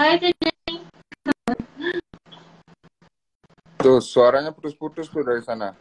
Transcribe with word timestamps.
Hai 0.00 0.16
Teh 0.16 0.32
Tuh, 3.76 4.00
suaranya 4.00 4.48
putus-putus 4.48 5.12
tuh 5.12 5.20
dari 5.20 5.44
sana. 5.44 5.76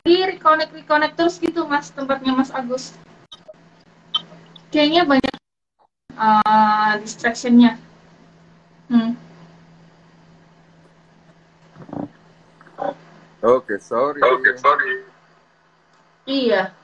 Di 0.00 0.24
reconnect 0.24 0.72
reconnect 0.72 1.20
terus 1.20 1.36
gitu 1.36 1.68
Mas 1.68 1.92
tempatnya 1.92 2.32
Mas 2.32 2.48
Agus. 2.56 2.96
Kayaknya 4.72 5.04
banyak 5.04 5.34
uh, 6.16 6.96
distractionnya. 7.04 7.76
Hmm. 8.88 9.20
Oke, 13.44 13.76
sorry. 13.84 14.24
Oke, 14.24 14.56
sorry. 14.56 15.04
Iya. 16.24 16.79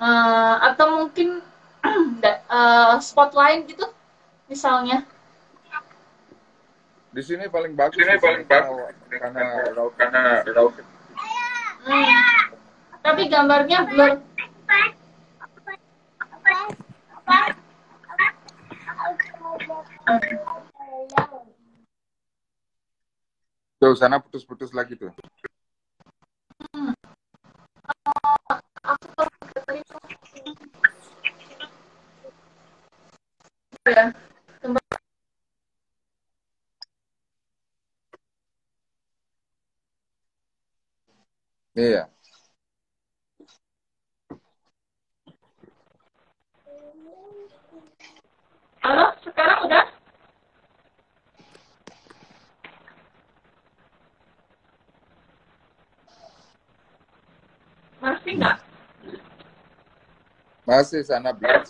Uh, 0.00 0.56
atau 0.72 1.04
mungkin 1.04 1.44
uh, 2.48 2.96
spot 3.02 3.36
lain 3.36 3.68
gitu 3.68 3.84
misalnya. 4.48 5.04
Di 7.12 7.20
sini 7.20 7.44
paling 7.52 7.76
bagus. 7.76 8.00
Di 8.00 8.08
sini 8.08 8.16
paling 8.16 8.44
bagus 8.48 8.88
karena 9.12 9.44
raut 9.76 9.92
karena 10.00 10.40
raut. 10.56 10.72
Hmm. 11.84 12.08
Tapi 13.04 13.22
gambarnya 13.28 13.84
blur. 13.84 14.12
Tuh, 23.82 23.98
sana 23.98 24.22
putus-putus 24.22 24.70
lagi 24.70 24.94
tuh. 24.94 25.10
Hmm. 26.72 26.94
ya. 33.92 34.12
Iya. 41.76 42.02
Halo, 48.82 49.06
sekarang 49.24 49.58
udah? 49.66 49.84
Masih 58.02 58.32
nggak? 58.36 58.56
Sana. 60.82 61.04
sana 61.04 61.30
black. 61.32 61.66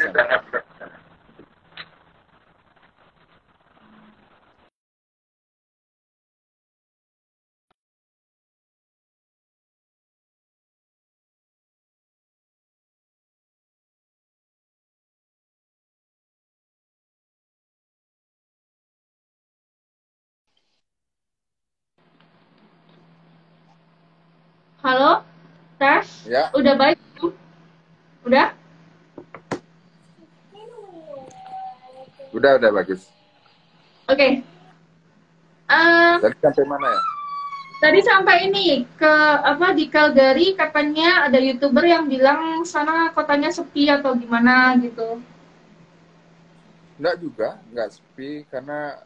Halo, 24.82 25.22
tes? 25.78 26.26
Ya. 26.26 26.50
Udah 26.58 26.74
baik? 26.74 26.98
Udah? 28.26 28.50
Udah, 32.32 32.56
udah 32.56 32.70
bagus. 32.72 33.06
Oke. 34.08 34.40
Eh, 35.72 36.14
Tadi 36.20 36.36
sampai 36.40 36.64
mana 36.68 36.88
ya? 36.88 37.02
tadi 37.82 37.98
sampai 37.98 38.46
ini 38.46 38.86
ke 38.94 39.14
apa 39.42 39.74
di 39.74 39.90
Calgary 39.90 40.54
katanya 40.54 41.26
ada 41.26 41.34
youtuber 41.42 41.82
yang 41.82 42.06
bilang 42.06 42.62
sana 42.62 43.10
kotanya 43.10 43.50
sepi 43.50 43.90
atau 43.90 44.14
gimana 44.14 44.78
gitu. 44.78 45.18
Enggak 46.94 47.16
juga, 47.18 47.48
enggak 47.66 47.90
sepi 47.98 48.46
karena 48.46 49.02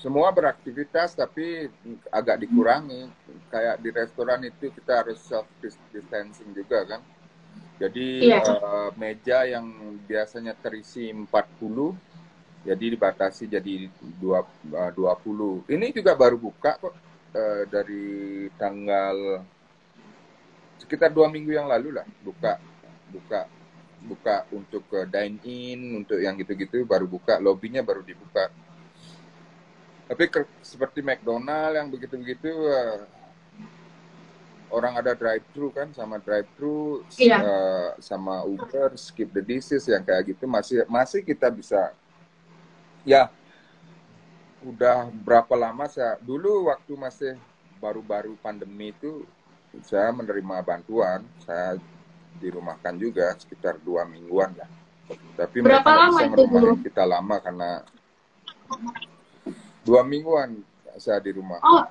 semua 0.00 0.32
beraktivitas 0.32 1.12
tapi 1.12 1.68
agak 2.08 2.40
dikurangi. 2.48 3.12
Kayak 3.52 3.76
di 3.84 3.90
restoran 3.92 4.40
itu 4.48 4.72
kita 4.72 5.04
harus 5.04 5.20
self 5.20 5.44
distancing 5.92 6.48
juga 6.56 6.80
kan. 6.88 7.04
Jadi 7.80 8.30
Iya. 8.30 8.40
eh, 8.42 8.90
meja 8.94 9.38
yang 9.48 9.66
biasanya 10.06 10.54
terisi 10.54 11.08
40 11.10 11.96
jadi 12.62 12.94
dibatasi 12.94 13.50
jadi 13.50 13.90
dua- 14.22 14.46
eh, 14.70 14.90
20. 14.94 15.66
Ini 15.66 15.90
juga 15.90 16.14
baru 16.14 16.38
buka 16.38 16.78
kok 16.78 16.94
eh, 17.32 17.64
dari 17.66 18.46
tanggal 18.60 19.42
sekitar 20.78 21.08
dua 21.14 21.30
minggu 21.30 21.54
yang 21.54 21.64
lalu 21.70 21.94
lah 21.94 22.04
buka 22.20 22.58
buka 23.08 23.40
buka 24.02 24.36
untuk 24.50 24.82
ke 24.90 25.06
dine 25.06 25.38
in 25.46 25.80
untuk 26.02 26.18
yang 26.18 26.34
gitu-gitu 26.34 26.82
baru 26.82 27.06
buka 27.06 27.38
lobbynya 27.38 27.86
baru 27.86 28.02
dibuka 28.02 28.50
tapi 30.10 30.26
ke- 30.28 30.50
seperti 30.60 31.00
McDonald 31.00 31.72
yang 31.78 31.88
begitu-begitu 31.88 32.50
eh, 32.68 33.00
orang 34.72 34.96
ada 34.96 35.12
drive 35.12 35.44
thru 35.52 35.68
kan 35.68 35.92
sama 35.92 36.16
drive 36.16 36.48
thru 36.56 37.04
Iya. 37.14 37.38
sama 37.98 38.42
Uber 38.42 38.96
skip 38.96 39.28
the 39.30 39.40
dishes 39.40 39.84
yang 39.84 40.00
kayak 40.00 40.32
gitu 40.32 40.44
masih 40.44 40.82
masih 40.86 41.20
kita 41.20 41.46
bisa 41.46 41.92
ya 43.04 43.28
udah 44.62 45.10
berapa 45.12 45.52
lama 45.52 45.84
saya 45.86 46.16
dulu 46.18 46.66
waktu 46.66 46.92
masih 46.94 47.32
baru-baru 47.78 48.38
pandemi 48.38 48.90
itu 48.90 49.26
saya 49.82 50.08
menerima 50.08 50.62
bantuan 50.62 51.20
saya 51.42 51.76
dirumahkan 52.38 52.94
juga 52.94 53.34
sekitar 53.34 53.76
dua 53.76 54.02
mingguan 54.04 54.54
lah 54.54 54.70
tapi 55.34 55.60
Berapa 55.60 55.82
mereka 55.82 55.98
lama 55.98 56.10
bisa 56.14 56.24
itu 56.24 56.42
dulu? 56.48 56.72
kita 56.80 57.02
lama 57.04 57.36
karena 57.38 57.70
dua 59.82 60.00
mingguan 60.02 60.62
saya 60.96 61.18
di 61.20 61.32
rumah 61.32 61.58
Oh, 61.62 61.82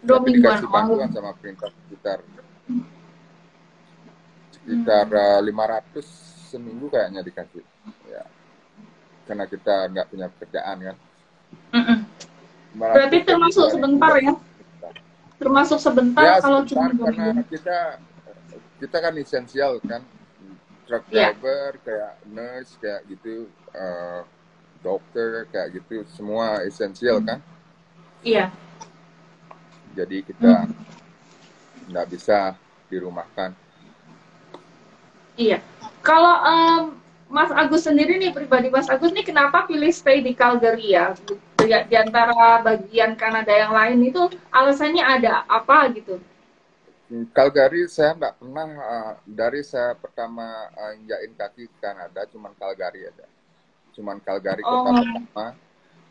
dua 0.00 0.16
tapi 0.18 0.32
mingguan. 0.32 0.56
dikasih 0.56 0.68
Oh, 0.68 0.72
bantuan 0.72 1.10
sama 1.10 1.30
perintah 1.36 1.68
sekitar 1.68 2.18
sekitar 4.52 5.06
eh, 5.06 5.40
500 5.42 6.06
seminggu 6.50 6.86
kayaknya 6.88 7.20
dikasih 7.20 7.62
ya 8.08 8.22
karena 9.26 9.44
kita 9.44 9.74
nggak 9.90 10.06
punya 10.08 10.26
pekerjaan 10.30 10.76
kan 10.82 10.96
Mm-mm. 11.74 11.98
500 12.78 12.94
Berarti 12.94 13.16
termasuk 13.24 13.66
sebentar 13.70 14.12
ya? 14.16 14.34
Termasuk 15.36 15.78
sebentar 15.78 16.22
ya 16.24 16.34
kalau 16.40 16.60
sebentar 16.64 16.88
cuma 16.88 16.96
dua 16.96 17.06
karena 17.12 17.24
minggu. 17.34 17.42
kita 17.50 17.78
kita 18.76 18.96
kan 19.00 19.14
esensial 19.16 19.72
kan 19.82 20.02
truck 20.86 21.04
Iya. 21.10 21.34
driver 21.34 21.70
kayak 21.82 22.12
nurse 22.30 22.72
kayak 22.78 23.02
gitu 23.06 23.50
eh, 23.74 24.20
dokter 24.80 25.44
kayak 25.50 25.68
gitu 25.74 26.06
semua 26.08 26.62
esensial 26.62 27.18
kan 27.20 27.42
Iya. 28.26 28.50
jadi 29.94 30.16
kita 30.20 30.66
Hmm. 30.66 30.74
nggak 31.86 32.06
bisa 32.10 32.58
dirumahkan 32.90 33.54
Iya. 35.36 35.60
Kalau 36.00 36.34
em, 36.42 36.82
Mas 37.28 37.52
Agus 37.52 37.84
sendiri 37.84 38.16
nih 38.16 38.32
pribadi 38.32 38.72
Mas 38.72 38.88
Agus 38.88 39.12
nih 39.12 39.20
kenapa 39.20 39.68
pilih 39.68 39.92
stay 39.92 40.24
di 40.24 40.32
Calgary 40.32 40.96
ya? 40.96 41.12
Di, 41.60 41.68
di 41.68 41.96
antara 41.96 42.64
bagian 42.64 43.12
Kanada 43.14 43.52
yang 43.52 43.68
lain 43.68 44.00
itu 44.00 44.32
alasannya 44.48 45.04
ada 45.04 45.44
apa 45.44 45.92
gitu? 45.92 46.16
Calgary 47.36 47.84
saya 47.86 48.16
nggak 48.16 48.34
pernah 48.40 48.66
eh, 48.66 49.12
dari 49.28 49.60
saya 49.60 49.92
pertama 49.92 50.42
eh, 50.72 51.04
injakin 51.04 51.32
kaki 51.36 51.64
ke 51.68 51.76
Kanada 51.78 52.24
cuman 52.26 52.56
Calgary 52.56 53.06
aja 53.06 53.26
cuman 53.92 54.16
Calgary 54.18 54.64
kota 54.64 54.90
Oh. 54.90 54.96
pertama 54.98 55.46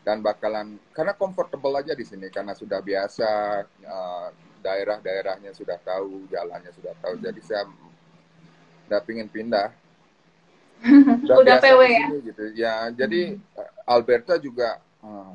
dan 0.06 0.22
bakalan 0.22 0.78
karena 0.94 1.10
comfortable 1.18 1.74
aja 1.74 1.90
di 1.90 2.06
sini 2.06 2.30
karena 2.30 2.54
sudah 2.54 2.78
biasa 2.78 3.28
eh, 3.66 4.28
daerah-daerahnya 4.62 5.50
sudah 5.50 5.74
tahu 5.82 6.30
jalannya 6.30 6.70
sudah 6.70 6.94
tahu 7.02 7.18
jadi 7.18 7.40
saya 7.42 7.66
nggak 8.86 9.02
pingin 9.02 9.26
pindah 9.26 9.74
Udah 11.26 11.58
biasa 11.58 11.66
PW 11.74 11.80
ya? 11.90 12.06
gitu 12.22 12.44
ya 12.54 12.74
jadi 12.94 13.34
eh, 13.34 13.70
Alberta 13.82 14.38
juga 14.38 14.78
eh, 15.02 15.32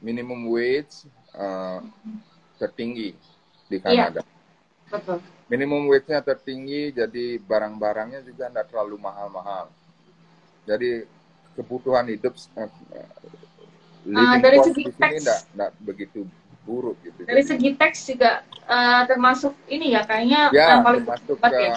minimum 0.00 0.48
wage 0.48 1.04
eh, 1.36 1.80
tertinggi 2.56 3.12
di 3.68 3.76
Iya. 3.76 4.08
Kanada 4.08 4.20
Betul. 4.88 5.18
minimum 5.50 5.90
wage-nya 5.90 6.20
tertinggi, 6.22 6.92
jadi 6.94 7.40
barang-barangnya 7.40 8.20
juga 8.22 8.46
tidak 8.46 8.68
terlalu 8.70 8.96
mahal-mahal. 9.00 9.66
Jadi 10.68 11.02
kebutuhan 11.56 12.06
hidup 12.08 12.36
eh, 12.54 12.70
Ah, 14.12 14.36
dari 14.36 14.60
segi 14.60 14.84
tax. 15.00 15.12
tidak 15.48 15.70
begitu 15.80 16.28
buruk 16.64 16.96
gitu. 17.04 17.24
Dari 17.24 17.40
Jadi, 17.44 17.50
segi 17.56 17.70
teks 17.76 17.98
juga 18.08 18.44
eh, 18.68 19.02
termasuk 19.08 19.52
ini 19.68 19.96
ya 19.96 20.04
kayaknya 20.04 20.52
ya 20.52 20.76
yang 20.76 20.84
paling 20.84 21.04
termasuk 21.04 21.36
cepat 21.36 21.52
ya. 21.52 21.76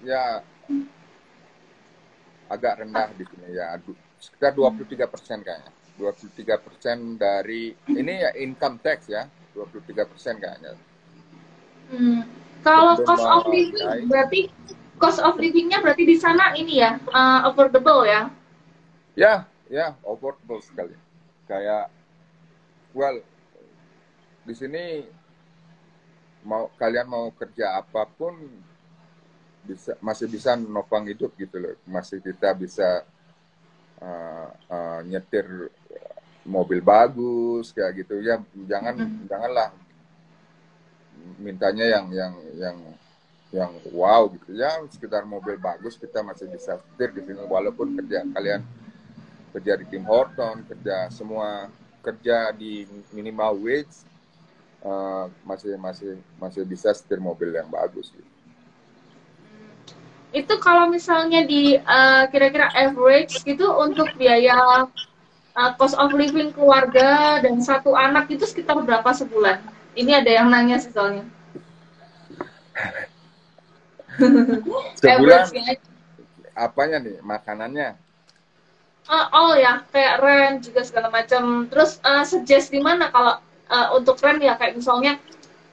ya 0.00 0.24
agak 2.50 2.82
rendah 2.82 3.08
di 3.14 3.24
sini 3.24 3.48
ya 3.56 3.78
sekitar 4.20 4.52
23 4.52 5.06
persen 5.08 5.38
kayaknya 5.40 5.72
23 5.96 6.64
persen 6.64 6.96
dari 7.20 7.72
ini 7.88 8.14
ya 8.24 8.30
income 8.36 8.80
tax 8.80 9.08
ya 9.08 9.28
23 9.54 10.10
persen 10.10 10.34
kayaknya 10.40 10.76
hmm. 11.94 12.20
kalau 12.66 12.98
cost 13.06 13.24
of 13.24 13.44
living 13.48 14.08
berarti 14.10 14.40
cost 15.00 15.20
of 15.22 15.38
livingnya 15.40 15.80
berarti 15.80 16.04
di 16.04 16.16
sana 16.18 16.52
ini 16.58 16.82
ya 16.82 17.00
uh, 17.12 17.48
affordable 17.48 18.04
ya 18.04 18.28
ya 19.14 19.46
ya 19.70 19.94
affordable 20.04 20.60
sekali 20.60 20.92
kayak 21.50 21.90
well 22.94 23.18
di 24.46 24.54
sini 24.54 25.02
mau 26.46 26.70
kalian 26.78 27.10
mau 27.10 27.26
kerja 27.34 27.82
apa 27.82 28.06
pun 28.06 28.38
bisa 29.66 29.92
masih 30.00 30.26
bisa 30.30 30.56
nopang 30.56 31.04
hidup 31.10 31.34
gitu 31.36 31.60
loh. 31.60 31.76
Masih 31.84 32.22
kita 32.24 32.56
bisa 32.56 33.04
uh, 34.00 34.48
uh, 34.70 35.00
nyetir 35.04 35.68
mobil 36.48 36.80
bagus 36.80 37.74
kayak 37.76 38.06
gitu. 38.06 38.24
Ya 38.24 38.40
jangan 38.64 38.94
hmm. 38.96 39.28
janganlah 39.28 39.68
mintanya 41.36 41.84
yang 41.84 42.06
yang 42.08 42.34
yang 42.56 42.76
yang 43.52 43.70
wow 43.92 44.30
gitu. 44.32 44.56
Ya 44.56 44.80
sekitar 44.88 45.28
mobil 45.28 45.60
bagus 45.60 46.00
kita 46.00 46.24
masih 46.24 46.48
bisa 46.48 46.80
setir 46.80 47.12
di 47.12 47.20
sini 47.28 47.44
walaupun 47.44 47.92
kerja 48.00 48.24
kalian 48.32 48.64
kerja 49.50 49.78
di 49.78 49.84
Tim 49.90 50.04
Horton 50.06 50.64
kerja 50.66 51.10
semua 51.12 51.68
kerja 52.00 52.50
di 52.54 52.88
minimal 53.12 53.60
wage 53.60 54.06
uh, 54.82 55.28
masih 55.44 55.76
masih 55.76 56.16
masih 56.40 56.62
bisa 56.64 56.90
setir 56.94 57.20
mobil 57.20 57.52
yang 57.52 57.68
bagus 57.68 58.08
gitu 58.14 58.30
itu 60.30 60.54
kalau 60.62 60.86
misalnya 60.86 61.42
di 61.42 61.74
uh, 61.74 62.24
kira-kira 62.30 62.70
average 62.70 63.42
gitu 63.42 63.66
untuk 63.82 64.14
biaya 64.14 64.86
uh, 65.58 65.70
cost 65.74 65.98
of 65.98 66.14
living 66.14 66.54
keluarga 66.54 67.42
dan 67.42 67.58
satu 67.58 67.98
anak 67.98 68.30
itu 68.30 68.46
sekitar 68.46 68.78
berapa 68.86 69.10
sebulan? 69.10 69.58
Ini 69.98 70.22
ada 70.22 70.30
yang 70.30 70.46
nanya 70.46 70.78
sih 70.78 70.94
soalnya. 70.94 71.26
sebulan 75.02 75.50
apanya 76.54 76.96
nih 77.02 77.16
makanannya? 77.26 77.98
Uh, 79.10 79.26
oh 79.34 79.52
ya 79.58 79.82
kayak 79.90 80.22
rent 80.22 80.58
juga 80.62 80.86
segala 80.86 81.10
macam. 81.10 81.66
Terus 81.66 81.98
uh, 82.06 82.22
suggest 82.22 82.70
di 82.70 82.78
mana 82.78 83.10
kalau 83.10 83.42
uh, 83.66 83.88
untuk 83.98 84.22
rent 84.22 84.38
ya 84.38 84.54
kayak 84.54 84.78
misalnya 84.78 85.18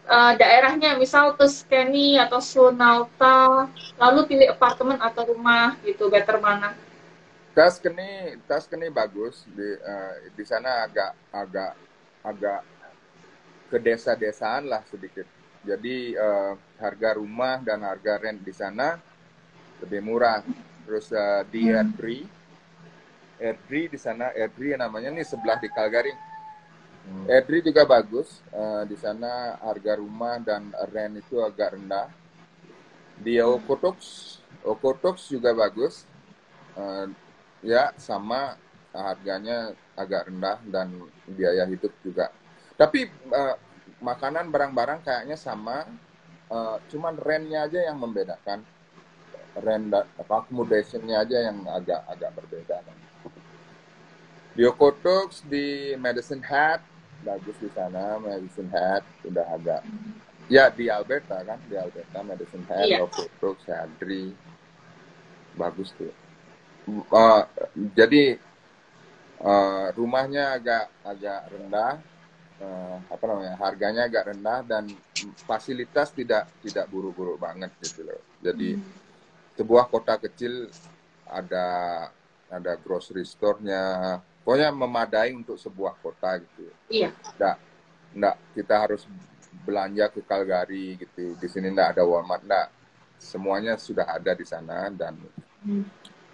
uh, 0.07 0.33
daerahnya 0.39 0.95
misal 0.95 1.35
Tuscany 1.35 2.17
atau 2.17 2.39
Sunalta 2.39 3.67
lalu 3.99 4.19
pilih 4.25 4.47
apartemen 4.55 4.97
atau 4.97 5.27
rumah 5.27 5.75
gitu 5.83 6.07
better 6.07 6.39
mana 6.39 6.73
Tuscany 7.53 8.39
Tuscany 8.47 8.87
bagus 8.89 9.43
di 9.51 9.67
uh, 9.77 10.15
di 10.33 10.43
sana 10.47 10.87
agak 10.87 11.11
agak 11.29 11.73
agak 12.23 12.61
ke 13.67 13.77
desa-desaan 13.83 14.71
lah 14.71 14.81
sedikit 14.87 15.27
jadi 15.67 16.15
uh, 16.15 16.53
harga 16.79 17.19
rumah 17.19 17.59
dan 17.59 17.83
harga 17.83 18.23
rent 18.23 18.39
di 18.39 18.55
sana 18.55 18.95
lebih 19.83 19.99
murah 19.99 20.39
terus 20.87 21.11
uh, 21.11 21.43
di 21.51 21.67
hmm. 21.67 21.75
Erdri 23.37 23.87
di 23.89 23.99
sana 24.01 24.33
Erdri 24.33 24.73
namanya 24.73 25.13
nih 25.13 25.25
sebelah 25.25 25.61
di 25.61 25.69
Calgary 25.69 26.13
Hmm. 27.07 27.25
Edri 27.31 27.63
juga 27.63 27.87
bagus. 27.87 28.43
Uh, 28.51 28.83
di 28.83 28.99
sana 28.99 29.55
harga 29.63 29.95
rumah 29.95 30.43
dan 30.43 30.75
rent 30.91 31.23
itu 31.23 31.39
agak 31.39 31.79
rendah. 31.79 32.11
Di 33.17 33.39
Okotox, 33.39 33.97
Okotox 34.67 35.31
juga 35.31 35.55
bagus. 35.55 36.03
Uh, 36.75 37.07
ya 37.63 37.95
sama 37.97 38.59
harganya 38.91 39.73
agak 39.95 40.29
rendah 40.29 40.59
dan 40.67 40.91
biaya 41.25 41.63
hidup 41.65 41.95
juga. 42.03 42.29
Tapi 42.75 43.07
uh, 43.31 43.55
makanan 44.03 44.51
barang-barang 44.51 45.07
kayaknya 45.07 45.39
sama. 45.39 45.87
Uh, 46.47 46.79
cuman 46.91 47.15
rentnya 47.15 47.67
aja 47.67 47.87
yang 47.87 47.99
membedakan. 47.99 48.63
Rent 49.57 49.89
accommodationnya 50.21 51.23
aja 51.23 51.49
yang 51.49 51.65
agak 51.65 52.03
agak 52.05 52.29
berbeda. 52.35 52.77
Di 54.57 54.65
Okotox, 54.65 55.45
di 55.45 55.93
Medicine 56.01 56.41
Hat, 56.41 56.81
bagus 57.27 57.55
di 57.57 57.69
sana 57.73 58.21
Medicine 58.21 58.69
Hat 58.69 59.03
udah 59.25 59.45
agak 59.53 59.81
ya 60.47 60.69
di 60.71 60.87
Alberta 60.87 61.41
kan 61.43 61.59
di 61.65 61.75
Alberta 61.75 62.19
Medicine 62.21 62.65
Hat 62.69 62.87
iya. 62.87 63.03
Brooks 63.41 63.65
Hadri 63.67 64.31
bagus 65.57 65.91
tuh 65.97 66.13
uh, 67.11 67.43
jadi 67.97 68.39
uh, 69.41 69.91
rumahnya 69.97 70.55
agak 70.55 70.85
agak 71.03 71.41
rendah 71.51 71.93
uh, 72.61 72.97
apa 73.11 73.23
namanya 73.27 73.55
harganya 73.59 74.01
agak 74.07 74.31
rendah 74.31 74.59
dan 74.63 74.83
fasilitas 75.43 76.13
tidak 76.13 76.47
tidak 76.61 76.85
buru-buru 76.87 77.35
banget 77.35 77.73
gitu 77.83 78.07
loh 78.07 78.21
jadi 78.39 78.77
hmm. 78.79 78.85
sebuah 79.59 79.89
kota 79.91 80.15
kecil 80.21 80.69
ada 81.27 82.07
ada 82.47 82.79
grocery 82.79 83.27
store-nya 83.27 84.15
pokoknya 84.47 84.71
memadai 84.71 85.35
untuk 85.35 85.59
sebuah 85.59 85.99
kota 85.99 86.39
gitu. 86.39 86.71
Iya. 86.87 87.11
Nggak, 87.35 87.55
nggak 88.15 88.35
kita 88.55 88.75
harus 88.79 89.03
belanja 89.67 90.07
ke 90.07 90.23
Calgary 90.23 90.95
gitu. 91.03 91.35
Di 91.35 91.51
sini 91.51 91.67
nggak 91.75 91.99
ada 91.99 92.07
Walmart, 92.07 92.47
nggak. 92.47 92.67
Semuanya 93.19 93.75
sudah 93.75 94.07
ada 94.07 94.31
di 94.31 94.47
sana 94.47 94.87
dan 94.87 95.19
hmm. 95.67 95.83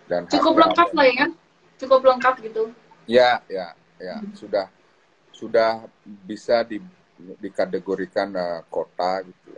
dan 0.06 0.30
cukup 0.30 0.62
lengkap 0.62 0.94
lah 0.94 1.08
ya, 1.10 1.26
cukup 1.82 2.06
lengkap 2.06 2.36
gitu. 2.46 2.70
Ya, 3.10 3.42
ya, 3.50 3.74
ya, 3.98 4.22
hmm. 4.22 4.38
sudah 4.38 4.70
sudah 5.34 5.90
bisa 6.06 6.62
di, 6.68 6.84
dikategorikan 7.42 8.30
uh, 8.36 8.62
kota 8.70 9.26
gitu. 9.26 9.58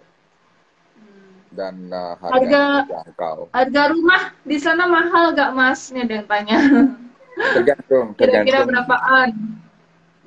Hmm. 0.96 1.36
Dan 1.52 1.76
uh, 1.92 2.16
harga, 2.24 2.88
harga 2.88 3.28
Harga 3.52 3.84
rumah 3.92 4.32
di 4.48 4.58
sana 4.62 4.88
mahal 4.88 5.36
gak 5.36 5.52
mas? 5.52 5.92
Ini 5.92 6.08
ada 6.08 6.14
yang 6.24 6.30
tanya. 6.30 6.58
Tergantung. 7.36 8.16
Kira-kira 8.16 8.64
berapaan? 8.64 9.30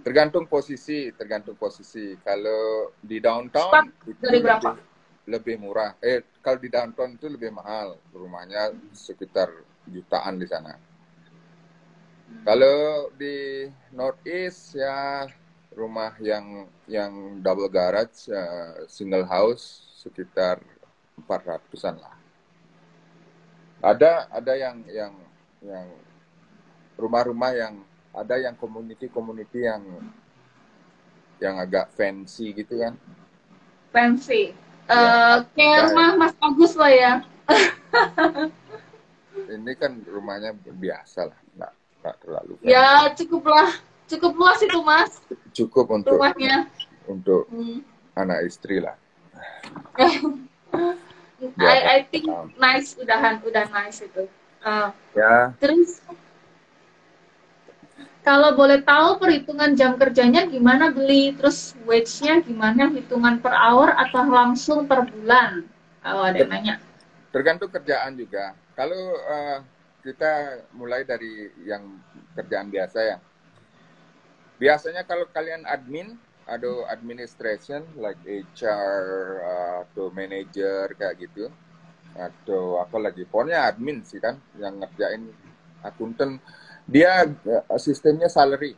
Tergantung 0.05 0.45
posisi, 0.49 1.13
tergantung 1.13 1.57
posisi. 1.57 2.17
Kalau 2.21 2.93
di 3.01 3.21
downtown 3.21 3.89
dari 4.21 4.41
berapa? 4.41 4.77
Lebih, 4.77 4.85
lebih 5.29 5.55
murah. 5.61 5.93
Eh, 6.01 6.25
kalau 6.41 6.59
di 6.61 6.69
downtown 6.69 7.17
itu 7.17 7.29
lebih 7.29 7.53
mahal. 7.53 7.97
Rumahnya 8.13 8.73
sekitar 8.93 9.53
jutaan 9.89 10.41
di 10.41 10.47
sana. 10.49 10.77
Hmm. 10.77 12.45
Kalau 12.45 13.09
di 13.17 13.69
northeast 13.93 14.77
ya 14.77 15.29
rumah 15.73 16.17
yang 16.21 16.69
yang 16.89 17.41
double 17.45 17.69
garage 17.69 18.29
uh, 18.33 18.85
single 18.89 19.25
house 19.25 19.89
sekitar 20.01 20.61
400-an 21.27 21.97
lah. 21.99 22.17
Ada 23.79 24.27
ada 24.33 24.53
yang 24.59 24.77
yang 24.91 25.15
yang 25.63 25.87
rumah-rumah 26.99 27.55
yang 27.55 27.75
ada 28.11 28.35
yang 28.37 28.59
community-community 28.59 29.71
yang 29.71 29.83
yang 31.39 31.55
agak 31.63 31.95
fancy 31.95 32.51
gitu 32.51 32.83
kan. 32.83 32.99
Fancy. 33.95 34.51
Ya, 34.89 34.99
uh, 34.99 35.37
kayak 35.55 35.93
rumah 35.93 36.09
Mas 36.19 36.35
Agus 36.43 36.75
lah 36.75 36.91
ya. 36.91 37.13
ini 39.55 39.73
kan 39.79 40.03
rumahnya 40.03 40.51
biasa 40.59 41.31
lah, 41.31 41.39
nggak, 41.55 41.73
nggak 42.03 42.17
terlalu. 42.27 42.53
Fancy. 42.59 42.75
Ya 42.75 42.87
cukuplah, 43.15 43.71
cukup 44.11 44.33
luas 44.35 44.61
itu 44.67 44.81
Mas. 44.83 45.13
Cukup 45.55 45.87
untuk 45.95 46.19
rumahnya. 46.19 46.67
Untuk 47.07 47.47
hmm. 47.55 47.87
anak 48.19 48.51
istri 48.51 48.83
lah. 48.83 48.99
I, 51.39 52.03
I 52.03 52.07
think 52.11 52.27
um, 52.27 52.51
nice, 52.59 52.99
udahan, 52.99 53.39
udah 53.47 53.71
nice 53.71 54.03
itu. 54.03 54.27
Uh, 54.59 54.91
ya. 55.15 55.55
Terus 55.63 56.03
kalau 58.29 58.53
boleh 58.53 58.85
tahu 58.85 59.17
perhitungan 59.17 59.73
jam 59.73 59.97
kerjanya 59.97 60.45
gimana 60.45 60.93
beli, 60.93 61.33
terus 61.33 61.73
wage-nya 61.89 62.45
gimana, 62.45 62.93
hitungan 62.93 63.41
per 63.41 63.57
hour 63.57 63.97
atau 63.97 64.29
langsung 64.29 64.85
per 64.85 65.09
bulan? 65.09 65.65
Kalau 66.05 66.29
ada 66.29 66.37
yang 66.37 66.53
nanya. 66.53 66.75
Tergantung 67.33 67.73
kerjaan 67.73 68.21
juga. 68.21 68.53
Kalau 68.77 69.17
uh, 69.17 69.65
kita 70.05 70.61
mulai 70.77 71.09
dari 71.09 71.49
yang 71.65 71.89
kerjaan 72.37 72.69
biasa 72.69 72.99
ya. 73.01 73.17
Biasanya 74.61 75.09
kalau 75.09 75.25
kalian 75.33 75.65
admin, 75.65 76.21
ada 76.45 76.85
administration 76.93 77.81
like 77.97 78.21
HR 78.29 79.01
uh, 79.41 79.77
atau 79.89 80.13
manager 80.13 80.93
kayak 81.01 81.17
gitu 81.17 81.49
atau 82.17 82.81
apa 82.81 82.97
lagi 82.97 83.29
pokoknya 83.29 83.69
admin 83.69 84.01
sih 84.01 84.17
kan 84.17 84.41
yang 84.57 84.81
ngerjain 84.81 85.29
akuntan 85.85 86.41
dia 86.89 87.29
uh, 87.29 87.77
sistemnya 87.77 88.33
salary. 88.33 88.73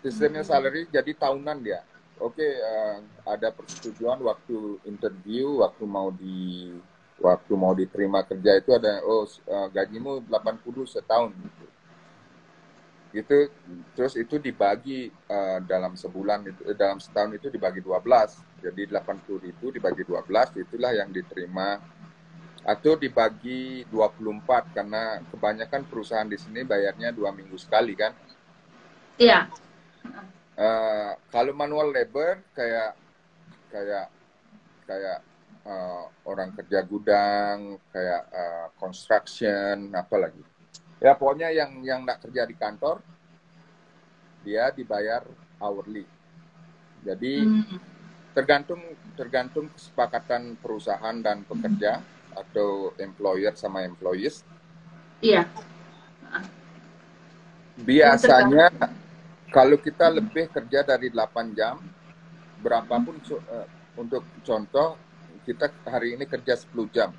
Sistemnya 0.00 0.40
salary 0.40 0.88
jadi 0.88 1.12
tahunan 1.12 1.60
dia. 1.60 1.84
Oke, 2.16 2.40
okay, 2.40 2.52
uh, 2.64 2.98
ada 3.28 3.52
persetujuan 3.52 4.24
waktu 4.24 4.80
interview, 4.88 5.60
waktu 5.60 5.84
mau 5.84 6.08
di 6.08 6.72
waktu 7.20 7.52
mau 7.56 7.72
diterima 7.72 8.24
kerja 8.24 8.56
itu 8.60 8.72
ada 8.76 9.00
oh 9.04 9.24
uh, 9.24 9.68
gajimu 9.72 10.24
80 10.28 10.84
setahun 10.84 11.32
gitu 11.32 11.66
itu 13.16 13.48
terus 13.96 14.12
itu 14.20 14.36
dibagi 14.36 15.08
uh, 15.32 15.56
dalam 15.64 15.96
sebulan 15.96 16.44
itu 16.52 16.62
eh, 16.68 16.76
dalam 16.76 17.00
setahun 17.00 17.32
itu 17.40 17.48
dibagi 17.48 17.80
12 17.80 18.60
jadi 18.60 18.82
80 19.00 19.46
ribu 19.48 19.72
dibagi 19.72 20.04
12 20.04 20.60
itulah 20.60 20.92
yang 20.92 21.08
diterima 21.08 21.80
atau 22.66 22.98
dibagi 22.98 23.86
24 23.94 24.74
karena 24.74 25.22
kebanyakan 25.30 25.86
perusahaan 25.86 26.26
di 26.26 26.34
sini 26.34 26.66
bayarnya 26.66 27.14
dua 27.14 27.30
minggu 27.30 27.54
sekali 27.54 27.94
kan? 27.94 28.10
Iya. 29.22 29.46
Uh, 30.58 31.14
kalau 31.30 31.54
manual 31.54 31.94
labor 31.94 32.42
kayak 32.58 32.98
kayak 33.70 34.10
kayak 34.82 35.18
uh, 35.62 36.10
orang 36.26 36.50
kerja 36.58 36.82
gudang 36.82 37.78
kayak 37.94 38.22
uh, 38.34 38.66
construction 38.82 39.94
apa 39.94 40.26
lagi. 40.26 40.42
Ya 40.98 41.14
pokoknya 41.14 41.54
yang 41.54 41.86
yang 41.86 42.02
nggak 42.02 42.26
kerja 42.26 42.50
di 42.50 42.58
kantor 42.58 42.98
dia 44.42 44.74
dibayar 44.74 45.22
hourly. 45.62 46.02
Jadi 47.06 47.46
hmm. 47.46 47.78
tergantung 48.34 48.82
tergantung 49.14 49.70
kesepakatan 49.70 50.58
perusahaan 50.58 51.14
dan 51.22 51.46
pekerja. 51.46 52.02
hmm 52.02 52.15
atau 52.36 52.92
employer 53.00 53.56
sama 53.56 53.82
employees? 53.82 54.44
Iya. 55.24 55.48
Biasanya 57.80 58.68
kalau 59.52 59.80
kita 59.80 60.12
lebih 60.12 60.52
kerja 60.52 60.84
dari 60.84 61.08
8 61.08 61.56
jam, 61.56 61.80
berapapun 62.60 63.16
uh, 63.32 63.66
untuk 63.96 64.24
contoh 64.44 64.96
kita 65.48 65.72
hari 65.88 66.16
ini 66.16 66.24
kerja 66.28 66.56
10 66.56 66.72
jam. 66.92 67.10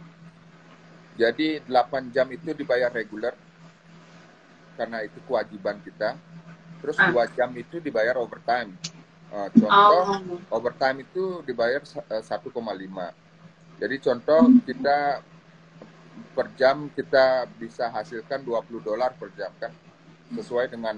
Jadi 1.18 1.66
8 1.66 2.14
jam 2.14 2.30
itu 2.30 2.54
dibayar 2.54 2.94
reguler 2.94 3.34
karena 4.78 5.02
itu 5.02 5.18
kewajiban 5.26 5.82
kita. 5.82 6.14
Terus 6.82 6.98
ah. 7.02 7.10
2 7.10 7.38
jam 7.38 7.50
itu 7.58 7.82
dibayar 7.82 8.18
overtime. 8.22 8.78
Uh, 9.28 9.50
contoh 9.52 10.04
oh. 10.40 10.56
overtime 10.56 11.04
itu 11.04 11.44
dibayar 11.44 11.84
1,5 11.84 12.24
jadi 13.77 13.96
contoh 14.01 14.41
kita 14.65 15.22
per 16.34 16.48
jam 16.57 16.89
kita 16.93 17.46
bisa 17.62 17.93
hasilkan 17.93 18.41
20 18.41 18.81
dolar 18.81 19.13
per 19.13 19.29
jam 19.38 19.53
kan? 19.62 19.69
Sesuai 20.34 20.74
dengan 20.74 20.98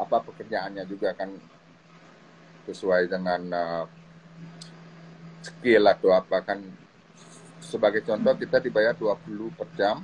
apa 0.00 0.16
pekerjaannya 0.24 0.84
juga 0.88 1.12
kan? 1.12 1.28
Sesuai 2.64 3.04
dengan 3.04 3.40
uh, 3.52 3.84
skill 5.44 5.84
atau 5.84 6.16
apa 6.16 6.40
kan? 6.40 6.64
Sebagai 7.60 8.00
contoh 8.00 8.32
kita 8.32 8.64
dibayar 8.64 8.96
20 8.96 9.52
per 9.52 9.68
jam. 9.76 10.00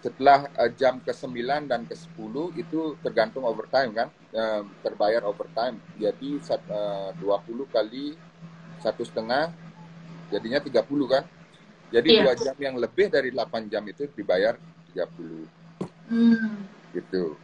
Setelah 0.00 0.48
uh, 0.56 0.72
jam 0.72 1.04
ke-9 1.04 1.36
dan 1.68 1.84
ke-10 1.84 2.34
itu 2.56 2.96
tergantung 3.04 3.44
overtime 3.44 3.92
kan? 3.92 4.08
Uh, 4.32 4.64
terbayar 4.80 5.20
overtime. 5.28 5.76
Jadi 6.00 6.40
uh, 6.40 7.12
20 7.12 7.76
kali 7.76 8.16
satu 8.80 9.04
setengah 9.04 9.67
jadinya 10.32 10.60
30 10.60 10.84
kan. 11.08 11.24
Jadi 11.88 12.08
iya. 12.12 12.20
dua 12.20 12.34
jam 12.36 12.56
yang 12.60 12.76
lebih 12.76 13.08
dari 13.08 13.32
8 13.32 13.72
jam 13.72 13.80
itu 13.88 14.04
dibayar 14.12 14.60
30. 14.92 15.48
Hmm. 16.12 16.68
Gitu. 16.92 17.36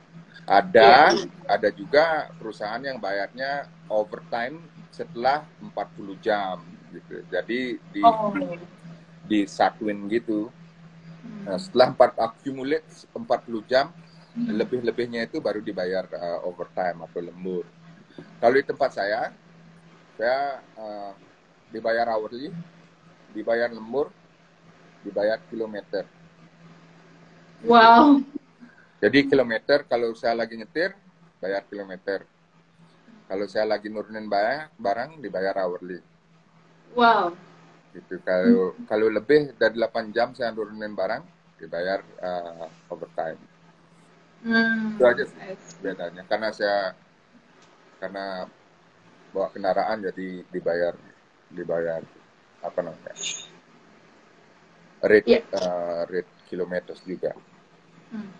Ada 0.44 1.16
iya. 1.16 1.28
ada 1.48 1.68
juga 1.72 2.28
perusahaan 2.36 2.80
yang 2.84 3.00
bayarnya 3.00 3.64
overtime 3.88 4.60
setelah 4.92 5.48
40 5.60 6.20
jam 6.20 6.60
gitu. 6.92 7.24
Jadi 7.32 7.80
di 7.80 8.00
oh. 8.04 8.30
di 9.24 9.48
satuin 9.48 10.04
gitu. 10.12 10.52
Hmm. 11.24 11.48
Nah, 11.48 11.56
setelah 11.56 11.96
4 11.96 12.20
accumulate 12.20 13.08
40 13.16 13.64
jam 13.64 13.88
hmm. 14.36 14.60
lebih-lebihnya 14.60 15.24
itu 15.24 15.40
baru 15.40 15.64
dibayar 15.64 16.04
uh, 16.12 16.44
overtime 16.44 17.00
atau 17.08 17.20
lembur. 17.24 17.64
Kalau 18.38 18.54
di 18.54 18.64
tempat 18.68 18.90
saya 18.92 19.32
saya 20.14 20.62
uh, 20.78 21.12
dibayar 21.74 22.06
hourly 22.14 22.54
dibayar 23.34 23.68
lembur, 23.68 24.14
dibayar 25.02 25.42
kilometer. 25.50 26.06
Wow. 27.66 28.22
Jadi 29.02 29.28
kilometer 29.28 29.84
kalau 29.84 30.14
saya 30.16 30.38
lagi 30.38 30.56
nyetir, 30.56 30.96
bayar 31.42 31.66
kilometer. 31.68 32.24
Kalau 33.28 33.44
saya 33.50 33.68
lagi 33.68 33.92
nurunin 33.92 34.30
barang, 34.30 34.78
barang 34.80 35.10
dibayar 35.20 35.58
hourly. 35.60 36.00
Wow. 36.96 37.34
Gitu. 37.92 38.16
Kalau 38.22 38.72
hmm. 38.72 38.86
kalau 38.88 39.06
lebih 39.10 39.52
dari 39.60 39.76
8 39.76 40.14
jam 40.14 40.32
saya 40.32 40.54
nurunin 40.54 40.94
barang, 40.94 41.22
dibayar 41.58 42.00
uh, 42.22 42.68
overtime. 42.88 43.40
Hmm. 44.44 44.96
Itu 44.96 45.04
aja 45.04 45.24
sih 45.24 45.36
bedanya. 45.80 46.22
Karena 46.28 46.48
saya 46.52 46.92
karena 47.98 48.44
bawa 49.32 49.48
kendaraan 49.50 50.04
jadi 50.04 50.44
dibayar 50.52 50.94
dibayar 51.50 52.04
apa 52.64 52.80
namanya 52.80 53.14
rate 55.04 55.28
yeah. 55.28 55.42
Ya. 55.52 55.60
uh, 55.60 56.02
rate 56.08 56.32
kilometer 56.48 56.96
juga. 57.04 57.32
Hmm. 58.08 58.32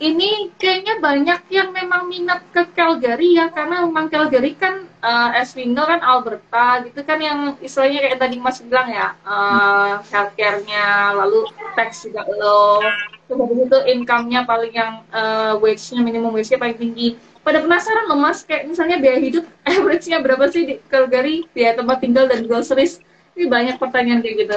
Ini 0.00 0.56
kayaknya 0.56 0.96
banyak 0.96 1.40
yang 1.52 1.76
memang 1.76 2.08
minat 2.08 2.40
ke 2.56 2.72
Calgary 2.72 3.36
ya 3.36 3.52
karena 3.52 3.84
memang 3.84 4.08
Calgary 4.08 4.56
kan 4.56 4.88
uh, 5.04 5.28
as 5.36 5.52
we 5.52 5.68
know 5.68 5.84
kan 5.84 6.00
Alberta 6.00 6.80
gitu 6.88 7.04
kan 7.04 7.20
yang 7.20 7.60
istilahnya 7.60 8.08
kayak 8.08 8.16
tadi 8.16 8.40
Mas 8.40 8.64
bilang 8.64 8.88
ya 8.88 9.12
uh, 9.28 10.00
healthcare-nya 10.08 11.12
lalu 11.20 11.44
tax 11.76 12.08
juga 12.08 12.24
low 12.32 12.80
terus 13.28 13.60
itu 13.60 13.78
income-nya 13.92 14.48
paling 14.48 14.72
yang 14.72 15.04
uh, 15.12 15.60
wage-nya 15.60 16.00
minimum 16.00 16.32
wage-nya 16.32 16.56
paling 16.56 16.80
tinggi 16.80 17.20
pada 17.44 17.60
penasaran 17.60 18.08
loh 18.08 18.18
mas 18.18 18.42
kayak 18.42 18.72
misalnya 18.72 18.96
biaya 18.96 19.20
hidup 19.20 19.44
average-nya 19.68 20.24
berapa 20.24 20.48
sih 20.48 20.64
di 20.64 20.74
Calgary 20.88 21.44
biaya 21.52 21.76
tempat 21.76 22.00
tinggal 22.00 22.24
dan 22.24 22.48
groceries 22.48 23.04
ini 23.36 23.46
banyak 23.46 23.76
pertanyaan 23.76 24.20
kayak 24.20 24.36
gitu. 24.46 24.56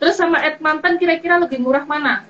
Terus 0.00 0.16
sama 0.16 0.40
Edmonton 0.40 0.96
kira-kira 0.96 1.36
lebih 1.36 1.60
murah 1.60 1.84
mana? 1.84 2.24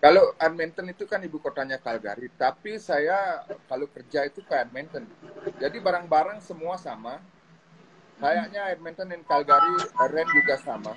Kalau 0.00 0.36
Edmonton 0.38 0.92
itu 0.92 1.08
kan 1.08 1.18
ibu 1.24 1.40
kotanya 1.40 1.80
Calgary, 1.80 2.28
tapi 2.36 2.76
saya 2.76 3.42
kalau 3.66 3.88
kerja 3.88 4.28
itu 4.28 4.44
ke 4.44 4.54
Edmonton. 4.54 5.08
Jadi 5.56 5.76
barang-barang 5.80 6.38
semua 6.44 6.76
sama. 6.76 7.18
Kayaknya 8.16 8.72
Edmonton 8.72 9.12
dan 9.12 9.22
Calgary 9.28 9.76
rent 10.08 10.30
juga 10.32 10.54
sama. 10.60 10.92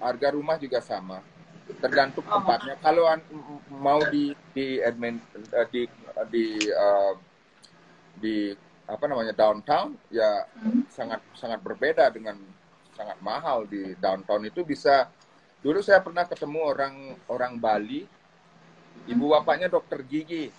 Harga 0.00 0.28
rumah 0.32 0.56
juga 0.60 0.80
sama. 0.80 1.20
Tergantung 1.80 2.24
oh. 2.28 2.40
tempatnya. 2.40 2.76
Kalau 2.80 3.04
mau 3.68 4.00
di 4.08 4.32
di 4.52 4.80
Edmonton 4.80 5.42
eh, 5.52 5.66
di 5.72 5.82
di 6.28 6.44
uh, 6.72 7.12
di 8.20 8.36
apa 8.86 9.04
namanya 9.06 9.30
downtown 9.30 9.94
ya 10.10 10.46
hmm. 10.58 10.90
sangat 10.90 11.22
sangat 11.38 11.62
berbeda 11.62 12.10
dengan 12.10 12.34
sangat 12.92 13.18
mahal 13.22 13.64
di 13.66 13.94
downtown. 13.98 14.42
Itu 14.46 14.66
bisa 14.66 15.08
dulu 15.62 15.80
saya 15.80 16.02
pernah 16.02 16.26
ketemu 16.26 16.58
orang 16.62 16.94
orang 17.30 17.52
Bali. 17.58 18.04
Ibu 19.08 19.24
hmm. 19.26 19.34
bapaknya 19.40 19.68
dokter 19.72 20.04
gigi. 20.04 20.52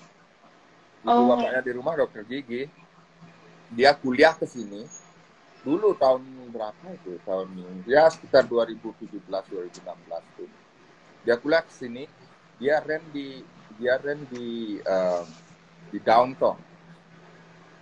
Ibu 1.03 1.11
oh. 1.11 1.27
bapaknya 1.35 1.61
di 1.61 1.71
rumah 1.75 1.93
dokter 1.95 2.23
gigi. 2.25 2.67
Dia 3.73 3.95
kuliah 3.97 4.35
ke 4.35 4.47
sini. 4.49 4.85
Dulu 5.63 5.95
tahun 5.95 6.51
berapa 6.51 6.85
itu? 6.91 7.15
Tahun 7.23 7.47
ya 7.87 8.11
sekitar 8.11 8.43
2017 8.51 9.23
2016 9.23 9.79
tuh 10.35 10.49
dia 11.23 11.35
kuliah 11.39 11.63
ke 11.63 11.71
sini. 11.71 12.03
Dia 12.59 12.83
rent 12.83 13.03
di 13.15 13.39
dia 13.79 13.95
rent 13.97 14.27
di 14.29 14.77
uh, 14.83 15.23
di 15.89 15.97
downtown 16.03 16.72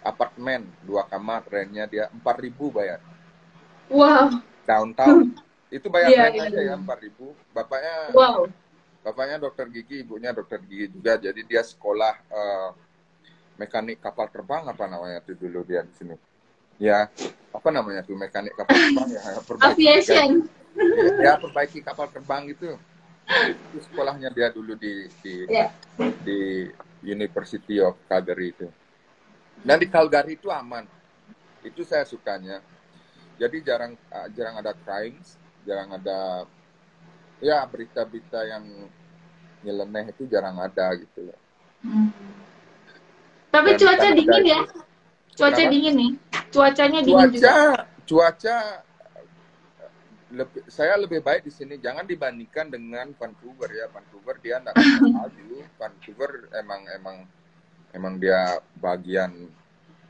apartemen 0.01 0.65
dua 0.81 1.05
kamar 1.05 1.45
rentnya 1.45 1.85
dia 1.85 2.05
empat 2.09 2.35
ribu 2.41 2.73
bayar. 2.73 2.99
Wow. 3.89 4.41
Downtown. 4.65 5.37
Itu 5.75 5.87
bayar 5.87 6.09
yeah, 6.11 6.25
rent 6.27 6.35
yeah, 6.35 6.47
aja 6.49 6.59
yeah. 6.59 6.73
ya 6.73 6.75
empat 6.75 6.99
ribu. 7.05 7.31
Bapaknya 7.55 7.95
wow. 8.11 8.43
bapaknya 9.01 9.37
dokter 9.39 9.65
gigi 9.71 10.03
ibunya 10.03 10.33
dokter 10.33 10.59
gigi 10.65 10.91
juga. 10.91 11.15
Jadi 11.21 11.41
dia 11.47 11.61
sekolah 11.63 12.13
uh, 12.27 12.69
mekanik 13.55 14.01
kapal 14.01 14.27
terbang 14.27 14.65
apa 14.67 14.83
namanya 14.89 15.21
itu 15.23 15.37
dulu 15.37 15.63
dia 15.63 15.85
di 15.85 15.93
sini. 15.95 16.15
Ya 16.81 17.07
apa 17.53 17.69
namanya 17.69 18.01
tuh 18.01 18.17
mekanik 18.17 18.57
kapal 18.57 18.73
terbang 18.73 19.09
ya? 19.15 19.21
Perbaiki 19.47 19.69
aviation 19.69 20.29
ya, 20.75 21.13
ya 21.21 21.33
perbaiki 21.37 21.79
kapal 21.85 22.09
terbang 22.09 22.51
itu. 22.51 22.75
Itu 23.31 23.77
sekolahnya 23.87 24.33
dia 24.33 24.51
dulu 24.51 24.75
di 24.75 25.07
di 25.23 25.45
yeah. 25.47 25.71
di 26.25 26.67
University 27.05 27.79
of 27.79 27.95
Calgary 28.09 28.51
itu 28.51 28.67
dan 29.61 29.77
di 29.77 29.87
Calgary 29.89 30.37
itu 30.37 30.49
aman. 30.49 30.85
Itu 31.61 31.85
saya 31.85 32.05
sukanya. 32.05 32.61
Jadi 33.37 33.61
jarang 33.65 33.93
uh, 34.09 34.27
jarang 34.33 34.57
ada 34.61 34.73
crimes, 34.85 35.37
jarang 35.65 35.89
ada 35.93 36.45
ya 37.41 37.65
berita-berita 37.65 38.45
yang 38.45 38.65
nyeleneh 39.61 40.13
itu 40.13 40.25
jarang 40.29 40.57
ada 40.57 40.93
gitu 40.97 41.29
ya. 41.29 41.37
Hmm. 41.85 42.09
Tapi 43.51 43.75
Dan 43.75 43.79
cuaca 43.81 44.09
dingin 44.13 44.43
ya? 44.45 44.61
Cuaca 45.35 45.57
kenapa? 45.57 45.73
dingin 45.73 45.95
nih. 45.97 46.11
Cuacanya 46.51 46.99
dingin 47.01 47.29
cuaca, 47.29 47.35
juga. 47.35 47.53
Cuaca 48.07 48.57
lebih, 50.31 50.61
saya 50.71 50.93
lebih 50.95 51.19
baik 51.19 51.43
di 51.45 51.51
sini. 51.53 51.75
Jangan 51.77 52.07
dibandingkan 52.07 52.71
dengan 52.71 53.11
Vancouver 53.15 53.69
ya. 53.69 53.91
Vancouver 53.91 54.35
dia 54.39 54.61
nggak 54.63 54.75
salju. 54.77 55.61
Vancouver 55.79 56.31
emang 56.55 56.81
emang 56.95 57.17
emang 57.91 58.17
dia 58.19 58.59
bagian 58.79 59.31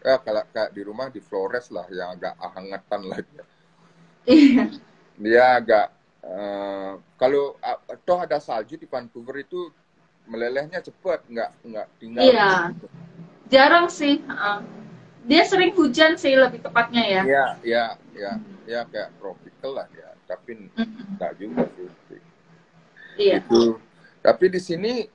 eh 0.01 0.17
kalau 0.25 0.41
kayak 0.49 0.73
di 0.73 0.81
rumah 0.81 1.13
di 1.13 1.21
Flores 1.21 1.69
lah 1.69 1.85
yang 1.93 2.17
agak 2.17 2.33
hangatan 2.41 3.01
lah 3.05 3.19
dia. 3.21 3.43
Iya. 4.25 4.65
Dia 5.21 5.43
agak 5.61 5.87
uh, 6.25 6.97
kalau 7.21 7.53
uh, 7.61 7.79
toh 8.01 8.17
ada 8.25 8.41
salju 8.41 8.81
di 8.81 8.89
Vancouver 8.89 9.45
itu 9.45 9.69
melelehnya 10.25 10.81
cepat, 10.81 11.21
nggak 11.29 11.49
nggak 11.65 11.87
tinggal. 12.01 12.21
Iya. 12.25 12.51
Jarang 13.53 13.93
sih. 13.93 14.21
Uh, 14.25 14.65
dia 15.21 15.45
sering 15.45 15.69
hujan 15.77 16.17
sih 16.17 16.33
lebih 16.33 16.65
tepatnya 16.65 17.05
ya. 17.05 17.21
Iya, 17.21 17.45
iya, 17.61 17.85
iya, 18.17 18.31
ya 18.65 18.81
kayak 18.89 19.13
tropical 19.21 19.77
lah 19.77 19.87
ya. 19.93 20.09
Tapi 20.25 20.65
nggak 21.17 21.31
juga 21.37 21.69
sih. 22.09 22.21
Iya. 23.21 23.45
Itu. 23.45 23.77
Tapi 24.25 24.45
di 24.49 24.57
sini 24.57 25.05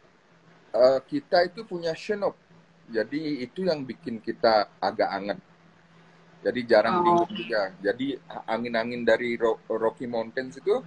uh, 0.70 1.02
kita 1.02 1.42
itu 1.50 1.66
punya 1.66 1.90
Chinook 1.90 2.38
jadi 2.86 3.20
itu 3.42 3.66
yang 3.66 3.82
bikin 3.82 4.22
kita 4.22 4.70
agak 4.78 5.10
anget. 5.10 5.38
Jadi 6.46 6.60
jarang 6.62 7.02
oh. 7.02 7.02
dingin 7.02 7.30
juga. 7.34 7.62
Jadi 7.82 8.06
angin-angin 8.46 9.02
dari 9.02 9.34
Rocky 9.66 10.06
Mountains 10.06 10.54
itu 10.54 10.78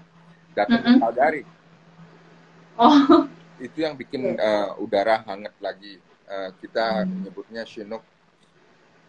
datang 0.55 0.79
mm 0.79 0.87
-hmm. 0.87 0.97
ke 0.99 1.03
Calgary. 1.03 1.43
Oh. 2.79 3.27
Itu 3.59 3.77
yang 3.83 3.99
bikin 3.99 4.39
uh, 4.39 4.79
udara 4.79 5.19
hangat 5.27 5.51
lagi. 5.59 5.99
Uh, 6.29 6.55
kita 6.63 7.03
mm. 7.03 7.27
nyebutnya 7.27 7.63
Chinook. 7.67 8.05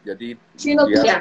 Jadi 0.00 0.34
Chinook, 0.56 0.90
dia, 0.90 1.04
ya. 1.04 1.18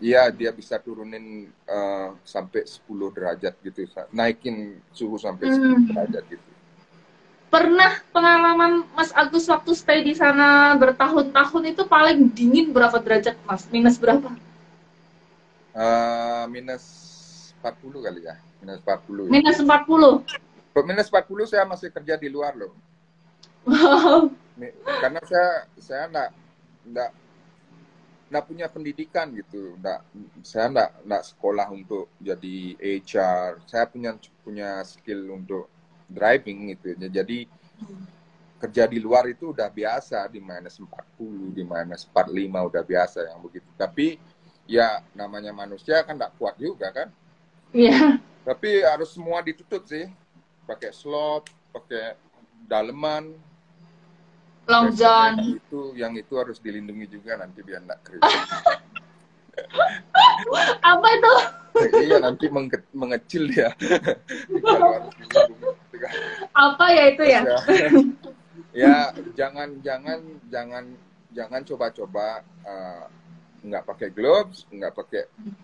Iya, 0.00 0.22
dia 0.32 0.50
bisa 0.50 0.80
turunin 0.80 1.52
uh, 1.68 2.16
sampai 2.24 2.64
10 2.64 2.80
derajat 3.12 3.54
gitu, 3.60 3.84
naikin 4.08 4.80
suhu 4.88 5.20
sampai 5.20 5.52
10 5.52 5.60
mm. 5.60 5.84
derajat 5.92 6.24
gitu 6.32 6.51
pernah 7.52 8.00
pengalaman 8.16 8.88
Mas 8.96 9.12
Agus 9.12 9.44
waktu 9.44 9.76
stay 9.76 10.00
di 10.00 10.16
sana 10.16 10.72
bertahun-tahun 10.80 11.76
itu 11.76 11.84
paling 11.84 12.32
dingin 12.32 12.72
berapa 12.72 12.96
derajat 12.96 13.36
Mas? 13.44 13.68
Minus 13.68 14.00
berapa? 14.00 14.32
Uh, 15.76 16.48
minus 16.48 16.84
40 17.60 18.08
kali 18.08 18.20
ya. 18.24 18.40
Minus 18.64 18.80
40. 18.80 19.28
Ya. 19.28 19.30
Minus 19.36 19.58
40? 19.60 20.80
Minus 20.88 21.08
40 21.12 21.52
saya 21.52 21.64
masih 21.68 21.92
kerja 21.92 22.16
di 22.16 22.32
luar 22.32 22.56
loh. 22.56 22.72
Wow. 23.68 24.32
Karena 25.04 25.20
saya 25.28 25.68
saya 25.76 26.08
enggak 26.08 26.30
enggak 26.88 27.10
enggak 28.32 28.44
punya 28.48 28.66
pendidikan 28.72 29.26
gitu, 29.36 29.76
enggak 29.76 30.00
saya 30.40 30.72
enggak 30.72 30.90
enggak 31.04 31.22
sekolah 31.28 31.66
untuk 31.68 32.08
jadi 32.16 32.56
HR. 32.80 33.60
Saya 33.68 33.84
punya 33.92 34.16
punya 34.40 34.80
skill 34.88 35.28
untuk 35.36 35.68
driving 36.12 36.76
gitu 36.76 36.94
ya. 36.94 37.08
Jadi 37.22 37.48
kerja 38.62 38.86
di 38.86 39.02
luar 39.02 39.26
itu 39.26 39.50
udah 39.50 39.66
biasa 39.66 40.30
di 40.30 40.38
minus 40.38 40.78
40, 40.78 41.50
di 41.50 41.66
minus 41.66 42.06
45 42.06 42.70
udah 42.70 42.82
biasa 42.86 43.18
yang 43.26 43.42
begitu. 43.42 43.66
Tapi 43.74 44.22
ya 44.70 45.02
namanya 45.18 45.50
manusia 45.50 45.98
kan 46.06 46.14
tidak 46.14 46.36
kuat 46.38 46.54
juga 46.60 46.94
kan. 46.94 47.08
Iya. 47.74 47.90
Yeah. 47.90 48.12
Tapi 48.46 48.86
harus 48.86 49.10
semua 49.10 49.42
ditutup 49.42 49.82
sih. 49.86 50.06
Pakai 50.62 50.94
slot, 50.94 51.50
pakai 51.74 52.14
daleman. 52.70 53.34
Long 54.70 54.94
john. 54.94 55.58
Itu 55.58 55.98
yang 55.98 56.14
itu 56.14 56.38
harus 56.38 56.62
dilindungi 56.62 57.18
juga 57.18 57.34
nanti 57.42 57.66
biar 57.66 57.82
enggak 57.82 58.00
kering. 58.06 58.22
Apa 60.94 61.06
itu? 61.18 61.34
Iya 62.04 62.16
nanti 62.20 62.46
menge 62.52 62.78
mengecil 62.92 63.48
dia. 63.48 63.72
Apa 66.52 66.86
ya 66.92 67.04
itu 67.12 67.24
ya? 67.24 67.40
ya, 67.42 67.88
ya 68.74 68.96
jangan 69.32 69.80
jangan 69.80 70.20
jangan 70.52 70.84
jangan 71.32 71.60
coba-coba 71.64 72.44
uh, 72.66 73.04
nggak 73.62 73.84
pakai 73.86 74.08
gloves, 74.10 74.66
nggak 74.68 74.92
pakai 74.92 75.22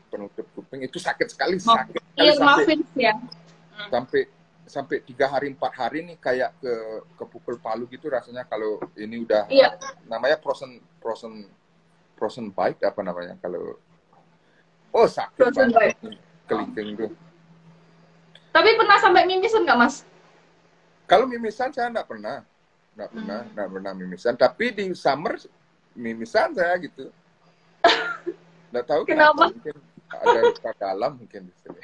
penutup 0.08 0.46
kuping 0.54 0.86
itu 0.86 0.96
sakit 0.96 1.28
sekali 1.28 1.58
sakit. 1.58 2.00
Iya 2.16 2.38
maafin 2.40 2.80
ya. 2.94 3.14
Sampai 3.90 4.30
sampai 4.68 5.00
tiga 5.02 5.26
hari 5.32 5.50
empat 5.50 5.72
hari 5.74 6.04
nih 6.04 6.16
kayak 6.20 6.52
ke 6.60 6.72
ke 7.16 7.24
pukul 7.24 7.56
palu 7.56 7.88
gitu 7.88 8.12
rasanya 8.12 8.44
kalau 8.44 8.76
ini 9.00 9.24
udah 9.24 9.48
iya. 9.48 9.74
namanya 10.04 10.36
frozen 10.44 10.76
frozen 11.00 11.48
frozen 12.20 12.52
bite 12.52 12.84
apa 12.84 13.00
namanya 13.00 13.40
kalau 13.40 13.80
oh 14.98 15.06
sakit 15.06 15.38
frozen 15.38 15.70
banget 15.70 15.94
kelingking 16.48 16.96
tuh. 16.98 17.12
Tapi 18.50 18.74
pernah 18.74 18.98
sampai 18.98 19.22
mimisan 19.28 19.62
nggak 19.62 19.78
mas? 19.78 20.02
Kalau 21.06 21.28
mimisan 21.28 21.70
saya 21.70 21.92
nggak 21.92 22.08
pernah, 22.08 22.42
nggak 22.98 23.10
pernah, 23.12 23.38
hmm. 23.44 23.50
nggak 23.54 23.68
pernah 23.70 23.92
mimisan. 23.94 24.34
Tapi 24.34 24.66
di 24.74 24.86
summer 24.96 25.38
mimisan 25.94 26.56
saya 26.56 26.74
gitu. 26.82 27.12
Nggak 28.68 28.84
tahu 28.84 29.02
kenapa. 29.08 29.48
Mungkin 29.48 29.76
ada 30.12 30.40
luka 30.44 30.70
dalam 30.76 31.12
mungkin 31.16 31.48
di 31.48 31.54
sini. 31.56 31.80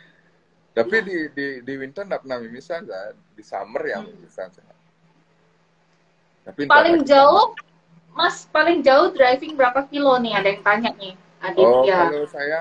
Tapi 0.78 0.96
di 1.04 1.16
di 1.36 1.46
di 1.60 1.72
winter 1.76 2.08
nggak 2.08 2.24
pernah 2.24 2.38
mimisan 2.40 2.88
saya. 2.88 3.12
Di 3.36 3.42
summer 3.44 3.82
yang 3.84 4.08
hmm. 4.08 4.14
mimisan 4.16 4.48
saya. 4.48 4.74
Tapi 6.48 6.64
paling 6.64 7.04
jauh, 7.04 7.52
Mas 8.16 8.48
paling 8.48 8.80
jauh 8.80 9.12
driving 9.12 9.52
berapa 9.52 9.84
kilo 9.92 10.16
nih? 10.16 10.32
Ada 10.40 10.48
yang 10.56 10.62
tanya 10.64 10.90
nih. 10.96 11.12
Aditya. 11.38 11.66
Oh, 11.66 11.82
kalau 11.86 12.26
saya 12.26 12.60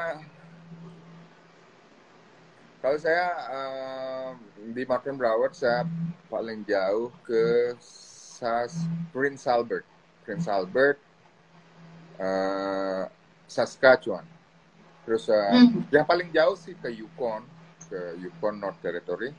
kalau 2.78 2.98
saya 3.02 3.26
uh, 3.50 4.30
di 4.72 4.86
Martin 4.86 5.18
Brower 5.18 5.50
saya 5.52 5.84
paling 6.30 6.62
jauh 6.63 7.10
ke 7.26 7.74
Sas 7.82 8.86
Prince 9.10 9.50
Albert, 9.50 9.84
Prince 10.22 10.46
Albert, 10.46 11.02
uh, 12.22 13.10
Saskatchewan. 13.50 14.24
Terus 15.10 15.26
uh, 15.34 15.58
hmm. 15.58 15.90
yang 15.90 16.06
paling 16.06 16.30
jauh 16.30 16.54
sih 16.54 16.78
ke 16.78 16.94
Yukon, 16.94 17.42
ke 17.90 18.22
Yukon 18.22 18.62
North 18.62 18.78
Territory. 18.86 19.34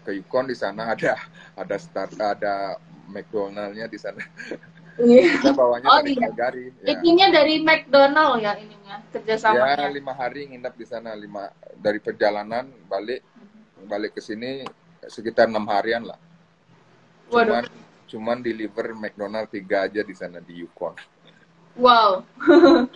Ke 0.00 0.16
Yukon 0.16 0.48
di 0.48 0.56
sana 0.56 0.96
ada 0.96 1.20
ada 1.60 1.76
start 1.76 2.16
ada 2.16 2.80
McDonald-nya 3.04 3.84
di 3.84 3.98
sana. 4.00 4.24
Iya. 4.94 5.42
Kita 5.42 5.50
bawanya 5.54 5.86
oh, 5.90 5.98
dari 6.02 6.14
iya. 6.14 6.28
Calgary. 6.30 6.64
Ya. 6.86 7.28
Dari 7.30 7.54
McDonald 7.58 8.34
ya 8.38 8.52
ininya 8.58 8.96
kerjasama. 9.10 9.74
Ya 9.74 9.90
lima 9.90 10.14
hari 10.14 10.46
nginep 10.54 10.74
di 10.78 10.86
sana 10.86 11.10
lima 11.18 11.50
dari 11.78 11.98
perjalanan 11.98 12.70
balik 12.86 13.26
balik 13.90 14.14
ke 14.14 14.22
sini 14.22 14.62
sekitar 15.10 15.50
enam 15.50 15.66
harian 15.66 16.06
lah. 16.06 16.18
Cuman 17.28 17.66
Waduh. 17.66 17.82
cuman 18.06 18.38
deliver 18.38 18.94
McDonald 18.94 19.50
tiga 19.50 19.90
aja 19.90 20.00
di 20.06 20.14
sana 20.14 20.38
di 20.38 20.62
Yukon. 20.62 20.94
Wow. 21.74 22.22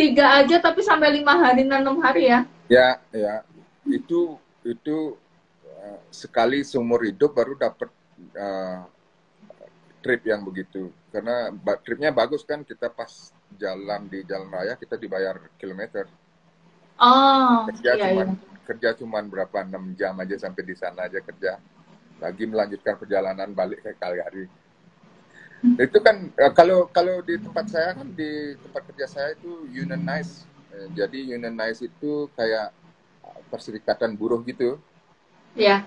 tiga 0.00 0.40
aja 0.40 0.56
tapi 0.56 0.80
sampai 0.80 1.12
lima 1.20 1.36
hari 1.36 1.68
enam 1.68 2.00
hari 2.00 2.32
ya? 2.32 2.48
Ya 2.72 2.96
ya 3.12 3.44
itu 3.84 4.40
itu 4.64 5.20
uh, 5.68 6.00
sekali 6.08 6.64
seumur 6.64 7.04
hidup 7.04 7.36
baru 7.36 7.60
dapat 7.60 7.92
uh, 8.40 8.88
trip 10.00 10.24
yang 10.24 10.40
begitu 10.42 10.88
karena 11.12 11.52
tripnya 11.84 12.10
bagus 12.10 12.42
kan 12.42 12.64
kita 12.64 12.88
pas 12.88 13.30
jalan 13.60 14.08
di 14.08 14.24
jalan 14.24 14.48
raya 14.48 14.74
kita 14.80 14.96
dibayar 14.96 15.36
kilometer. 15.60 16.08
Oh 16.96 17.68
kerja 17.68 17.92
iya, 17.94 18.04
cuman 18.08 18.28
iya. 18.32 18.58
kerja 18.64 18.88
cuman 18.96 19.24
berapa 19.28 19.58
enam 19.60 19.92
jam 19.92 20.16
aja 20.16 20.40
sampai 20.40 20.62
di 20.64 20.74
sana 20.74 21.04
aja 21.06 21.20
kerja. 21.20 21.60
Lagi 22.18 22.44
melanjutkan 22.48 22.96
perjalanan 22.96 23.52
balik 23.52 23.82
ke 23.84 23.92
Calgary 23.98 24.46
hmm. 25.60 25.76
itu 25.76 25.98
kan 26.00 26.16
eh, 26.32 26.52
kalau 26.56 26.88
kalau 26.88 27.20
di 27.20 27.36
tempat 27.36 27.66
saya 27.68 27.98
kan 27.98 28.08
di 28.08 28.56
tempat 28.56 28.82
kerja 28.88 29.06
saya 29.06 29.28
itu 29.36 29.68
unionize. 29.68 30.48
Eh, 30.72 30.88
jadi 30.96 31.36
unionize 31.36 31.84
itu 31.84 32.32
kayak 32.32 32.72
perserikatan 33.52 34.16
buruh 34.16 34.40
gitu. 34.48 34.80
Ya 35.52 35.84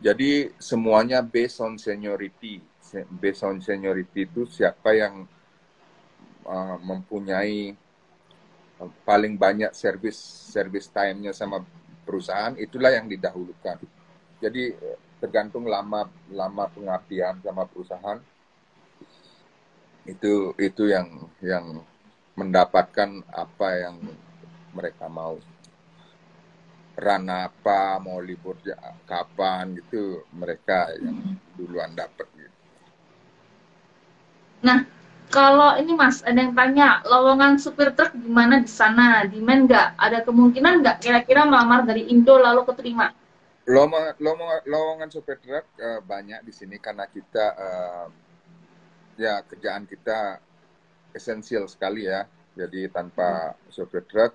jadi 0.00 0.50
semuanya 0.56 1.20
based 1.20 1.60
on 1.60 1.76
seniority 1.76 2.64
based 3.22 3.46
on 3.46 3.62
seniority 3.62 4.26
itu 4.26 4.46
siapa 4.50 4.94
yang 4.94 5.24
uh, 6.46 6.76
mempunyai 6.82 7.74
uh, 8.82 8.90
paling 9.06 9.38
banyak 9.38 9.70
service 9.74 10.18
service 10.50 10.90
time-nya 10.90 11.30
sama 11.30 11.62
perusahaan 12.02 12.56
itulah 12.58 12.90
yang 12.90 13.06
didahulukan. 13.06 13.78
Jadi 14.40 14.74
tergantung 15.20 15.68
lama 15.68 16.08
lama 16.32 16.64
pengabdian 16.72 17.38
sama 17.44 17.68
perusahaan. 17.68 18.18
Itu 20.08 20.56
itu 20.58 20.90
yang 20.90 21.28
yang 21.44 21.84
mendapatkan 22.34 23.22
apa 23.30 23.68
yang 23.78 23.96
mereka 24.74 25.06
mau. 25.06 25.38
Rana 27.00 27.48
apa 27.48 27.96
mau 27.96 28.20
libur 28.20 28.60
kapan 29.08 29.72
gitu 29.72 30.20
mereka 30.36 30.92
yang 31.00 31.32
duluan 31.56 31.96
dapat 31.96 32.28
Nah, 34.60 34.84
kalau 35.30 35.78
ini 35.78 35.94
Mas, 35.94 36.20
ada 36.26 36.36
yang 36.36 36.52
tanya, 36.52 37.00
lowongan 37.06 37.56
supir 37.56 37.94
truk 37.94 38.12
gimana 38.18 38.60
di 38.60 38.70
sana? 38.70 39.24
Demand 39.24 39.70
nggak? 39.70 39.88
Ada 39.94 40.18
kemungkinan 40.26 40.82
nggak 40.82 40.96
kira-kira 41.00 41.46
melamar 41.46 41.86
dari 41.86 42.10
Indo 42.10 42.36
lalu 42.36 42.66
keterima? 42.66 43.14
Lowongan, 43.70 44.18
lowongan, 44.18 44.60
lowongan 44.66 45.08
supir 45.14 45.38
truk 45.38 45.64
uh, 45.78 46.02
banyak 46.02 46.42
di 46.42 46.52
sini 46.52 46.82
karena 46.82 47.06
kita, 47.06 47.46
uh, 47.54 48.06
ya 49.14 49.46
kerjaan 49.46 49.86
kita 49.86 50.42
esensial 51.14 51.70
sekali 51.70 52.10
ya. 52.10 52.26
Jadi 52.58 52.90
tanpa 52.90 53.54
supir 53.70 54.02
truk, 54.10 54.34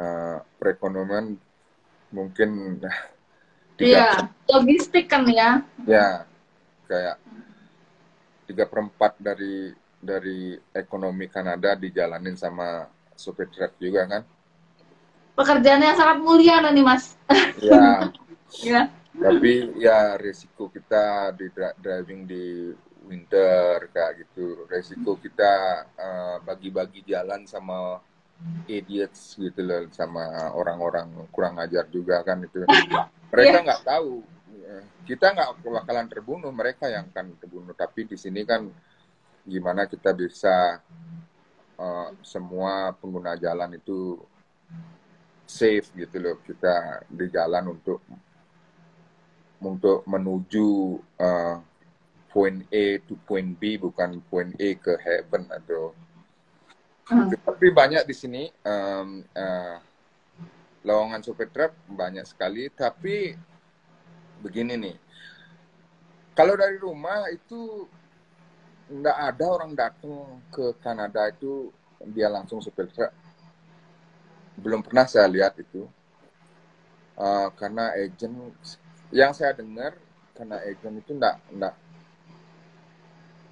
uh, 0.00 0.40
perekonomian 0.56 1.36
mungkin 2.08 2.80
Iya, 3.78 4.26
logistik 4.50 5.06
kan 5.06 5.22
ya. 5.30 5.62
Ya, 5.86 6.26
kayak 6.90 7.22
tiga 8.48 8.64
perempat 8.64 9.20
dari 9.20 9.76
dari 10.00 10.56
ekonomi 10.72 11.28
Kanada 11.28 11.76
dijalanin 11.76 12.38
sama 12.38 12.88
supir 13.12 13.52
truk 13.52 13.76
juga 13.76 14.08
kan. 14.08 14.22
Pekerjaan 15.36 15.84
yang 15.84 15.98
sangat 15.98 16.18
mulia 16.24 16.64
nih 16.64 16.82
mas. 16.82 17.14
Ya. 17.60 18.08
ya. 18.72 18.82
Tapi 19.18 19.74
ya 19.76 20.14
risiko 20.16 20.70
kita 20.70 21.34
di 21.34 21.50
driving 21.82 22.20
di 22.24 22.70
winter 23.06 23.90
kayak 23.90 24.24
gitu. 24.24 24.64
Risiko 24.70 25.18
kita 25.18 25.84
uh, 25.98 26.36
bagi-bagi 26.42 27.02
jalan 27.06 27.42
sama 27.44 27.98
idiots 28.70 29.34
gitu 29.34 29.66
loh 29.66 29.90
sama 29.90 30.54
orang-orang 30.54 31.10
kurang 31.34 31.58
ajar 31.58 31.90
juga 31.90 32.22
kan 32.22 32.38
itu. 32.42 32.62
Mereka 33.34 33.66
nggak 33.66 33.82
yeah. 33.82 33.90
tahu 33.98 34.22
kita 35.08 35.32
nggak 35.32 35.64
bakalan 35.64 36.06
terbunuh 36.08 36.52
mereka 36.52 36.88
yang 36.88 37.08
akan 37.08 37.36
terbunuh. 37.40 37.72
Tapi 37.72 38.04
di 38.04 38.16
sini 38.20 38.44
kan 38.44 38.68
gimana 39.48 39.88
kita 39.88 40.12
bisa 40.12 40.80
uh, 41.80 42.08
semua 42.20 42.92
pengguna 42.92 43.32
jalan 43.40 43.80
itu 43.80 44.20
safe 45.48 45.88
gitu 45.96 46.16
loh. 46.20 46.36
Kita 46.44 47.04
di 47.08 47.26
jalan 47.32 47.72
untuk 47.72 48.04
untuk 49.58 50.06
menuju 50.06 50.68
uh, 51.18 51.56
point 52.28 52.62
A 52.70 53.00
to 53.02 53.16
point 53.24 53.56
B 53.56 53.80
bukan 53.80 54.20
point 54.28 54.52
A 54.60 54.68
ke 54.78 54.94
heaven 55.00 55.48
atau 55.50 55.96
hmm. 57.10 57.34
tapi 57.42 57.72
banyak 57.72 58.04
di 58.06 58.14
sini 58.14 58.42
um, 58.62 59.24
uh, 59.34 59.76
lowongan 60.86 61.24
super 61.24 61.48
truk 61.50 61.72
banyak 61.88 62.22
sekali. 62.28 62.70
Tapi 62.70 63.34
begini 64.42 64.74
nih. 64.78 64.96
Kalau 66.38 66.54
dari 66.54 66.78
rumah 66.78 67.26
itu 67.34 67.86
nggak 68.88 69.18
ada 69.34 69.44
orang 69.50 69.72
datang 69.76 70.40
ke 70.48 70.72
Kanada 70.80 71.28
itu 71.28 71.68
dia 72.14 72.30
langsung 72.30 72.62
supir 72.62 72.86
truk. 72.94 73.10
Belum 74.54 74.80
pernah 74.80 75.04
saya 75.04 75.26
lihat 75.26 75.58
itu. 75.58 75.84
Uh, 77.18 77.50
karena 77.58 77.90
agent 77.98 78.54
yang 79.10 79.34
saya 79.34 79.50
dengar 79.50 79.98
karena 80.38 80.62
agent 80.62 81.02
itu 81.02 81.10
nggak 81.18 81.36
nggak 81.50 81.74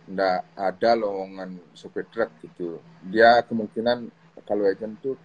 nggak 0.06 0.38
ada 0.54 0.90
lowongan 0.94 1.58
supir 1.74 2.06
truk 2.14 2.30
gitu. 2.46 2.78
Dia 3.10 3.42
kemungkinan 3.42 4.06
kalau 4.46 4.70
agent 4.70 4.94
itu 5.02 5.18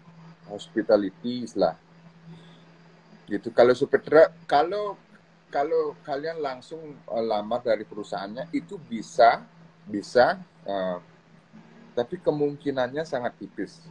hospitality 0.50 1.46
lah 1.54 1.78
gitu. 3.30 3.54
Kalau 3.54 3.78
supir 3.78 4.02
truk 4.02 4.34
kalau 4.50 4.98
kalau 5.52 6.00
kalian 6.08 6.40
langsung 6.40 6.96
uh, 7.12 7.22
lamar 7.22 7.60
dari 7.62 7.84
perusahaannya 7.84 8.50
itu 8.56 8.80
bisa 8.80 9.44
bisa 9.84 10.40
uh, 10.64 10.98
tapi 11.92 12.16
kemungkinannya 12.24 13.04
sangat 13.04 13.36
tipis. 13.36 13.84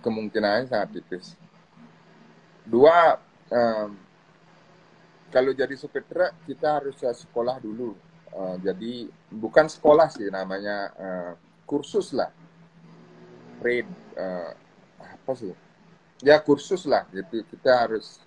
Kemungkinannya 0.00 0.70
sangat 0.70 1.02
tipis. 1.02 1.34
Dua 2.62 3.18
um, 3.50 3.98
kalau 5.34 5.50
jadi 5.54 5.74
supir 5.74 6.06
truk 6.06 6.30
kita 6.46 6.78
harus 6.78 6.96
sekolah 7.02 7.58
dulu. 7.58 7.98
Uh, 8.30 8.54
jadi 8.62 9.10
bukan 9.34 9.66
sekolah 9.66 10.06
sih 10.14 10.30
namanya 10.30 10.94
uh, 10.94 11.32
kursus 11.66 12.14
lah. 12.14 12.30
Trade 13.58 13.90
uh, 14.14 14.54
apa 15.02 15.32
sih? 15.34 15.50
Ya 16.22 16.38
kursus 16.38 16.86
lah. 16.86 17.02
Gitu 17.10 17.42
kita 17.50 17.82
harus 17.82 18.22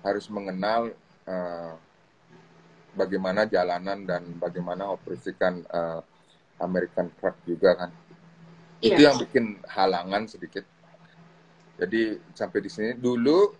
harus 0.00 0.28
mengenal 0.32 0.96
uh, 1.28 1.74
bagaimana 2.94 3.44
jalanan 3.44 4.06
dan 4.06 4.22
bagaimana 4.38 4.94
operasikan 4.94 5.66
uh, 5.68 6.00
American 6.62 7.10
truck 7.18 7.36
juga 7.44 7.74
kan. 7.74 7.90
Yeah. 8.80 8.94
Itu 8.94 9.00
yang 9.04 9.16
bikin 9.20 9.44
halangan 9.66 10.30
sedikit. 10.30 10.64
Jadi 11.74 12.22
sampai 12.32 12.58
di 12.62 12.70
sini 12.70 12.90
dulu 12.94 13.50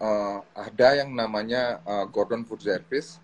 uh, 0.00 0.40
ada 0.56 0.88
yang 0.96 1.12
namanya 1.12 1.84
uh, 1.84 2.06
Gordon 2.08 2.48
Food 2.48 2.64
Service. 2.64 3.20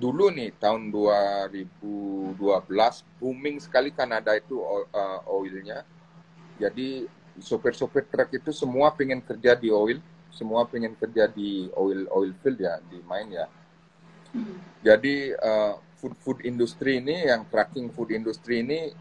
Dulu 0.00 0.32
nih 0.32 0.56
tahun 0.56 0.88
2012 0.88 2.40
booming 3.20 3.60
sekali 3.60 3.92
Kanada 3.92 4.32
itu 4.32 4.56
uh, 4.64 5.20
oilnya. 5.28 5.84
Jadi 6.56 7.04
sopir-sopir 7.36 8.08
truk 8.08 8.32
itu 8.32 8.50
semua 8.50 8.92
pengen 8.96 9.20
kerja 9.20 9.52
di 9.56 9.68
oil 9.68 10.00
semua 10.30 10.64
pengen 10.66 10.94
kerja 10.96 11.26
di 11.26 11.68
oil 11.74 12.06
oil 12.14 12.32
field 12.40 12.58
ya 12.62 12.78
di 12.86 13.02
mine 13.02 13.30
ya 13.34 13.46
hmm. 14.34 14.56
jadi 14.86 15.16
uh, 15.36 15.74
food 15.98 16.14
food 16.22 16.38
industri 16.46 17.02
ini 17.02 17.28
yang 17.28 17.44
tracking 17.50 17.92
food 17.92 18.14
industri 18.14 18.64
ini 18.64 18.94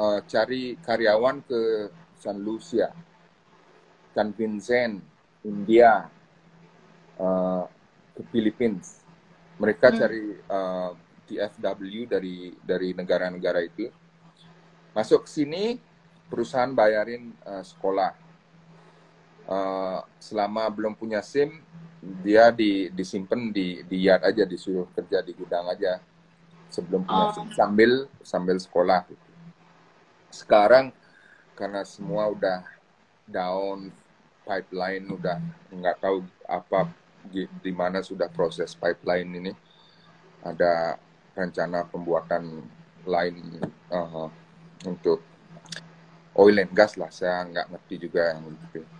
uh, 0.00 0.20
cari 0.24 0.74
karyawan 0.80 1.44
ke 1.44 1.60
San 2.18 2.42
Lucia 2.42 2.90
San 4.16 4.34
Vincent 4.34 4.98
India 5.46 6.08
uh, 7.20 7.64
ke 8.16 8.22
Philippines 8.34 8.98
mereka 9.60 9.92
hmm. 9.92 9.98
cari 10.00 10.24
uh, 10.50 10.90
TFW 11.28 12.08
dari 12.08 12.56
dari 12.64 12.96
negara-negara 12.96 13.60
itu 13.60 13.86
masuk 14.96 15.28
ke 15.28 15.30
sini 15.30 15.76
perusahaan 16.26 16.72
bayarin 16.72 17.30
uh, 17.44 17.62
sekolah 17.62 18.27
uh, 19.48 20.04
selama 20.20 20.68
belum 20.68 20.94
punya 20.94 21.24
SIM 21.24 21.64
dia 22.22 22.54
di 22.54 22.92
disimpan 22.94 23.50
di 23.50 23.82
di 23.82 24.06
yard 24.06 24.22
aja 24.22 24.46
disuruh 24.46 24.86
kerja 24.94 25.18
di 25.24 25.34
gudang 25.34 25.66
aja 25.66 25.98
sebelum 26.70 27.02
punya 27.02 27.24
oh. 27.28 27.34
SIM 27.34 27.48
sambil 27.56 27.92
sambil 28.22 28.56
sekolah 28.60 29.02
gitu. 29.08 29.28
Sekarang 30.30 30.92
karena 31.58 31.82
semua 31.82 32.30
udah 32.30 32.62
down 33.26 33.90
pipeline 34.46 35.04
udah 35.10 35.42
nggak 35.74 35.96
tahu 36.00 36.24
apa 36.46 36.88
di, 37.28 37.44
di 37.60 37.72
mana 37.74 38.00
sudah 38.00 38.30
proses 38.32 38.72
pipeline 38.72 39.28
ini 39.28 39.52
ada 40.40 40.96
rencana 41.36 41.84
pembuatan 41.84 42.64
lain 43.04 43.60
uh, 43.92 44.30
untuk 44.86 45.20
oil 46.38 46.56
and 46.62 46.72
gas 46.72 46.94
lah 46.94 47.10
saya 47.10 47.44
nggak 47.50 47.68
ngerti 47.74 47.94
juga 48.08 48.32
yang 48.32 48.48
gitu 48.70 48.97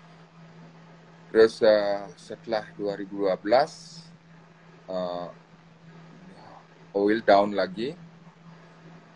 Terus 1.29 1.61
uh, 1.61 2.09
setelah 2.17 2.65
2012 2.81 3.37
uh, 4.89 5.29
oil 6.97 7.21
down 7.21 7.53
lagi, 7.53 7.93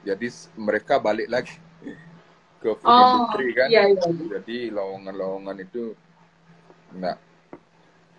jadi 0.04 0.28
mereka 0.60 1.00
balik 1.00 1.28
lagi 1.32 1.56
ke 2.62 2.70
food 2.76 2.92
oh, 2.92 3.00
industry 3.00 3.48
kan. 3.56 3.68
Iya, 3.72 3.82
iya. 3.96 4.08
Jadi 4.38 4.56
lowongan-lowongan 4.70 5.56
itu 5.64 5.96
enggak 6.92 7.16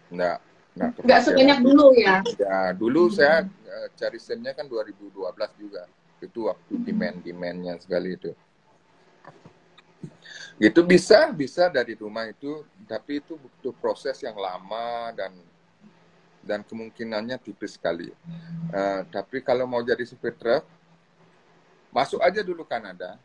enggak 0.10 0.38
enggak 0.74 0.90
enggak 1.06 1.20
sebanyak 1.22 1.60
dulu 1.62 1.86
ya. 1.94 2.16
Ya, 2.42 2.60
dulu 2.74 3.08
hmm. 3.08 3.14
saya 3.14 3.38
uh, 3.46 3.88
cari 3.94 4.18
SIM-nya 4.18 4.58
kan 4.58 4.66
2012 4.66 5.14
juga. 5.62 5.86
Itu 6.18 6.50
waktu 6.50 6.74
demand-demandnya 6.82 7.78
sekali 7.78 8.18
itu. 8.18 8.34
Itu 10.62 10.86
bisa, 10.86 11.34
bisa 11.34 11.68
dari 11.68 11.98
rumah 11.98 12.30
itu, 12.30 12.64
tapi 12.86 13.20
itu 13.20 13.36
butuh 13.36 13.74
proses 13.82 14.22
yang 14.22 14.38
lama 14.38 15.12
dan 15.18 15.34
dan 16.44 16.60
kemungkinannya 16.62 17.40
tipis 17.40 17.80
sekali. 17.80 18.12
Uh, 18.70 19.02
tapi 19.10 19.40
kalau 19.40 19.64
mau 19.64 19.80
jadi 19.80 20.04
supir 20.04 20.36
truk, 20.36 20.68
masuk 21.90 22.20
aja 22.20 22.44
dulu 22.44 22.68
Kanada, 22.68 23.16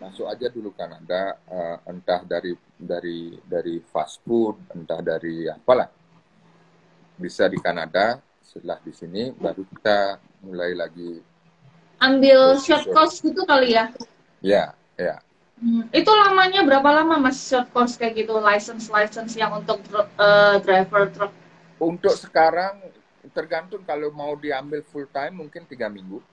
masuk 0.00 0.24
aja 0.24 0.48
dulu 0.48 0.72
Kanada, 0.72 1.36
uh, 1.46 1.78
entah 1.86 2.24
dari 2.24 2.56
dari 2.74 3.36
dari 3.44 3.78
fast 3.92 4.24
food, 4.24 4.56
entah 4.72 5.04
dari 5.04 5.46
apalah, 5.46 5.88
bisa 7.20 7.44
di 7.46 7.60
Kanada. 7.60 8.18
Setelah 8.40 8.82
di 8.82 8.90
sini 8.90 9.30
baru 9.30 9.62
kita 9.62 10.18
mulai 10.42 10.74
lagi 10.74 11.22
ambil 12.00 12.56
short 12.58 12.88
course 12.90 13.20
gitu 13.22 13.44
kali 13.46 13.76
ya? 13.76 13.92
Ya, 14.40 14.74
ya. 14.96 15.20
Hmm, 15.60 15.84
itu 15.92 16.08
lamanya 16.08 16.64
berapa 16.64 16.88
lama 16.88 17.20
mas 17.20 17.36
short 17.36 17.68
course 17.68 18.00
kayak 18.00 18.24
gitu 18.24 18.32
license 18.40 18.88
license 18.88 19.36
yang 19.36 19.52
untuk 19.52 19.84
uh, 20.16 20.56
driver 20.64 21.12
truck? 21.12 21.32
Untuk 21.76 22.16
sekarang 22.16 22.80
tergantung 23.36 23.84
kalau 23.84 24.08
mau 24.08 24.32
diambil 24.40 24.80
full 24.88 25.04
time 25.12 25.44
mungkin 25.44 25.68
tiga 25.68 25.92
minggu. 25.92 26.24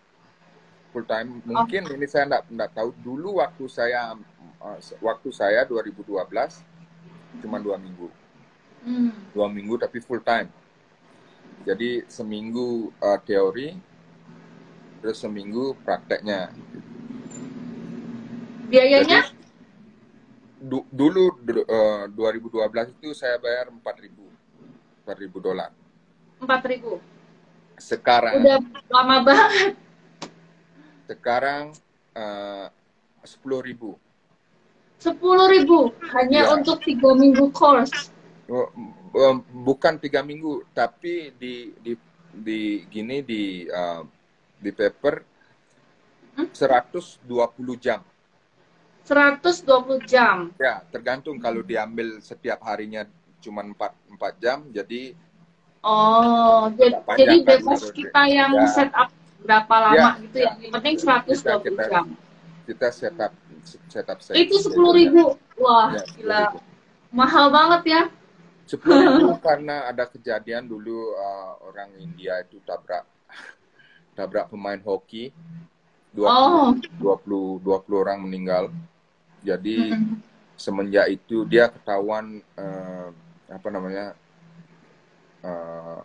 full 0.96 1.04
time. 1.04 1.44
Mungkin 1.44 1.92
ini 1.94 2.08
saya 2.08 2.26
enggak 2.26 2.44
enggak 2.48 2.72
tahu 2.72 2.90
dulu 3.04 3.44
waktu 3.44 3.68
saya 3.68 4.16
uh, 4.64 4.80
waktu 5.04 5.30
saya 5.36 5.68
2012 5.68 6.16
cuma 7.44 7.60
dua 7.60 7.76
minggu. 7.76 8.08
Hmm. 8.88 9.12
Dua 9.36 9.52
minggu 9.52 9.76
tapi 9.76 10.00
full 10.00 10.24
time. 10.24 10.48
Jadi 11.68 12.08
seminggu 12.08 12.96
uh, 13.04 13.20
teori, 13.20 13.76
terus 15.04 15.20
seminggu 15.20 15.76
prakteknya. 15.84 16.56
Biayanya? 18.68 19.32
Du, 20.58 20.84
dulu 20.90 21.38
du, 21.40 21.62
uh, 21.64 22.10
2012 22.10 22.98
itu 22.98 23.14
saya 23.14 23.38
bayar 23.38 23.70
4000 23.70 24.10
4000 25.06 25.40
dolar. 25.40 25.72
4000. 26.42 27.00
Sekarang 27.78 28.42
Udah 28.42 28.58
lama 28.90 29.16
banget. 29.24 29.74
sekarang 31.08 31.72
uh, 32.12 32.68
10000 33.24 33.96
Sepuluh 34.98 35.48
ribu 35.48 35.94
hanya 36.12 36.42
Ya. 36.44 36.52
untuk 36.52 36.82
tiga 36.82 37.14
minggu 37.14 37.54
course. 37.54 38.10
Oh, 38.50 38.66
um, 39.14 39.40
bukan 39.64 40.02
tiga 40.02 40.20
minggu, 40.20 40.66
tapi 40.74 41.32
di 41.38 41.70
di 41.80 41.94
di 42.34 42.60
gini 42.88 43.22
di 43.22 43.42
uh, 43.68 44.02
di 44.58 44.72
paper 44.74 45.16
Hmm? 46.34 46.54
120 46.54 47.26
jam. 47.78 48.02
120 49.08 50.04
jam. 50.04 50.52
Ya, 50.60 50.84
tergantung 50.88 51.40
kalau 51.40 51.64
diambil 51.64 52.20
setiap 52.20 52.60
harinya 52.62 53.08
cuma 53.40 53.64
4 53.64 53.96
4 54.12 54.36
jam, 54.38 54.68
jadi 54.70 55.16
Oh, 55.80 56.68
jadi, 56.76 57.00
jadi 57.16 57.36
kan 57.38 57.48
bebas 57.48 57.80
menurut 57.80 57.96
kita 57.96 58.22
yang 58.28 58.52
ya. 58.54 58.68
set 58.68 58.92
up 58.92 59.08
berapa 59.40 59.76
lama 59.80 59.96
Ya, 59.96 60.10
gitu 60.20 60.38
ya. 60.38 60.44
ya. 60.44 60.52
Yang 60.60 60.72
penting 60.76 60.96
120 61.00 61.32
Kita- 61.32 61.64
kita- 61.64 61.88
jam. 61.88 62.06
kita 62.68 62.88
setup 62.92 63.32
setup 63.88 64.18
set. 64.20 64.34
Itu 64.36 64.56
10 64.60 64.92
ribu. 64.92 65.40
Wah, 65.56 65.96
Ya, 65.96 66.04
gila. 66.14 66.44
Mahal 67.08 67.46
banget 67.48 67.82
ya. 67.88 68.02
Sepuluh 68.68 69.00
ribu 69.00 69.32
karena 69.48 69.88
ada 69.88 70.04
kejadian 70.04 70.68
dulu 70.68 71.16
uh, 71.16 71.56
orang 71.64 71.96
India 71.98 72.44
itu 72.44 72.60
tabrak 72.68 73.08
tabrak 74.12 74.52
pemain 74.52 74.82
hoki 74.84 75.32
20, 76.12 76.28
Oh. 76.28 76.76
20 77.00 77.64
20 77.64 78.04
orang 78.04 78.20
meninggal. 78.20 78.74
Jadi 79.48 79.96
semenjak 80.60 81.08
itu 81.08 81.48
dia 81.48 81.72
ketahuan 81.72 82.44
eh, 82.60 83.08
apa 83.48 83.68
namanya 83.72 84.12
eh, 85.40 86.00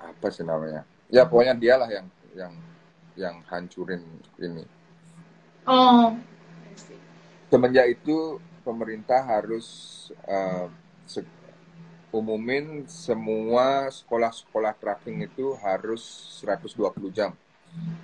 apa 0.00 0.26
sih 0.32 0.46
namanya 0.46 0.88
ya 1.12 1.28
pokoknya 1.28 1.58
dialah 1.58 1.90
yang 1.92 2.06
yang 2.32 2.54
yang 3.18 3.36
hancurin 3.52 4.00
ini. 4.40 4.64
Oh. 5.68 6.16
semenjak 7.52 8.00
itu 8.00 8.40
pemerintah 8.64 9.20
harus 9.20 9.66
se- 11.04 11.36
umumin 12.14 12.88
semua 12.88 13.90
sekolah-sekolah 13.92 14.72
tracking 14.78 15.26
itu 15.26 15.52
harus 15.60 16.00
120 16.40 17.12
jam 17.12 17.36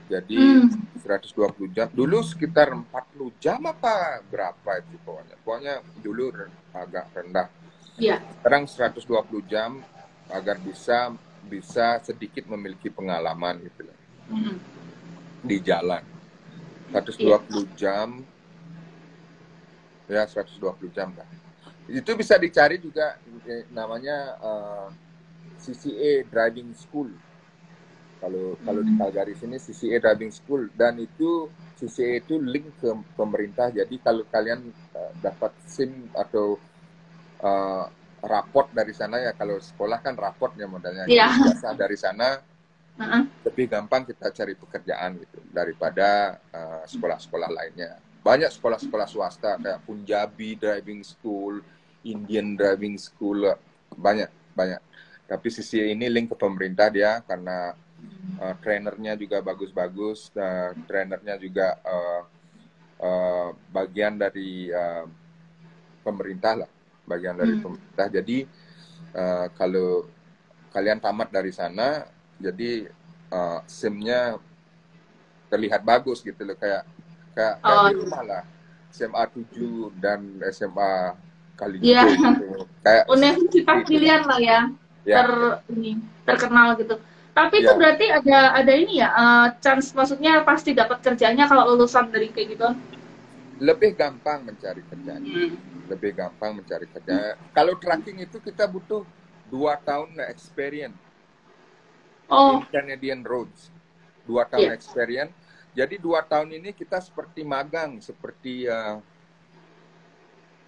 jadi 0.07 0.37
Hmm. 0.37 0.68
120 1.02 1.70
jam. 1.70 1.87
Dulu 1.90 2.18
sekitar 2.22 2.70
40 2.70 3.31
jam 3.38 3.62
apa 3.62 4.18
berapa 4.26 4.70
itu 4.79 4.98
pokoknya? 5.02 5.35
Pokoknya 5.42 5.74
dulu 6.00 6.24
agak 6.72 7.07
rendah. 7.14 7.48
Iya. 7.96 8.20
sekarang 8.44 8.68
120 8.68 9.40
jam 9.48 9.81
agar 10.29 10.61
bisa 10.61 11.16
bisa 11.48 11.96
sedikit 12.05 12.44
memiliki 12.44 12.92
pengalaman 12.92 13.57
gitu 13.64 13.88
loh, 13.88 13.98
Mm. 14.29 14.57
di 15.40 15.57
jalan. 15.64 16.05
120 16.92 17.64
jam. 17.72 18.20
Ya 20.07 20.29
120 20.29 20.92
jam 20.92 21.11
lah. 21.16 21.24
Itu 21.88 22.12
bisa 22.14 22.37
dicari 22.37 22.76
juga 22.76 23.16
eh, 23.46 23.64
namanya 23.72 24.37
eh, 24.38 24.88
CCA 25.57 26.26
driving 26.29 26.76
school 26.76 27.09
kalau 28.16 28.57
kalau 28.59 28.81
di 28.81 28.90
Hmm. 28.90 29.00
Calgary 29.02 29.35
sini 29.35 29.57
CCA 29.57 30.00
driving 30.00 30.31
school 30.31 30.68
dan 30.72 30.96
itu 30.96 31.46
CCA 31.74 32.18
itu 32.18 32.37
link 32.37 32.79
ke 32.79 32.88
pemerintah 33.12 33.68
jadi 33.68 33.94
kalau 33.98 34.24
kalian 34.26 34.64
eh, 34.70 35.12
dapat 35.18 35.52
SIM 35.64 36.09
atau 36.12 36.57
eh, 37.38 37.85
raport 38.22 38.68
dari 38.70 38.90
sana 38.90 39.20
ya 39.20 39.33
kalau 39.33 39.61
sekolah 39.61 40.00
kan 40.00 40.16
raport 40.16 40.57
ya 40.57 40.66
modalnya 40.66 41.05
Iya. 41.07 41.29
Ijazah 41.31 41.74
dari 41.74 41.94
sana 41.94 42.40
Heeh. 42.96 43.22
lebih 43.44 43.68
gampang 43.68 44.02
kita 44.02 44.33
cari 44.33 44.57
pekerjaan 44.57 45.20
gitu 45.20 45.38
daripada 45.50 46.40
eh, 46.48 46.83
sekolah-sekolah 46.87 47.48
lainnya. 47.48 48.00
Banyak 48.20 48.50
sekolah-sekolah 48.50 49.07
swasta 49.07 49.55
kayak 49.55 49.87
Punjabi 49.87 50.57
Driving 50.57 51.05
School, 51.05 51.62
Indian 52.02 52.57
Driving 52.57 52.96
School, 52.96 53.46
banyak 53.92 54.26
banyak. 54.50 54.81
Tapi 55.26 55.46
sisi 55.46 55.79
ini 55.85 56.07
link 56.07 56.33
ke 56.33 56.37
pemerintah 56.37 56.88
dia 56.88 57.22
karena 57.22 57.70
eh, 58.42 58.54
trainernya 58.62 59.12
juga 59.16 59.38
bagus-bagus, 59.40 60.30
eh, 60.36 60.72
trainernya 60.88 61.34
juga 61.40 61.76
eh, 61.80 62.22
eh, 63.02 63.48
bagian 63.72 64.14
dari 64.18 64.68
eh, 64.70 65.04
pemerintah 66.06 66.64
lah, 66.64 66.70
bagian 67.08 67.36
dari 67.36 67.54
Hmm. 67.58 67.62
pemerintah. 67.64 68.06
Jadi 68.10 68.38
eh, 69.16 69.46
kalau 69.56 70.06
kalian 70.74 71.00
tamat 71.00 71.32
dari 71.32 71.48
sana, 71.56 72.04
jadi 72.36 72.84
uh, 73.32 73.60
SIM-nya 73.64 74.36
terlihat 75.48 75.80
bagus 75.86 76.20
gitu 76.20 76.42
loh 76.44 76.52
kayak 76.58 76.84
kayak, 77.32 77.54
kayak 77.62 77.80
Oh. 77.80 77.88
di 77.88 77.94
rumah 77.96 78.22
lah 78.22 78.42
SMA 78.92 79.24
7 79.32 79.92
dan 80.00 80.20
SMA 80.52 81.16
kali 81.56 81.76
Iya. 81.80 82.04
gitu. 82.04 82.68
kayak 82.84 83.04
Universitas 83.08 83.76
Gitu. 83.84 83.88
pilihan 83.88 84.22
lah 84.28 84.40
ya. 84.40 84.60
ya 85.06 85.16
ter 85.22 85.28
ini 85.72 85.96
terkenal 86.26 86.76
gitu. 86.76 86.96
Tapi 87.37 87.61
itu 87.61 87.68
Ya. 87.68 87.77
berarti 87.77 88.07
ada 88.09 88.38
ada 88.57 88.72
ini 88.72 89.05
ya 89.05 89.09
eh, 89.12 89.46
chance 89.61 89.92
maksudnya 89.92 90.40
pasti 90.40 90.72
dapat 90.72 91.05
kerjanya 91.05 91.44
kalau 91.44 91.77
lulusan 91.77 92.09
dari 92.09 92.33
kayak 92.33 92.57
gitu. 92.57 92.68
lebih 93.57 93.96
gampang 93.96 94.44
mencari 94.44 94.85
kerjaan 94.85 95.25
lebih 95.88 96.12
gampang 96.12 96.61
mencari 96.61 96.85
kerja. 96.92 97.40
Kalau 97.57 97.72
tracking 97.81 98.20
itu 98.20 98.37
kita 98.42 98.68
butuh 98.68 99.01
dua 99.49 99.79
tahun 99.81 100.12
experience. 100.29 100.96
Oh, 102.29 102.59
in 102.59 102.68
Canadian 102.68 103.22
roads. 103.22 103.70
Dua 104.27 104.42
tahun 104.44 104.75
Iya. 104.75 104.77
experience. 104.77 105.33
Jadi 105.72 105.96
dua 105.96 106.20
tahun 106.27 106.53
ini 106.59 106.75
kita 106.75 106.99
seperti 107.01 107.46
magang 107.46 108.03
seperti 108.03 108.66
uh, 108.66 108.99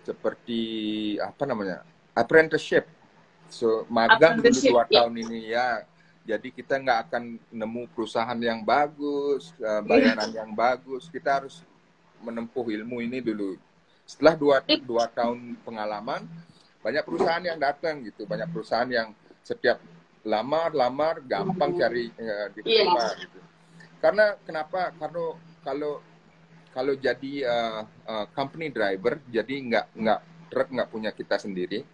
seperti 0.06 0.62
apa 1.20 1.44
namanya 1.44 1.84
apprenticeship. 2.14 2.86
So 3.52 3.84
magang 3.90 4.38
dulu 4.40 4.60
dua 4.64 4.84
iya. 4.88 5.02
tahun 5.02 5.14
ini 5.18 5.38
ya 5.52 5.68
jadi 6.28 6.48
kita 6.52 6.76
nggak 6.76 6.98
akan 7.08 7.40
nemu 7.48 7.88
perusahaan 7.96 8.36
yang 8.36 8.60
bagus 8.60 9.56
Iya. 9.56 9.80
bayaran 9.80 10.28
yang 10.36 10.52
bagus. 10.52 11.08
Kita 11.08 11.40
harus 11.40 11.64
menempuh 12.20 12.68
ilmu 12.68 13.00
ini 13.00 13.24
dulu. 13.24 13.56
Setelah 14.04 14.36
dua 14.36 14.56
dua 14.84 15.08
tahun 15.08 15.56
pengalaman 15.64 16.28
banyak 16.84 17.00
perusahaan 17.08 17.40
yang 17.40 17.56
datang 17.56 18.04
gitu. 18.04 18.28
Banyak 18.28 18.52
perusahaan 18.52 18.84
yang 18.92 19.16
setiap 19.40 19.80
lamar 20.20 20.76
lamar 20.76 21.24
gampang 21.24 21.72
cari 21.80 22.12
uh, 22.20 22.52
diterima 22.52 23.08
gitu. 23.24 23.40
Karena 24.04 24.36
kenapa? 24.44 24.92
Karena 25.00 25.32
kalau 25.64 26.04
kalau 26.76 26.92
jadi 26.92 27.32
uh, 27.48 27.82
uh, 28.04 28.26
company 28.36 28.68
driver 28.68 29.16
jadi 29.32 29.54
nggak 29.64 29.86
nggak 29.96 30.20
truk 30.52 30.68
nggak 30.76 30.88
punya 30.92 31.10
kita 31.16 31.40
sendiri. 31.40 31.88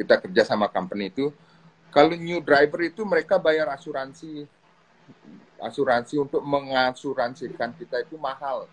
Kita 0.00 0.16
kerja 0.16 0.48
sama 0.48 0.72
company 0.72 1.12
itu 1.12 1.28
kalau 1.90 2.14
new 2.14 2.38
driver 2.40 2.80
itu 2.80 3.02
mereka 3.02 3.36
bayar 3.36 3.68
asuransi 3.68 4.46
asuransi 5.58 6.16
untuk 6.16 6.40
mengasuransikan 6.40 7.74
kita 7.74 8.00
itu 8.00 8.16
mahal 8.16 8.64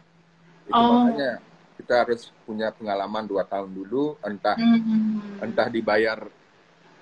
itu 0.63 0.73
Oh. 0.73 1.07
makanya 1.07 1.39
kita 1.77 1.93
harus 2.03 2.21
punya 2.43 2.71
pengalaman 2.71 3.23
dua 3.23 3.43
tahun 3.43 3.69
dulu 3.69 4.17
entah 4.19 4.55
hmm. 4.55 5.41
entah 5.41 5.67
dibayar 5.67 6.25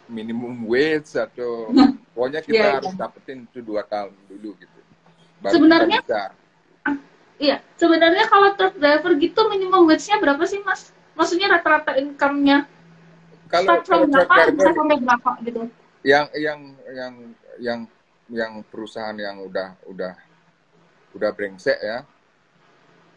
minimum 0.05 0.65
wage 0.65 1.15
atau 1.15 1.73
pokoknya 2.13 2.41
kita 2.41 2.53
Iya, 2.53 2.61
iya. 2.61 2.75
harus 2.77 2.93
dapetin 2.93 3.43
itu 3.43 3.59
dua 3.59 3.81
tahun 3.81 4.13
dulu 4.27 4.53
gitu 4.57 4.79
Baru 5.41 5.53
Sebenarnya- 5.57 6.01
kita 6.01 6.23
bisa. 6.31 6.93
iya. 7.37 7.57
Sebenarnya 7.75 8.25
kalau 8.25 8.53
truck 8.53 8.75
driver 8.77 9.11
gitu 9.17 9.39
minimum 9.47 9.83
wage-nya 9.85 10.17
berapa 10.17 10.41
sih 10.45 10.61
mas? 10.61 10.89
Maksudnya 11.13 11.49
rata-rata 11.49 11.97
income-nya 11.97 12.65
kalau 13.47 13.65
start 13.65 13.81
kalau 13.85 14.05
from 14.05 14.11
truck 14.11 14.27
berapa 14.27 14.33
driver 14.45 14.53
bisa 14.55 14.69
sampai 14.73 14.97
berapa 15.01 15.29
gitu? 15.41 15.59
Yang 16.05 16.29
yang 16.37 16.59
yang 16.93 17.13
yang 17.57 17.79
yang 18.29 18.51
perusahaan 18.63 19.17
yang 19.17 19.41
udah 19.41 19.73
udah 19.85 20.13
udah 21.11 21.29
brengsek 21.31 21.77
ya 21.77 22.05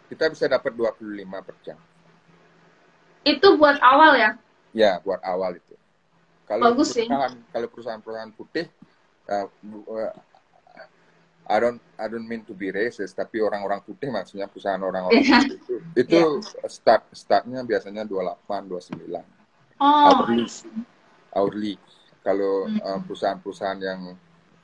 kita 0.09 0.33
bisa 0.33 0.49
dapat 0.49 0.73
25 0.73 0.97
per 1.45 1.57
jam 1.63 1.77
Itu 3.23 3.61
buat 3.61 3.77
awal 3.79 4.17
ya? 4.17 4.31
ya 4.73 4.93
buat 5.01 5.21
awal 5.21 5.57
itu 5.57 5.77
kalau 6.45 6.73
Bagus 6.73 6.97
sih. 6.97 7.05
perusahaan 7.05 7.35
kalau 7.53 7.67
perusahaan-perusahaan 7.69 8.33
putih 8.33 8.67
uh, 9.29 9.49
I 11.49 11.57
don't 11.57 11.81
I 11.97 12.05
don't 12.07 12.29
mean 12.29 12.45
to 12.45 12.53
be 12.53 12.69
racist, 12.69 13.17
tapi 13.17 13.41
orang-orang 13.41 13.81
putih 13.81 14.09
maksudnya 14.09 14.45
perusahaan 14.47 14.77
orang-orang 14.79 15.25
Iya. 15.25 15.41
putih 15.45 15.57
itu 15.57 15.75
itu 15.97 16.21
start 16.69 17.09
startnya 17.13 17.65
biasanya 17.65 18.05
28, 18.05 18.45
29 18.69 19.25
Oh, 19.81 20.11
Hourly. 20.27 20.45
Hourly. 21.33 21.75
Kalau 22.29 22.69
uh, 22.69 23.01
perusahaan-perusahaan 23.09 23.81
yang 23.81 24.13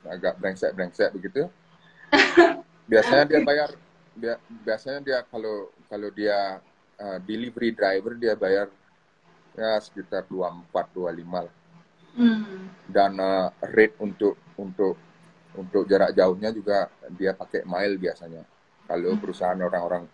agak 0.05 0.37
brengsek-brengsek 0.37 1.09
begitu, 1.17 1.49
biasanya 2.91 3.25
dia 3.25 3.41
bayar 3.49 3.69
bia- 4.13 4.41
biasanya 4.61 5.01
dia 5.01 5.19
kalau 5.25 5.73
kalau 5.89 6.13
dia 6.13 6.61
uh, 7.01 7.17
delivery 7.25 7.73
driver 7.73 8.13
dia 8.13 8.37
bayar 8.37 8.69
ya 9.57 9.81
sekitar 9.81 10.29
24 10.29 10.93
25 10.93 11.25
lah. 11.49 11.55
Hmm. 12.13 12.69
Dan 12.85 13.17
uh, 13.17 13.49
rate 13.73 13.97
untuk 13.97 14.37
untuk 14.61 14.93
untuk 15.57 15.89
jarak 15.89 16.13
jauhnya 16.13 16.53
juga 16.53 16.85
dia 17.17 17.33
pakai 17.33 17.65
mile 17.65 17.97
biasanya. 17.97 18.45
Kalau 18.85 19.17
Hmm. 19.17 19.21
perusahaan 19.25 19.57
orang-orang 19.57 20.05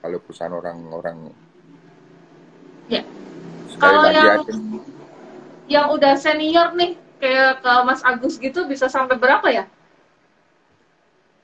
kalau 0.00 0.18
perusahaan 0.24 0.56
orang-orang 0.56 1.36
Ya. 2.86 3.02
Kalau 3.76 4.08
yang 4.14 4.46
yang 5.66 5.90
udah 5.90 6.14
senior 6.14 6.72
nih 6.72 6.94
kayak 7.18 7.62
ke 7.62 7.72
Mas 7.82 8.02
Agus 8.02 8.36
gitu 8.36 8.64
bisa 8.64 8.86
sampai 8.86 9.16
berapa 9.16 9.46
ya? 9.48 9.64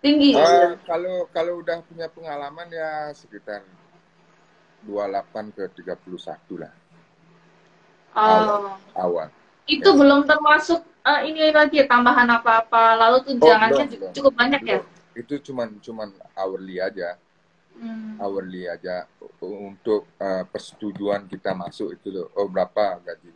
Tinggi. 0.03 0.35
Uh, 0.35 0.75
kalau 0.83 1.31
kalau 1.31 1.63
udah 1.63 1.79
punya 1.87 2.11
pengalaman 2.11 2.67
ya 2.69 3.15
sekitar 3.15 3.63
28 4.83 5.55
ke 5.55 5.63
31 5.79 6.59
lah 6.59 6.73
Oh. 8.13 8.77
awal. 8.93 9.31
Itu 9.65 9.89
Ya. 9.89 9.97
belum 9.97 10.27
termasuk 10.27 10.85
eh, 11.01 11.21
ini 11.33 11.49
lagi 11.49 11.81
tambahan 11.87 12.29
apa-apa 12.29 12.95
lalu 12.95 13.25
tunjangannya 13.25 13.89
belum, 13.89 13.91
ju- 13.91 14.01
belum. 14.05 14.13
cukup 14.13 14.33
banyak 14.37 14.61
ya? 14.63 14.79
Belum. 14.83 14.91
Itu 15.17 15.35
cuman 15.41 15.69
cuman 15.81 16.09
hourly 16.37 16.77
aja, 16.77 17.17
Hmm. 17.73 18.21
hourly 18.21 18.69
aja 18.69 19.09
untuk 19.41 20.05
uh, 20.21 20.45
persetujuan 20.45 21.25
kita 21.25 21.57
masuk 21.57 21.97
itu 21.97 22.13
loh. 22.13 22.29
Oh 22.37 22.45
berapa 22.47 23.01
gaji? 23.01 23.33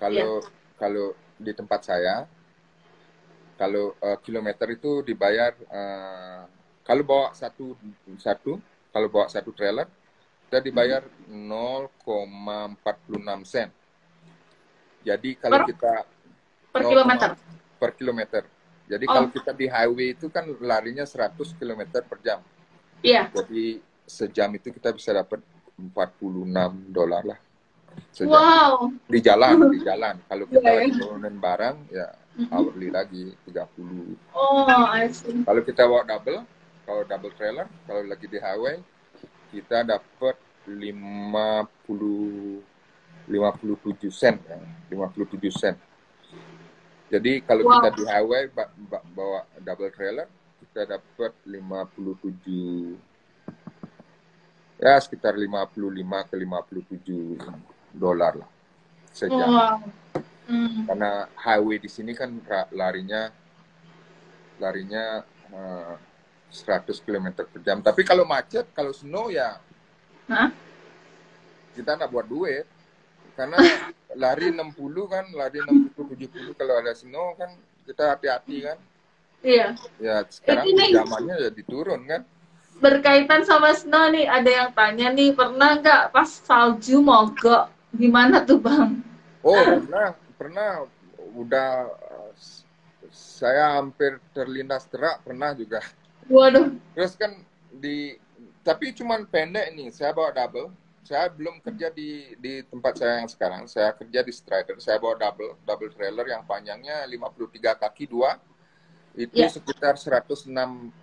Kalau 0.00 0.40
kalau 0.80 1.06
di 1.36 1.52
tempat 1.52 1.80
saya 1.84 2.24
kalau 3.60 3.92
uh, 4.00 4.16
kilometer 4.24 4.72
itu 4.72 5.04
dibayar 5.04 5.52
uh, 5.68 6.48
kalau 6.80 7.02
bawa 7.04 7.36
satu 7.36 7.76
satu 8.16 8.56
kalau 8.88 9.08
bawa 9.12 9.28
satu 9.28 9.52
trailer 9.52 9.84
kita 10.48 10.58
dibayar 10.64 11.04
0,46 11.30 12.26
sen. 13.46 13.68
Jadi 15.06 15.38
kalau 15.38 15.62
Per? 15.62 15.68
kita 15.70 15.92
Per 16.74 16.82
0, 16.82 16.90
kilometer. 16.90 17.30
per 17.78 17.90
kilometer. 17.94 18.42
Jadi 18.90 19.04
Oh. 19.06 19.12
kalau 19.14 19.28
kita 19.30 19.54
di 19.54 19.70
highway 19.70 20.18
itu 20.18 20.26
kan 20.26 20.42
larinya 20.58 21.06
100 21.06 21.54
km 21.54 22.02
per 22.02 22.18
jam. 22.24 22.40
Iya. 22.98 23.30
Jadi 23.30 23.78
sejam 24.02 24.50
itu 24.58 24.74
kita 24.74 24.90
bisa 24.90 25.14
dapat 25.14 25.38
46 25.78 26.90
dolar 26.90 27.22
lah. 27.22 27.38
Sejam. 28.10 28.32
Wow. 28.32 28.90
Di 29.06 29.18
jalan, 29.18 29.70
di 29.70 29.78
jalan. 29.88 30.14
Kalau 30.26 30.44
kita 30.44 30.60
Iya, 30.60 30.74
lagi 30.76 30.90
iya. 30.90 30.98
turunin 30.98 31.36
barang 31.36 31.76
ya 31.88 32.06
hourly 32.50 32.88
lagi 32.88 33.24
30. 33.44 34.16
Oh, 34.32 34.66
I 34.86 35.08
see. 35.08 35.42
Kalau 35.42 35.60
kita 35.60 35.84
bawa 35.84 36.02
double, 36.04 36.40
kalau 36.82 37.02
double 37.04 37.32
trailer, 37.32 37.66
kalau 37.84 38.02
lagi 38.02 38.26
di 38.26 38.38
highway, 38.38 38.80
kita 39.50 39.82
dapat 39.82 40.34
50 40.64 42.62
57 43.26 44.10
sen, 44.10 44.36
ya. 44.42 44.58
57 44.88 45.50
sen. 45.50 45.76
Jadi 47.08 47.42
kalau 47.42 47.62
Wow. 47.62 47.72
kita 47.76 47.88
di 47.92 48.04
highway 48.06 48.42
ba- 48.48 48.70
ba- 48.86 49.06
bawa 49.08 49.40
double 49.58 49.90
trailer, 49.90 50.26
kita 50.60 50.86
dapat 50.88 51.32
57 51.42 52.94
ya 54.78 54.96
sekitar 54.96 55.36
55 55.36 55.68
ke 56.24 56.34
57 56.38 57.36
dolar 57.94 58.38
lah 58.38 58.50
sejam. 59.10 59.48
Wow. 59.50 59.78
Hmm. 60.50 60.82
Karena 60.90 61.30
highway 61.38 61.78
di 61.78 61.86
sini 61.86 62.10
kan 62.10 62.34
larinya 62.74 63.30
larinya 64.58 65.22
eh, 65.54 65.94
100 66.50 67.06
km 67.06 67.46
per 67.46 67.60
jam. 67.62 67.78
Tapi 67.78 68.02
kalau 68.02 68.26
macet, 68.26 68.66
kalau 68.74 68.90
snow 68.90 69.30
ya 69.30 69.62
Hah? 70.26 70.50
kita 71.78 71.94
nggak 71.94 72.10
buat 72.10 72.26
duit. 72.26 72.66
Karena 73.38 73.56
lari 74.22 74.50
60 74.50 74.74
kan, 75.06 75.24
lari 75.32 75.62
60 75.62 75.94
70 75.94 76.58
kalau 76.58 76.74
ada 76.82 76.92
snow 76.92 77.38
kan 77.38 77.54
kita 77.86 78.18
hati-hati 78.18 78.56
kan. 78.66 78.78
Iya. 79.40 79.78
Ya 80.02 80.26
sekarang 80.28 80.66
zamannya 80.68 81.48
ya 81.48 81.50
diturun 81.54 82.04
kan. 82.04 82.22
Berkaitan 82.80 83.44
sama 83.46 83.70
snow 83.76 84.10
nih, 84.10 84.26
ada 84.26 84.50
yang 84.50 84.70
tanya 84.72 85.12
nih, 85.12 85.36
pernah 85.36 85.78
nggak 85.78 86.10
pas 86.10 86.28
salju 86.28 86.98
mogok? 87.04 87.79
Gimana 87.94 88.42
tuh 88.46 88.58
bang? 88.62 89.02
Oh 89.42 89.56
pernah, 89.56 90.08
pernah 90.36 90.70
udah 91.34 91.90
saya 93.10 93.80
hampir 93.80 94.20
terlindas 94.36 94.86
terak 94.86 95.24
pernah 95.26 95.50
juga. 95.56 95.82
Waduh. 96.30 96.70
Terus 96.94 97.16
kan 97.18 97.32
di 97.72 98.14
tapi 98.62 98.92
cuman 98.94 99.26
pendek 99.26 99.74
nih. 99.74 99.88
Saya 99.90 100.14
bawa 100.14 100.30
double. 100.30 100.70
Saya 101.02 101.26
belum 101.32 101.58
kerja 101.64 101.90
di 101.90 102.36
di 102.38 102.62
tempat 102.62 103.00
saya 103.02 103.24
yang 103.24 103.30
sekarang. 103.30 103.66
Saya 103.66 103.90
kerja 103.96 104.20
di 104.22 104.30
Strider. 104.30 104.78
Saya 104.78 105.02
bawa 105.02 105.18
double, 105.18 105.58
double 105.66 105.90
trailer 105.90 106.28
yang 106.30 106.46
panjangnya 106.46 107.02
53 107.08 107.82
kaki 107.82 108.04
dua. 108.06 108.38
Itu 109.18 109.34
Ya. 109.42 109.50
sekitar 109.50 109.98
106 109.98 110.46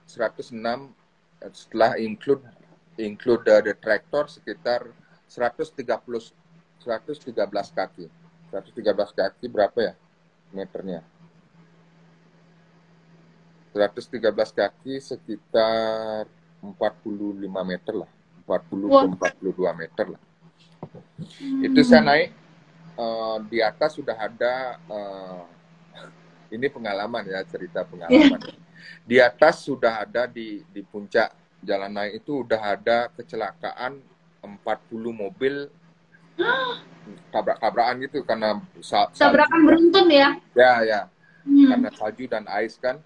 106 0.08 0.96
eh, 1.44 1.52
setelah 1.52 2.00
include 2.00 2.40
include 2.96 3.44
the, 3.44 3.56
the 3.68 3.76
tractor 3.76 4.32
sekitar 4.32 4.88
130 5.28 5.84
113 6.82 7.34
kaki. 7.74 8.06
113 8.54 9.18
kaki 9.18 9.46
berapa 9.52 9.80
ya 9.80 9.94
meternya? 10.56 11.04
113 13.76 14.34
kaki 14.34 14.94
sekitar 14.98 16.26
45 16.64 17.46
meter 17.62 17.94
lah. 17.94 18.12
40 18.48 18.88
Wah. 18.88 19.04
ke 19.04 19.44
42 19.44 19.82
meter 19.82 20.06
lah. 20.16 20.22
Itu 21.62 21.82
saya 21.84 22.02
naik 22.02 22.30
eh, 22.98 23.38
di 23.52 23.60
atas 23.60 24.00
sudah 24.00 24.16
ada 24.16 24.80
eh, 24.80 25.44
ini 26.56 26.68
pengalaman 26.72 27.28
ya 27.28 27.44
cerita 27.46 27.84
pengalaman. 27.84 28.40
Di 29.04 29.20
atas 29.20 29.68
sudah 29.68 30.08
ada 30.08 30.26
di 30.26 30.64
di 30.72 30.82
puncak 30.82 31.34
jalan 31.62 31.92
naik 31.92 32.24
itu 32.24 32.46
udah 32.46 32.62
ada 32.78 33.12
kecelakaan 33.14 34.00
40 34.42 34.56
mobil 35.12 35.68
tabrak-tabrakan 37.32 37.96
gitu 38.04 38.24
karena 38.24 38.60
salju. 38.80 39.16
Tabrakan 39.18 39.60
beruntun 39.64 40.08
ya? 40.12 40.30
Ya 40.54 40.74
ya, 40.84 41.02
Hmm. 41.48 41.72
karena 41.72 41.90
salju 41.96 42.28
dan 42.28 42.44
ais 42.48 42.76
kan. 42.78 43.00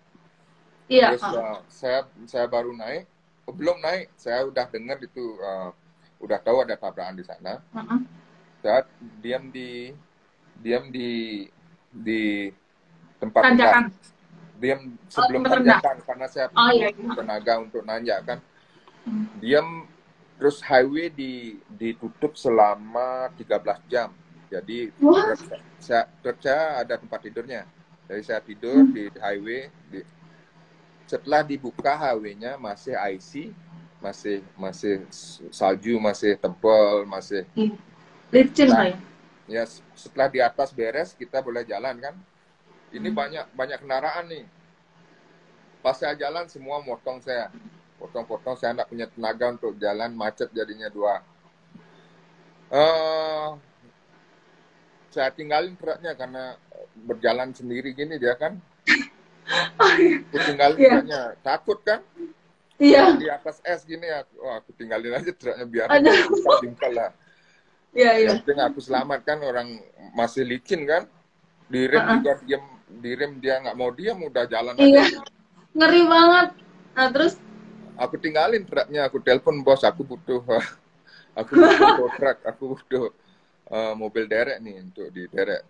Iya. 0.90 1.14
Terus 1.16 1.24
uh, 1.24 1.60
saya 1.70 2.00
saya 2.26 2.46
baru 2.50 2.74
naik, 2.74 3.06
oh, 3.46 3.54
belum 3.54 3.80
naik, 3.80 4.12
saya 4.18 4.44
udah 4.44 4.66
dengar 4.68 4.98
itu 5.00 5.38
uh, 5.40 5.72
udah 6.20 6.40
tahu 6.42 6.66
ada 6.66 6.76
tabrakan 6.76 7.16
di 7.16 7.24
sana. 7.24 7.62
Heeh. 7.72 8.00
Saya 8.62 8.80
diam 9.22 9.50
di 9.50 9.90
diam 10.60 10.90
di 10.90 11.46
di 11.90 12.50
tempat 13.18 13.42
Tanjakan. 13.54 13.84
Diam 14.62 14.80
sebelum 15.10 15.42
tempat 15.42 15.58
rendah. 15.58 15.80
tanjakan 15.82 15.98
karena 16.06 16.26
saya 16.30 16.46
Oh, 16.54 16.70
iya, 16.70 16.94
iya. 16.94 17.14
tenaga 17.18 17.54
untuk 17.58 17.82
nanjak 17.82 18.20
kan. 18.26 18.40
Hmm. 19.06 19.26
Diam 19.42 19.90
terus 20.42 20.58
highway 20.66 21.14
di 21.14 21.62
ditutup 21.70 22.34
selama 22.34 23.30
13 23.38 23.78
jam. 23.86 24.10
Jadi 24.50 24.90
truk 24.98 25.38
saya, 25.78 26.10
truk 26.26 26.38
saya 26.42 26.82
ada 26.82 26.98
tempat 26.98 27.22
tidurnya. 27.22 27.70
Jadi 28.10 28.22
saya 28.26 28.42
tidur 28.42 28.82
Hmm. 28.82 28.90
di 28.90 29.06
highway. 29.22 29.70
Di, 29.94 30.02
setelah 31.06 31.46
dibuka 31.46 31.94
highway-nya 31.94 32.58
masih 32.58 32.98
icy, 33.14 33.54
masih 34.02 34.42
masih 34.58 35.06
salju, 35.54 36.02
masih 36.02 36.34
tebal, 36.42 37.06
masih 37.06 37.46
Licin 38.34 38.74
Nah. 38.74 38.90
ya. 38.90 38.98
ya 39.46 39.64
setelah 39.94 40.26
di 40.26 40.42
atas 40.42 40.74
beres 40.74 41.14
kita 41.14 41.38
boleh 41.38 41.62
jalan 41.70 42.02
kan. 42.02 42.18
Ini 42.90 43.14
Hmm. 43.14 43.18
banyak 43.22 43.46
banyak 43.54 43.78
kendaraan 43.78 44.26
nih. 44.26 44.46
Pas 45.86 45.94
saya 45.94 46.18
jalan 46.18 46.50
semua 46.50 46.82
motong 46.82 47.22
saya. 47.22 47.54
Potong-potong 48.02 48.58
saya 48.58 48.74
nggak 48.74 48.90
punya 48.90 49.06
tenaga 49.06 49.46
untuk 49.54 49.78
jalan 49.78 50.10
macet 50.12 50.50
jadinya 50.52 50.90
dua. 50.90 51.22
eh 52.72 53.50
saya 55.12 55.28
tinggalin 55.30 55.76
truknya 55.76 56.16
karena 56.16 56.56
berjalan 57.04 57.52
sendiri 57.52 57.92
gini 57.92 58.16
dia 58.16 58.32
kan. 58.34 58.56
Aku 59.76 60.38
tinggalin 60.48 60.80
Iya. 60.80 60.90
truknya. 60.98 61.22
Takut 61.44 61.80
kan? 61.84 62.00
Iya. 62.80 63.20
Di 63.20 63.28
atas 63.28 63.60
es 63.62 63.84
gini 63.84 64.08
ya. 64.08 64.24
Wah, 64.40 64.64
aku 64.64 64.72
tinggalin 64.74 65.12
aja 65.14 65.32
truknya 65.36 65.66
biar 65.68 65.88
jengkal 66.64 66.92
lah. 66.96 67.12
Iya, 67.92 68.12
iya. 68.18 68.28
Yang 68.32 68.48
penting 68.48 68.60
aku 68.64 68.80
selamatkan 68.80 69.38
orang 69.44 69.68
masih 70.16 70.48
licin 70.48 70.88
kan. 70.88 71.04
Di 71.68 71.92
rem 71.92 72.00
Uh-uh. 72.00 72.16
juga 72.24 72.34
diam, 72.48 72.64
di 73.04 73.12
rem 73.12 73.32
dia 73.44 73.60
nggak 73.60 73.76
mau 73.76 73.92
diam 73.92 74.16
udah 74.24 74.48
jalan 74.48 74.80
Iya. 74.80 75.12
aja. 75.12 75.20
ngeri 75.72 76.02
banget. 76.08 76.48
Nah 76.96 77.08
terus 77.12 77.34
aku 78.02 78.18
tinggalin 78.18 78.66
truknya 78.66 79.06
aku 79.06 79.22
telepon 79.22 79.62
bos 79.62 79.86
aku 79.86 80.02
butuh 80.02 80.42
aku 81.40 81.52
butuh 81.54 82.10
truk 82.18 82.38
aku 82.50 82.64
butuh 82.74 83.04
uh, 83.70 83.94
mobil 83.94 84.26
derek 84.26 84.58
nih 84.60 84.82
untuk 84.82 85.08
di 85.14 85.30
derek. 85.30 85.62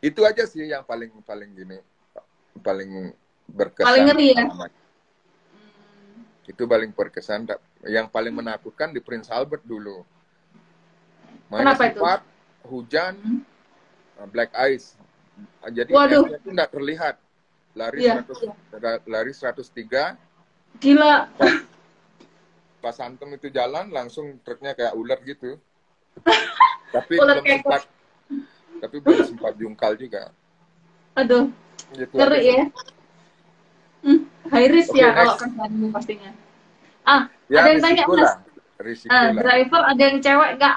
Itu 0.00 0.24
aja 0.24 0.48
sih 0.48 0.64
yang 0.64 0.82
paling 0.88 1.12
paling 1.22 1.50
gini 1.52 1.78
paling 2.58 3.12
berkesan. 3.46 3.86
Paling 3.86 4.04
ngeri 4.08 4.28
ya? 4.34 4.44
itu 6.48 6.64
paling 6.64 6.90
berkesan. 6.96 7.44
Yang 7.84 8.06
paling 8.08 8.32
menakutkan 8.32 8.88
di 8.90 9.04
Prince 9.04 9.28
Albert 9.28 9.62
dulu. 9.68 10.02
Kenapa 11.52 11.92
itu? 11.92 12.00
hujan 12.68 13.44
uh, 14.20 14.28
black 14.28 14.52
ice. 14.68 14.96
Jadi 15.70 15.92
Waduh. 15.94 16.26
itu 16.26 16.48
nggak 16.50 16.72
terlihat. 16.72 17.16
Lari 17.76 18.02
Iya, 18.02 18.26
100 18.26 19.06
lari 19.06 19.30
103 19.30 20.18
gila. 20.80 21.28
pas 22.82 22.96
Antum 23.06 23.30
itu 23.34 23.48
jalan 23.50 23.86
langsung 23.96 24.26
truknya 24.44 24.72
kayak 24.78 24.94
ular 25.00 25.18
gitu. 25.26 25.58
tapi 26.94 27.14
Ular 27.20 27.36
belum 27.42 27.46
sempat 27.46 27.82
tapi 28.78 28.96
belum 29.02 29.20
sempat 29.26 29.52
jungkal 29.58 29.92
juga. 29.98 30.30
Aduh, 31.18 31.50
Gitu 31.96 32.14
ngeri 32.14 32.40
ya. 32.46 32.64
Hmm, 34.04 34.18
high 34.52 34.70
risk 34.70 34.94
Oke, 34.94 35.02
ya 35.02 35.10
kalau 35.10 35.34
kerjaanmu 35.34 35.86
pastinya. 35.90 36.30
Ah, 37.02 37.22
Ya, 37.48 37.64
ada 37.64 37.68
yang 37.74 37.82
tanya 37.82 38.04
mas, 38.06 38.20
lah. 38.22 38.36
driver 39.42 39.82
ada 39.82 40.02
yang 40.04 40.18
cewek 40.22 40.50
nggak? 40.60 40.76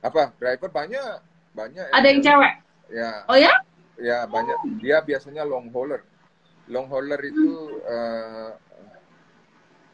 Apa? 0.00 0.22
Driver 0.40 0.70
banyak 0.70 1.18
banyak. 1.54 1.86
Ada 1.92 2.06
yang 2.08 2.20
cewek? 2.22 2.52
Ya, 2.92 3.10
Oh 3.28 3.36
ya? 3.38 3.52
ya 3.98 4.18
banyak. 4.28 4.58
Dia 4.80 5.00
biasanya 5.02 5.42
long 5.44 5.68
hauler. 5.72 6.00
Long 6.68 6.88
hauler 6.88 7.20
itu 7.20 7.52
eh, 7.84 8.50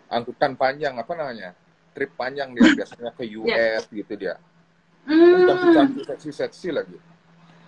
angkutan 0.08 0.54
panjang 0.54 0.94
apa 0.94 1.12
namanya? 1.14 1.50
Trip 1.90 2.14
panjang 2.14 2.54
dia 2.54 2.70
biasanya 2.70 3.10
ke 3.10 3.26
US 3.36 3.84
gitu 3.90 4.12
dia. 4.14 4.38
Hmm, 5.02 5.48
Cantik-cantik 5.48 6.04
seksi-seksi 6.06 6.68
lagi. 6.70 6.98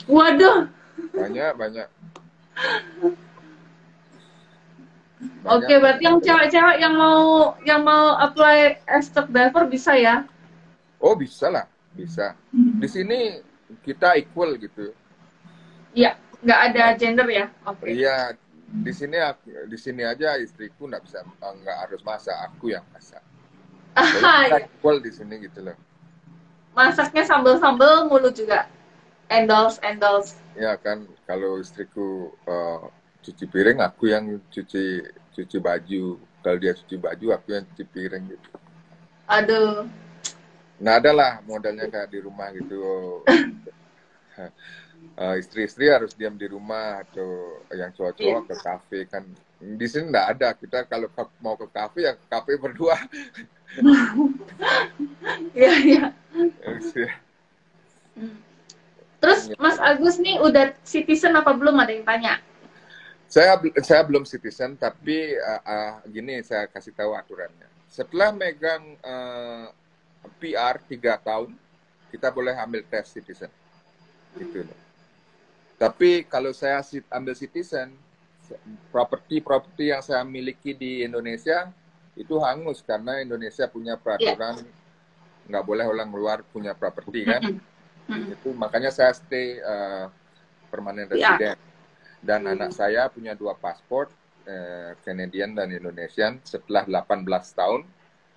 waduh. 0.06 0.66
Banyak 1.14 1.52
banyak. 1.56 1.88
Oke, 5.42 5.66
Banyak. 5.66 5.78
berarti 5.82 6.02
yang 6.06 6.18
cewek-cewek 6.22 6.76
yang 6.78 6.94
mau 6.94 7.18
yang 7.66 7.82
mau 7.82 8.14
apply 8.14 8.78
as 8.86 9.10
truck 9.10 9.26
driver 9.30 9.66
bisa 9.66 9.94
ya? 9.98 10.22
Oh 11.02 11.18
bisa 11.18 11.50
lah, 11.50 11.66
bisa. 11.94 12.38
Di 12.52 12.86
sini 12.86 13.42
kita 13.82 14.14
equal 14.14 14.54
gitu. 14.54 14.94
Iya, 15.92 16.14
nggak 16.46 16.60
ada 16.70 16.84
gender 16.94 17.26
ya? 17.26 17.46
Oke. 17.66 17.90
Iya, 17.90 18.38
di 18.72 18.92
sini 18.96 19.20
aku- 19.20 19.68
di 19.68 19.76
sini 19.76 20.00
aja 20.00 20.40
istriku 20.40 20.88
nggak 20.88 21.04
bisa 21.04 21.20
nggak 21.38 21.76
harus 21.84 22.00
masak, 22.00 22.32
aku 22.40 22.72
yang 22.72 22.84
masak. 22.88 23.20
Jadi 23.92 24.24
Ah, 24.24 24.48
iya. 24.48 24.64
equal 24.64 25.04
di 25.04 25.12
sini 25.12 25.36
gitu 25.44 25.60
loh. 25.60 25.76
Masaknya 26.72 27.28
sambel-sambel 27.28 28.08
mulu 28.08 28.32
juga. 28.32 28.64
Endorse, 29.28 29.76
endorse. 29.84 30.40
Ya 30.56 30.72
kan, 30.80 31.04
kalau 31.28 31.60
istriku 31.60 32.32
eh, 32.48 32.80
cuci 33.20 33.44
piring, 33.44 33.84
aku 33.84 34.08
yang 34.08 34.40
cuci 34.48 35.04
cuci 35.36 35.56
baju. 35.60 36.16
Kalau 36.40 36.56
dia 36.58 36.72
cuci 36.72 36.96
baju, 36.96 37.26
aku 37.36 37.52
yang 37.52 37.64
cuci 37.68 37.84
piring 37.84 38.24
gitu. 38.32 38.48
Aduh. 39.28 39.84
Nah 40.82 40.98
ada 40.98 41.12
lah 41.12 41.32
modelnya 41.44 41.86
kayak 41.86 42.08
di 42.10 42.18
rumah 42.24 42.48
gitu. 42.56 42.80
Eh, 45.12 45.36
istri-istri 45.44 45.92
harus 45.92 46.16
diam 46.16 46.32
di 46.40 46.48
rumah 46.48 47.04
atau 47.04 47.60
yang 47.70 47.92
cowok-cowok 47.92 48.42
ke 48.48 48.56
kafe 48.64 48.98
kan. 49.06 49.22
Di 49.60 49.86
sini 49.86 50.08
nggak 50.08 50.26
ada. 50.34 50.48
Kita 50.56 50.88
kalau 50.88 51.06
ke- 51.12 51.36
mau 51.44 51.54
ke 51.54 51.68
kafe 51.68 52.08
ya 52.08 52.12
ke 52.16 52.26
kafe 52.26 52.52
berdua. 52.56 52.96
Iya, 55.56 55.72
iya. 55.80 56.04
Iya. 56.92 57.12
Hmm. 58.12 58.36
Terus 59.16 59.48
Mas 59.56 59.80
Agus 59.80 60.20
nih 60.20 60.36
udah 60.44 60.76
citizen 60.84 61.32
apa 61.32 61.56
belum 61.56 61.80
ada 61.80 61.92
yang 61.94 62.04
tanya? 62.04 62.36
saya 63.32 63.56
saya 63.80 64.04
belum 64.04 64.28
citizen 64.28 64.76
tapi 64.76 65.32
uh, 65.40 65.62
uh, 65.64 65.92
gini 66.04 66.44
saya 66.44 66.68
kasih 66.68 66.92
tahu 66.92 67.16
aturannya. 67.16 67.64
Setelah 67.88 68.28
megang 68.28 68.84
uh, 69.00 69.72
PR 70.36 70.76
tiga 70.84 71.16
tahun 71.16 71.56
kita 72.12 72.28
boleh 72.28 72.52
ambil 72.52 72.84
tes 72.84 73.08
citizen. 73.08 73.48
Gitu 74.36 74.68
loh. 74.68 74.81
Tapi 75.82 76.22
kalau 76.30 76.54
saya 76.54 76.78
ambil 77.10 77.34
citizen 77.34 77.90
properti-properti 78.94 79.90
yang 79.90 79.98
saya 79.98 80.22
miliki 80.22 80.78
di 80.78 81.02
Indonesia 81.02 81.74
itu 82.14 82.38
hangus 82.38 82.84
karena 82.86 83.18
Indonesia 83.18 83.66
punya 83.66 83.98
peraturan 83.98 84.62
nggak 85.50 85.64
boleh 85.66 85.84
orang 85.90 86.06
luar 86.14 86.38
punya 86.46 86.70
properti 86.76 87.26
kan. 87.26 87.42
Itu 88.30 88.54
makanya 88.54 88.94
saya 88.94 89.10
stay 89.10 89.58
uh, 89.58 90.06
permanen 90.70 91.10
Ya. 91.10 91.34
resident 91.34 91.58
dan 92.22 92.46
Hmm. 92.46 92.54
anak 92.54 92.70
saya 92.70 93.10
punya 93.10 93.34
dua 93.34 93.58
paspor 93.58 94.06
eh, 94.46 94.94
Canadian 95.06 95.54
dan 95.54 95.70
Indonesian 95.70 96.38
setelah 96.42 96.86
18 96.86 97.26
tahun 97.54 97.82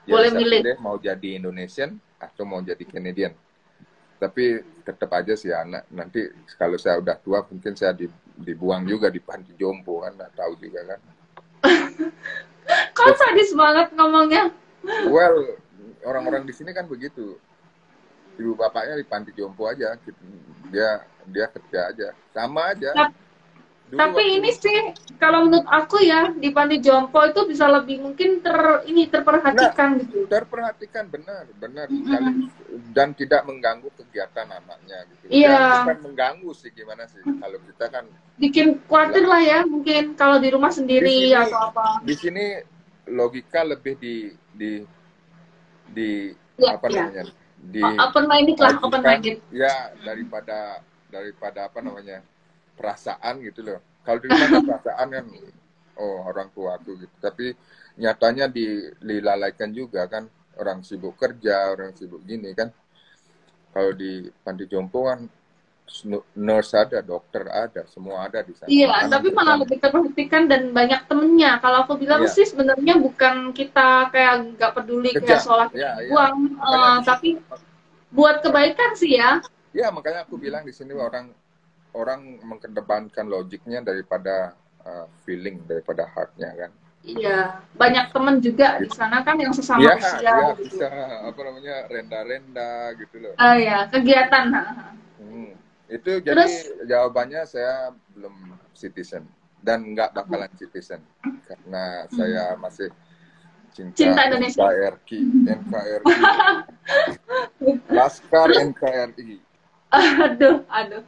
dia 0.06 0.14
Boleh 0.14 0.30
bisa 0.34 0.38
milih. 0.42 0.76
mau 0.82 0.98
jadi 1.02 1.30
Indonesian 1.38 1.98
atau 2.22 2.46
mau 2.46 2.62
jadi 2.62 2.82
Canadian 2.86 3.34
tapi 4.16 4.64
tetap 4.86 5.10
aja 5.12 5.34
sih 5.36 5.52
anak 5.52 5.90
nanti 5.92 6.30
kalau 6.56 6.80
saya 6.80 7.02
udah 7.02 7.18
tua 7.20 7.44
mungkin 7.50 7.76
saya 7.76 7.92
di- 7.92 8.12
dibuang 8.38 8.86
juga 8.88 9.12
di 9.12 9.20
panti 9.20 9.52
jompo 9.58 10.06
kan 10.06 10.16
nggak 10.16 10.34
tahu 10.38 10.54
juga 10.62 10.96
kan. 10.96 11.00
Kok 12.98 13.14
sadis 13.18 13.52
banget 13.54 13.88
ngomongnya? 13.94 14.50
well 15.10 15.58
orang-orang 16.06 16.46
di 16.46 16.54
sini 16.54 16.72
kan 16.72 16.86
begitu. 16.86 17.38
Ibu 18.36 18.54
bapaknya 18.60 19.00
di 19.00 19.06
panti 19.08 19.32
jompo 19.34 19.68
aja 19.68 19.98
dia 20.70 21.04
dia 21.28 21.46
kerja 21.50 21.80
aja. 21.92 22.08
Sama 22.32 22.72
aja 22.72 23.12
Dulu 23.86 24.02
Tapi 24.02 24.18
waktu- 24.18 24.36
ini 24.36 24.50
sih 24.52 24.78
kalau 25.16 25.46
menurut 25.46 25.62
aku 25.64 26.02
ya 26.02 26.34
di 26.34 26.50
panti 26.50 26.82
jompo 26.82 27.22
itu 27.22 27.46
bisa 27.46 27.70
lebih 27.70 28.02
mungkin 28.02 28.42
ter 28.42 28.58
ini 28.84 29.06
terperhatikan 29.06 30.02
gitu. 30.02 30.26
terperhatikan 30.26 31.06
benar 31.06 31.46
benar 31.56 31.86
Mm-mm. 31.86 32.02
sekali 32.02 32.32
dan 32.92 33.14
tidak 33.14 33.46
mengganggu 33.46 33.86
kegiatan 33.94 34.50
anaknya 34.50 35.06
gitu 35.08 35.24
Iya. 35.30 35.86
Bukan 35.86 36.00
mengganggu 36.02 36.50
sih 36.52 36.74
gimana 36.74 37.06
sih 37.06 37.22
kalau 37.22 37.62
kita 37.62 37.86
kan 37.88 38.06
Bikin 38.36 38.82
khawatir 38.84 39.24
lah 39.24 39.40
ya 39.40 39.60
mungkin 39.64 40.04
kalau 40.14 40.42
di 40.42 40.50
rumah 40.50 40.70
sendiri 40.70 41.06
Di 41.06 41.30
sini- 41.30 41.38
atau 41.40 41.60
apa. 41.70 41.86
di 42.02 42.14
sini 42.14 42.46
logika 43.08 43.62
lebih 43.62 43.94
di 43.96 44.16
di 44.52 44.72
di 45.88 46.34
Ya, 46.56 46.74
apa 46.74 46.88
ya. 46.88 47.06
namanya 47.06 47.24
di 47.62 47.82
Open 47.84 48.26
minded 48.26 48.58
lah, 48.58 48.74
open 48.80 49.02
minded. 49.04 49.38
ya 49.52 49.74
daripada 50.00 50.80
daripada 51.06 51.68
apa 51.68 51.80
namanya 51.80 52.24
perasaan 52.76 53.40
gitu 53.42 53.64
loh 53.64 53.80
kalau 54.04 54.20
di 54.20 54.28
rumah 54.28 54.48
kan 54.48 54.64
perasaan 54.70 55.08
kan 55.10 55.26
oh 55.96 56.18
orang 56.28 56.48
tua 56.52 56.76
aku 56.76 57.00
gitu 57.00 57.16
tapi 57.20 57.56
nyatanya 57.96 58.46
di- 58.48 58.92
dilalaikan 59.00 59.72
juga 59.72 60.06
kan 60.06 60.28
orang 60.56 60.84
sibuk 60.84 61.16
kerja 61.16 61.72
orang 61.72 61.96
sibuk 61.96 62.20
gini 62.24 62.52
kan 62.52 62.72
kalau 63.72 63.92
di 63.92 64.24
panti 64.42 64.68
jompo 64.68 65.08
kan 65.08 65.24
nurse 66.36 66.74
ada 66.74 67.00
dokter 67.00 67.46
ada 67.46 67.86
semua 67.86 68.26
ada 68.26 68.42
di 68.42 68.58
sana 68.58 68.66
Iya, 68.66 68.90
Makanan 68.90 69.12
tapi 69.12 69.28
malah 69.30 69.46
terjamin. 69.46 69.62
lebih 69.62 69.78
terperhatikan 69.78 70.42
dan 70.50 70.62
banyak 70.74 71.02
temennya. 71.06 71.52
Kalau 71.62 71.78
aku 71.86 71.94
bilang 71.96 72.26
Iya. 72.26 72.34
sih 72.34 72.46
sebenarnya 72.50 72.98
bukan 72.98 73.54
kita 73.54 74.10
kayak 74.10 74.34
nggak 74.58 74.72
peduli 74.74 75.14
kayak 75.14 75.24
Kejam. 75.30 75.40
sholat 75.40 75.70
Ya, 75.72 75.94
ya. 76.02 76.10
buang, 76.10 76.36
eh, 76.42 76.58
Makanya- 76.58 77.06
tapi 77.06 77.30
buat 78.10 78.42
kebaikan 78.42 78.92
sih 78.98 79.14
ya. 79.14 79.46
Ya 79.72 79.94
makanya 79.94 80.26
aku 80.26 80.42
bilang 80.42 80.66
di 80.66 80.74
sini 80.74 80.90
orang 80.92 81.30
orang 81.96 82.44
mengedepankan 82.44 83.26
logiknya 83.26 83.80
daripada 83.80 84.52
uh, 84.84 85.08
feeling 85.24 85.64
daripada 85.64 86.04
heartnya 86.12 86.52
kan. 86.54 86.72
Iya, 87.06 87.62
banyak 87.78 88.10
temen 88.12 88.42
juga 88.42 88.82
di 88.82 88.90
sana 88.90 89.22
kan 89.22 89.38
yang 89.38 89.54
sesama 89.54 89.78
Iya, 89.78 89.94
usia 89.94 90.20
ya, 90.26 90.36
gitu. 90.58 90.62
bisa 90.74 90.88
apa 91.22 91.40
namanya 91.46 91.76
renda-renda 91.86 92.70
gitu 92.98 93.16
loh. 93.22 93.34
Ah 93.38 93.54
ya, 93.56 93.86
kegiatan. 93.88 94.46
Hmm. 95.22 95.54
Itu 95.86 96.18
jadi 96.20 96.34
Terus- 96.34 96.66
jawabannya 96.90 97.46
saya 97.46 97.94
belum 98.12 98.58
citizen 98.74 99.30
dan 99.62 99.86
nggak 99.94 100.18
bakalan 100.18 100.50
citizen 100.58 100.98
karena 101.46 102.10
saya 102.10 102.58
masih 102.58 102.90
cinta, 103.70 103.94
Cinta 103.94 104.22
Indonesia. 104.26 104.66
NKRI, 104.66 105.20
NKRI, 105.46 106.14
Laskar 107.98 108.50
NKRI. 108.50 109.38
Aduh, 109.96 110.66
aduh. 110.68 111.04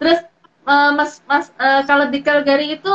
Terus 0.00 0.20
eh, 0.66 0.90
Mas 0.96 1.12
Mas 1.28 1.46
eh, 1.60 1.82
kalau 1.88 2.06
di 2.08 2.20
Calgary 2.24 2.76
itu 2.80 2.94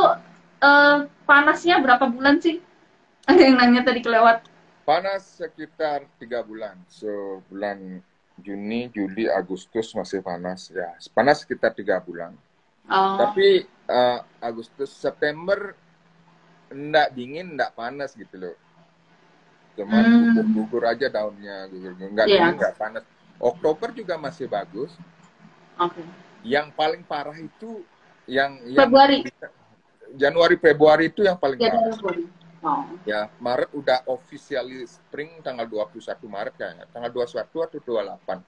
eh, 0.63 0.97
panasnya 1.29 1.79
berapa 1.83 2.05
bulan 2.09 2.41
sih? 2.41 2.61
Ada 3.29 3.41
yang 3.41 3.57
nanya 3.57 3.81
tadi 3.85 3.99
kelewat. 4.05 4.45
Panas 4.85 5.41
sekitar 5.41 6.05
tiga 6.21 6.45
bulan. 6.45 6.77
So 6.89 7.41
bulan 7.49 8.01
Juni, 8.37 8.91
Juli, 8.93 9.25
Agustus 9.31 9.95
masih 9.97 10.21
panas. 10.21 10.69
Ya, 10.69 10.93
panas 11.15 11.41
sekitar 11.41 11.73
tiga 11.73 11.97
bulan. 12.03 12.37
Oh, 12.89 13.17
Tapi 13.17 13.65
eh, 13.65 14.19
Agustus, 14.41 14.93
September 14.93 15.73
ndak 16.73 17.07
dingin 17.15 17.47
ndak 17.55 17.71
panas 17.77 18.11
gitu 18.17 18.35
loh 18.41 18.55
cuman 19.75 20.03
Hmm. 20.07 20.19
gugur-gugur 20.19 20.83
aja 20.87 21.07
daunnya 21.11 21.67
gugur 21.67 21.91
nggak 21.99 22.27
Iya. 22.27 22.37
dingin 22.39 22.55
nggak 22.59 22.75
panas 22.79 23.03
Oktober 23.37 23.91
juga 23.91 24.15
masih 24.15 24.47
bagus 24.47 24.91
Oke. 25.75 26.01
yang 26.41 26.71
paling 26.71 27.03
parah 27.03 27.35
itu 27.35 27.83
yang 28.25 28.57
yang 28.65 28.87
Februari. 28.87 29.17
Januari 30.15 30.55
Februari 30.55 31.05
itu 31.09 31.21
yang 31.21 31.35
paling 31.35 31.57
Ya, 31.57 31.71
parah. 31.73 32.15
Oh. 32.65 32.81
ya 33.05 33.29
Maret 33.37 33.69
udah 33.77 34.01
officially 34.09 34.89
spring 34.89 35.37
tanggal 35.45 35.69
21 35.69 36.01
Maret 36.25 36.53
kayaknya 36.57 36.85
tanggal 36.89 37.13
21 37.13 37.45
atau 37.61 37.77
28 37.77 38.41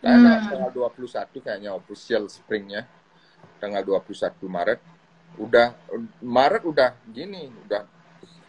Kayaknya 0.00 0.32
Hmm. 0.32 0.48
tanggal 0.48 0.70
21 0.70 1.42
kayaknya 1.42 1.70
official 1.74 2.30
springnya 2.30 2.86
tanggal 3.58 3.82
21 3.82 4.46
Maret 4.46 4.78
udah 5.36 5.74
Maret 6.22 6.62
udah 6.62 6.94
gini 7.10 7.50
udah 7.66 7.82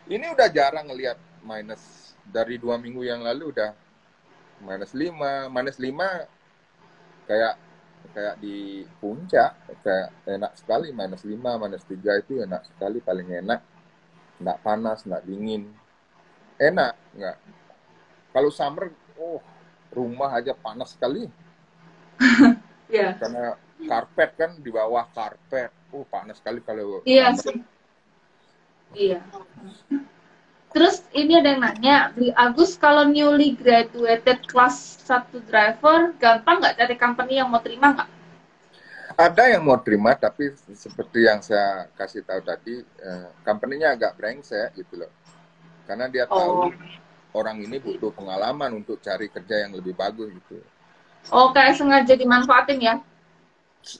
ini 0.06 0.26
udah 0.30 0.48
jarang 0.48 0.86
ngelihat 0.86 1.18
minus 1.42 2.14
dari 2.24 2.56
dua 2.56 2.78
minggu 2.78 3.02
yang 3.02 3.26
lalu 3.26 3.50
udah 3.52 3.74
minus 4.62 4.92
5 4.94 5.50
minus 5.50 5.78
5 5.78 7.28
kayak 7.28 7.54
kayak 8.12 8.36
di 8.44 8.84
puncak 9.00 9.56
kayak 9.82 10.10
enak 10.26 10.54
sekali. 10.58 10.90
Minus 10.94 11.24
5 11.24 11.38
minus 11.38 11.84
3 11.86 12.22
itu 12.22 12.34
enak 12.42 12.62
sekali 12.68 13.00
paling 13.02 13.30
enak. 13.46 13.60
Nggak 14.42 14.60
panas 14.66 15.00
nggak 15.06 15.26
dingin. 15.26 15.70
Enak 16.58 16.94
nggak. 17.18 17.38
Kalau 18.32 18.50
summer 18.54 18.90
oh 19.20 19.42
rumah 19.92 20.32
aja 20.34 20.56
panas 20.56 20.94
sekali. 20.96 21.26
Iya. 22.92 23.16
karena 23.16 23.56
karpet 23.88 24.36
kan 24.36 24.52
di 24.60 24.68
bawah 24.68 25.08
karpet. 25.16 25.72
Oh 25.96 26.04
panas 26.04 26.44
sekali 26.44 26.60
kalau 26.60 27.00
Iya 27.08 27.32
sih. 27.40 27.56
Iya. 28.92 29.24
Terus 30.72 31.04
ini 31.12 31.36
ada 31.36 31.52
yang 31.52 31.62
nanya, 31.62 31.96
di 32.16 32.32
Agus 32.32 32.80
kalau 32.80 33.04
newly 33.04 33.60
graduated 33.60 34.48
kelas 34.48 35.04
1 35.04 35.44
driver, 35.44 36.16
gampang 36.16 36.64
nggak 36.64 36.76
cari 36.80 36.96
company 36.96 37.34
yang 37.38 37.52
mau 37.52 37.60
terima 37.60 37.92
nggak? 37.92 38.10
ada 39.12 39.44
yang 39.54 39.62
mau 39.62 39.76
terima 39.78 40.16
tapi 40.16 40.50
seperti 40.72 41.28
yang 41.28 41.44
saya 41.44 41.86
kasih 41.94 42.24
tahu 42.24 42.42
tadi 42.42 42.80
eh, 42.82 43.30
company-nya 43.44 43.94
agak 43.94 44.16
brengsek 44.18 44.72
gitu 44.74 45.04
loh 45.04 45.12
karena 45.86 46.08
dia 46.08 46.26
tahu 46.26 46.72
Oh. 46.72 46.72
orang 47.36 47.60
ini 47.60 47.78
butuh 47.78 48.10
pengalaman 48.16 48.82
untuk 48.82 48.98
cari 48.98 49.28
kerja 49.28 49.68
yang 49.68 49.76
lebih 49.76 49.94
bagus 49.94 50.32
gitu 50.32 50.64
Oh, 51.30 51.52
kayak 51.52 51.78
sengaja 51.78 52.18
dimanfaatin 52.18 52.80
ya? 52.82 52.96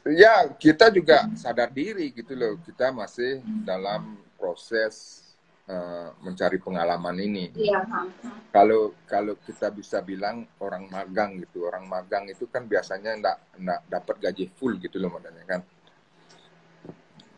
ya 0.08 0.48
kita 0.58 0.90
juga 0.90 1.28
sadar 1.36 1.70
diri 1.70 2.10
gitu 2.16 2.32
loh 2.34 2.58
kita 2.64 2.90
masih 2.90 3.44
dalam 3.62 4.16
proses 4.40 5.22
eh, 5.72 6.08
mencari 6.20 6.60
pengalaman 6.60 7.16
ini. 7.16 7.56
Iya. 7.56 7.80
kalau 8.52 8.92
kalau 9.08 9.40
kita 9.40 9.72
bisa 9.72 10.04
bilang 10.04 10.44
orang 10.60 10.92
magang 10.92 11.40
gitu 11.40 11.64
orang 11.64 11.88
magang 11.88 12.28
itu 12.28 12.52
kan 12.52 12.68
biasanya 12.68 13.16
enggak 13.16 13.38
enggak 13.56 13.80
dapat 13.88 14.16
gaji 14.20 14.46
full 14.52 14.76
gitu 14.84 15.00
loh 15.00 15.16
modalnya 15.16 15.46
kan. 15.48 15.62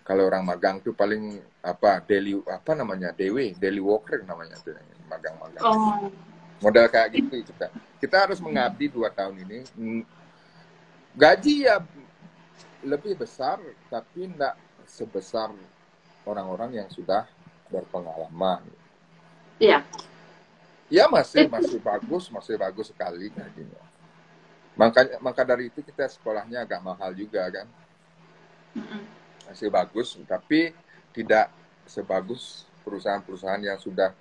Kalau 0.03 0.27
orang 0.27 0.43
magang 0.43 0.81
tuh 0.81 0.91
paling 0.91 1.39
apa 1.63 2.03
daily 2.03 2.35
apa 2.49 2.75
namanya 2.75 3.15
DW 3.15 3.55
daily 3.55 3.79
worker 3.79 4.25
namanya 4.25 4.57
tuh 4.59 4.75
magang-magang. 5.07 5.63
Oh. 5.63 6.09
modal 6.63 6.87
kayak 6.87 7.11
gitu 7.19 7.43
kita. 7.43 7.67
Kita 7.99 8.23
harus 8.23 8.39
mengabdi 8.39 8.87
dua 8.87 9.11
tahun 9.11 9.35
ini. 9.43 9.59
Gaji 11.13 11.67
ya 11.67 11.83
lebih 12.83 13.15
besar 13.15 13.59
tapi 13.87 14.27
enggak 14.27 14.55
sebesar 14.87 15.51
orang-orang 16.27 16.83
yang 16.83 16.89
sudah 16.91 17.27
berpengalaman. 17.73 18.61
Iya. 19.57 19.81
ya 20.93 21.09
masih 21.09 21.49
Itu. 21.49 21.53
masih 21.53 21.79
bagus 21.81 22.29
masih 22.29 22.55
bagus 22.59 22.93
sekali 22.93 23.33
gajinya 23.33 23.81
makanya 24.77 25.17
maka 25.21 25.41
dari 25.45 25.69
itu 25.69 25.81
kita 25.81 26.09
sekolahnya 26.09 26.65
agak 26.65 26.81
mahal 26.81 27.13
juga 27.13 27.45
kan? 27.49 27.69
Masih 29.45 29.69
bagus 29.69 30.17
tapi 30.25 30.73
tidak 31.13 31.53
sebagus 31.85 32.65
perusahaan-perusahaan 32.81 33.61
yang 33.61 33.77
sudah 33.77 34.11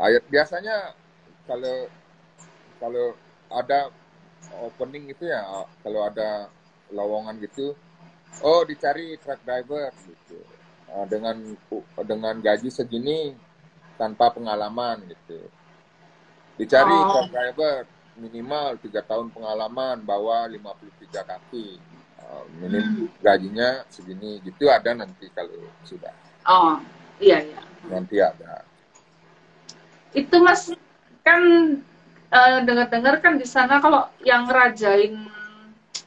ayat 0.00 0.24
biasanya 0.26 0.96
kalau 1.44 1.76
kalau 2.80 3.06
ada 3.52 3.92
opening 4.64 5.12
itu 5.12 5.28
ya 5.28 5.44
kalau 5.84 6.08
ada 6.08 6.48
lowongan 6.90 7.36
gitu 7.44 7.76
oh 8.42 8.64
dicari 8.64 9.20
truck 9.20 9.38
driver 9.44 9.92
gitu 10.08 10.40
dengan 11.06 11.36
dengan 12.06 12.34
gaji 12.38 12.70
segini 12.70 13.34
tanpa 13.94 14.30
pengalaman 14.30 15.02
gitu 15.06 15.40
dicari 16.54 17.02
Oh. 17.02 17.10
truck 17.10 17.28
driver 17.30 17.74
minimal 18.14 18.78
tiga 18.78 19.02
tahun 19.02 19.26
pengalaman 19.34 19.98
bawa 20.02 20.46
53 20.46 21.26
kaki 21.26 21.82
minim 22.56 22.80
Hmm. 22.80 23.08
gajinya 23.20 23.82
segini 23.90 24.38
gitu 24.40 24.70
ada 24.70 24.94
nanti 24.94 25.28
kalau 25.34 25.68
sudah 25.82 26.14
Oh, 26.46 26.76
iya 27.18 27.42
iya. 27.42 27.60
nanti 27.88 28.16
ada 28.20 28.62
Itu 30.14 30.38
Mas 30.38 30.70
kan 31.26 31.42
eh, 32.30 32.58
dengar-dengar 32.62 33.18
kan 33.18 33.34
di 33.34 33.44
sana 33.44 33.82
kalau 33.82 34.06
yang 34.22 34.46
ngerajain 34.46 35.26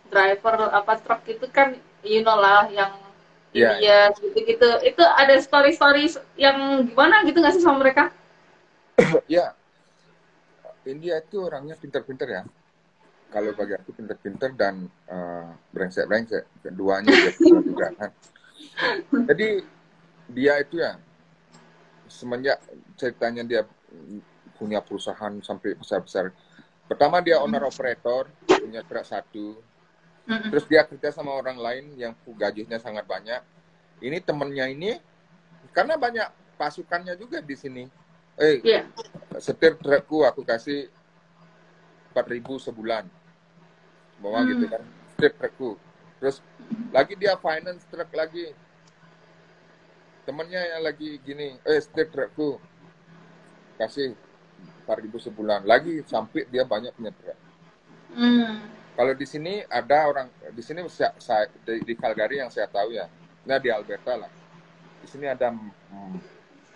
driver 0.08 0.72
apa 0.72 0.96
truk 1.04 1.28
itu 1.28 1.46
kan 1.52 1.76
you 2.08 2.24
know 2.24 2.40
lah 2.40 2.72
yang 2.72 2.96
Iya, 3.58 3.72
India 3.74 4.00
gitu-gitu. 4.22 4.70
Itu 4.86 5.04
ada 5.04 5.36
story-story 5.42 6.14
yang 6.38 6.86
gimana 6.86 7.26
gitu 7.26 7.42
nggak 7.42 7.58
sih 7.58 7.64
sama 7.66 7.82
mereka? 7.82 8.14
ya 9.32 9.58
India 10.86 11.20
itu 11.20 11.42
orangnya 11.42 11.74
pinter-pinter 11.76 12.28
ya. 12.30 12.44
Kalau 13.28 13.52
bagi 13.52 13.76
aku 13.76 13.92
pinter-pinter 13.92 14.56
dan 14.56 14.88
eh, 15.10 15.50
brengsek-brengsek. 15.74 16.64
Keduanya 16.64 17.12
dia 17.12 17.34
juga 17.68 17.88
kan. 17.98 18.12
Jadi 19.28 19.66
dia 20.32 20.54
itu 20.62 20.80
ya 20.80 20.96
semenjak 22.08 22.62
ceritanya 22.96 23.44
dia 23.44 23.62
punya 24.56 24.80
perusahaan 24.80 25.34
sampai 25.44 25.76
besar-besar. 25.76 26.32
Pertama 26.88 27.20
dia 27.20 27.44
owner 27.44 27.68
operator 27.68 28.32
punya 28.48 28.80
truk 28.88 29.04
satu 29.04 29.60
Mm-mm. 30.28 30.50
terus 30.52 30.66
dia 30.68 30.84
kerja 30.84 31.10
sama 31.10 31.32
orang 31.32 31.56
lain 31.56 31.96
yang 31.96 32.12
gajinya 32.28 32.76
sangat 32.78 33.08
banyak 33.08 33.40
ini 34.04 34.20
temennya 34.20 34.68
ini 34.68 35.00
karena 35.72 35.96
banyak 35.96 36.28
pasukannya 36.60 37.16
juga 37.16 37.40
di 37.40 37.56
sini 37.56 37.84
eh 38.36 38.60
Iya. 38.62 38.86
setir 39.40 39.80
trukku 39.80 40.22
aku 40.22 40.44
kasih 40.44 40.92
4000 42.12 42.60
sebulan 42.60 43.06
bawa 44.20 44.42
Hmm. 44.44 44.50
gitu 44.52 44.66
kan 44.68 44.84
setir 45.16 45.32
trukku 45.34 45.72
terus 46.18 46.42
lagi 46.92 47.14
dia 47.14 47.38
finance 47.38 47.86
truk 47.88 48.10
lagi 48.12 48.52
temennya 50.26 50.62
yang 50.76 50.82
lagi 50.84 51.22
gini 51.24 51.56
eh 51.64 51.80
setir 51.80 52.10
trukku 52.10 52.60
kasih 53.78 54.12
4000 54.84 55.30
sebulan 55.30 55.62
lagi 55.64 56.02
sampai 56.04 56.44
dia 56.52 56.68
banyak 56.68 56.92
punya 56.94 57.14
truk 57.16 57.38
Hmm. 58.08 58.60
Kalau 58.98 59.14
di 59.14 59.30
sini 59.30 59.62
ada 59.70 60.10
orang 60.10 60.26
di 60.58 60.62
sini 60.66 60.82
saya, 60.90 61.14
saya- 61.22 61.54
di, 61.62 61.86
di 61.86 61.94
Calgary 61.94 62.42
yang 62.42 62.50
saya 62.50 62.66
tahu 62.66 62.98
ya. 62.98 63.06
Nah 63.46 63.62
di 63.62 63.70
Alberta 63.70 64.18
lah. 64.18 64.32
Di 64.98 65.06
sini 65.06 65.30
ada 65.30 65.54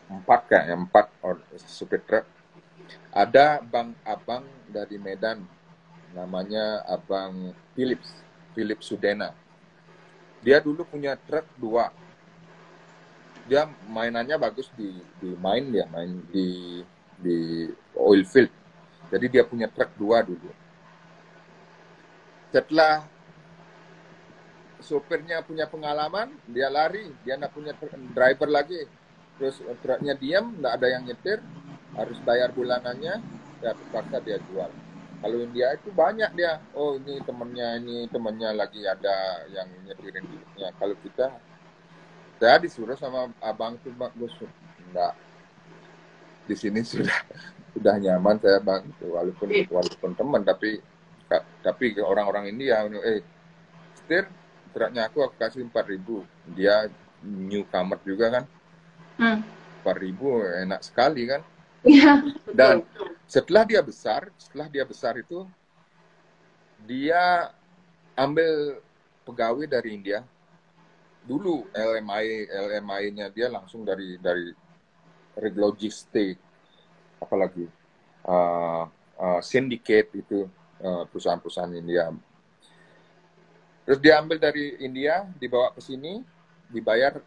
empat 0.05 0.45
kayaknya 0.45 0.78
empat 0.78 1.09
or, 1.26 1.41
supir 1.65 1.97
truk 2.05 2.30
ada 3.09 3.57
bang 3.65 3.97
abang 4.05 4.45
dari 4.69 5.01
Medan. 5.01 5.41
Namanya 6.13 6.86
abang 6.86 7.57
Philips 7.74 8.22
Philip 8.53 8.78
Sudena. 8.86 9.34
Dia 10.45 10.61
dulu 10.61 10.86
punya 10.86 11.17
truk 11.17 11.49
dua. 11.57 11.89
Dia 13.49 13.65
mainannya 13.89 14.38
bagus 14.38 14.69
di 14.78 14.93
di 15.17 15.34
main 15.41 15.74
dia 15.74 15.89
main 15.89 16.22
di 16.30 16.86
di 17.17 17.65
oil 17.97 18.22
field. 18.30 18.53
Jadi 19.09 19.26
dia 19.26 19.41
punya 19.41 19.65
truk 19.65 19.89
dua 19.97 20.22
dulu 20.22 20.61
setelah 22.52 23.08
sopirnya 24.84 25.39
punya 25.45 25.70
pengalaman, 25.72 26.36
dia 26.52 26.68
lari, 26.68 27.08
dia 27.24 27.39
nggak 27.39 27.54
punya 27.56 27.74
driver 28.12 28.49
lagi. 28.52 28.84
Terus 29.39 29.64
truknya 29.80 30.14
diam, 30.20 30.60
nggak 30.60 30.74
ada 30.76 30.88
yang 30.91 31.04
nyetir, 31.08 31.39
harus 31.95 32.18
bayar 32.28 32.52
bulanannya, 32.52 33.24
ya 33.64 33.72
terpaksa 33.72 34.20
dia 34.22 34.38
jual. 34.52 34.70
Kalau 35.22 35.38
India 35.38 35.78
itu 35.78 35.93
banyak 35.93 36.34
dia, 36.34 36.58
oh 36.74 36.97
ini 36.97 37.22
temennya, 37.22 37.78
ini 37.78 38.10
temennya 38.10 38.58
lagi 38.58 38.82
ada 38.84 39.45
yang 39.54 39.70
nyetirin 39.86 40.26
dirinya. 40.26 40.74
Kalau 40.82 40.97
kita, 40.97 41.30
saya 42.41 42.58
disuruh 42.58 42.97
sama 42.97 43.30
abang 43.38 43.78
tuh 43.86 43.93
bagus, 43.93 44.34
nggak 44.91 45.14
di 46.49 46.56
sini 46.58 46.82
sudah 46.91 47.22
sudah 47.78 47.95
nyaman 48.02 48.41
saya 48.41 48.60
bang, 48.60 48.84
walaupun 48.99 49.47
walaupun 49.70 50.12
teman 50.18 50.41
tapi 50.41 50.82
tapi 51.63 51.95
ke 51.95 52.01
orang-orang 52.03 52.51
India 52.51 52.84
eh 53.05 53.23
setir 53.95 54.27
truknya 54.75 55.07
aku 55.07 55.23
aku 55.23 55.36
kasih 55.39 55.63
4000 55.67 56.55
dia 56.57 56.91
newcomer 57.23 57.99
juga 58.03 58.27
kan 58.39 58.43
Hmm. 59.21 59.45
4000 59.86 60.65
enak 60.65 60.82
sekali 60.82 61.29
kan. 61.29 61.41
Iya. 61.86 62.25
Dan 62.49 62.86
setelah 63.25 63.65
dia 63.65 63.82
besar, 63.82 64.29
setelah 64.38 64.69
dia 64.69 64.86
besar 64.86 65.17
itu 65.17 65.45
dia 66.86 67.49
ambil 68.17 68.82
pegawai 69.25 69.65
dari 69.69 69.97
India. 69.97 70.25
Dulu 71.25 71.69
LMI 71.69 72.49
LMI-nya 72.49 73.29
dia 73.29 73.49
langsung 73.49 73.86
dari 73.86 74.17
dari 74.17 74.49
rig 75.38 75.55
logistik 75.55 76.36
apalagi 77.21 77.69
uh, 78.25 78.84
uh, 79.21 79.39
syndicate 79.45 80.09
itu 80.17 80.49
perusahaan-perusahaan 80.82 81.73
India. 81.77 82.09
Terus 83.86 83.99
dia 84.01 84.21
ambil 84.21 84.38
dari 84.38 84.77
India, 84.82 85.25
dibawa 85.38 85.73
ke 85.73 85.82
sini, 85.82 86.21
dibayar 86.69 87.17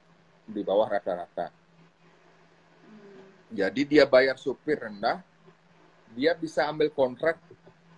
di 0.47 0.61
bawah 0.63 0.87
rata-rata. 0.87 1.51
Jadi 3.55 3.83
dia 3.87 4.05
bayar 4.07 4.35
supir 4.35 4.83
rendah, 4.83 5.23
dia 6.15 6.35
bisa 6.35 6.67
ambil 6.67 6.91
kontrak 6.91 7.39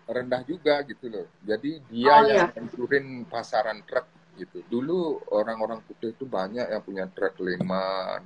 rendah 0.07 0.43
juga 0.45 0.81
gitu 0.85 1.09
loh. 1.09 1.27
Jadi 1.43 1.81
dia 1.91 2.13
Oh, 2.13 2.23
yang 2.25 2.49
iya. 2.51 2.55
hancurin 2.55 3.25
pasaran 3.27 3.83
truk 3.85 4.07
gitu. 4.37 4.61
Dulu 4.69 5.27
orang-orang 5.33 5.81
putih 5.83 6.13
itu 6.13 6.29
banyak 6.29 6.69
yang 6.69 6.83
punya 6.85 7.05
truk 7.09 7.41
5, 7.41 7.57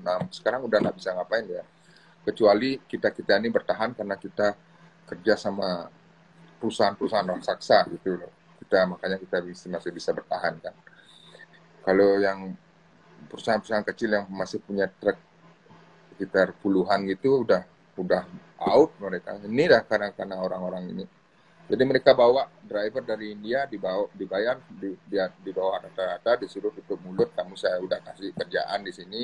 6. 0.03 0.35
Sekarang 0.35 0.66
udah 0.66 0.78
nggak 0.83 0.97
bisa 0.99 1.14
ngapain 1.14 1.47
ya. 1.47 1.62
Kecuali 2.20 2.76
kita-kita 2.85 3.39
ini 3.41 3.49
bertahan 3.49 3.97
karena 3.97 4.18
kita 4.18 4.53
kerja 5.09 5.35
sama 5.39 5.89
perusahaan-perusahaan 6.61 7.27
raksasa 7.37 7.89
gitu 7.97 8.21
loh. 8.21 8.33
Kita 8.61 8.85
makanya 8.85 9.17
kita 9.17 9.41
bisa, 9.41 9.67
masih 9.73 9.91
bisa 9.91 10.13
bertahan 10.13 10.61
kan. 10.61 10.77
Kalau 11.81 12.21
yang 12.21 12.53
perusahaan-perusahaan 13.33 13.87
kecil 13.89 14.21
yang 14.21 14.27
masih 14.29 14.61
punya 14.61 14.87
truk 14.87 15.17
sekitar 16.15 16.53
puluhan 16.61 17.09
gitu 17.09 17.49
udah 17.49 17.65
udah 17.97 18.29
out 18.61 18.93
mereka. 19.01 19.41
Ini 19.41 19.65
dah 19.73 19.83
karena 19.89 20.13
karena 20.13 20.37
orang-orang 20.37 20.85
ini. 20.93 21.05
Jadi 21.71 21.83
mereka 21.87 22.13
bawa 22.13 22.51
driver 22.67 22.99
dari 23.01 23.31
India 23.31 23.63
dibawa 23.65 24.11
dibayar 24.11 24.59
di, 24.69 24.91
dia 25.07 25.31
dibawa 25.39 25.79
rata-rata 25.79 26.43
disuruh 26.43 26.75
tutup 26.75 26.99
mulut 27.07 27.31
kamu 27.31 27.55
saya 27.55 27.79
udah 27.79 28.03
kasih 28.11 28.35
kerjaan 28.35 28.83
di 28.83 28.91
sini 28.91 29.23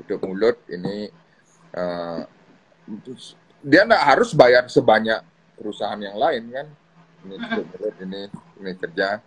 tutup 0.00 0.24
mulut 0.24 0.56
ini 0.72 1.12
terus 3.04 3.36
dia 3.60 3.84
nggak 3.84 4.04
harus 4.08 4.32
bayar 4.32 4.64
sebanyak 4.72 5.20
perusahaan 5.56 5.98
yang 5.98 6.16
lain 6.20 6.42
kan? 6.52 6.66
Ini 7.26 7.34
mulut 7.40 7.96
ini 8.04 8.22
ini 8.60 8.72
kerja. 8.76 9.18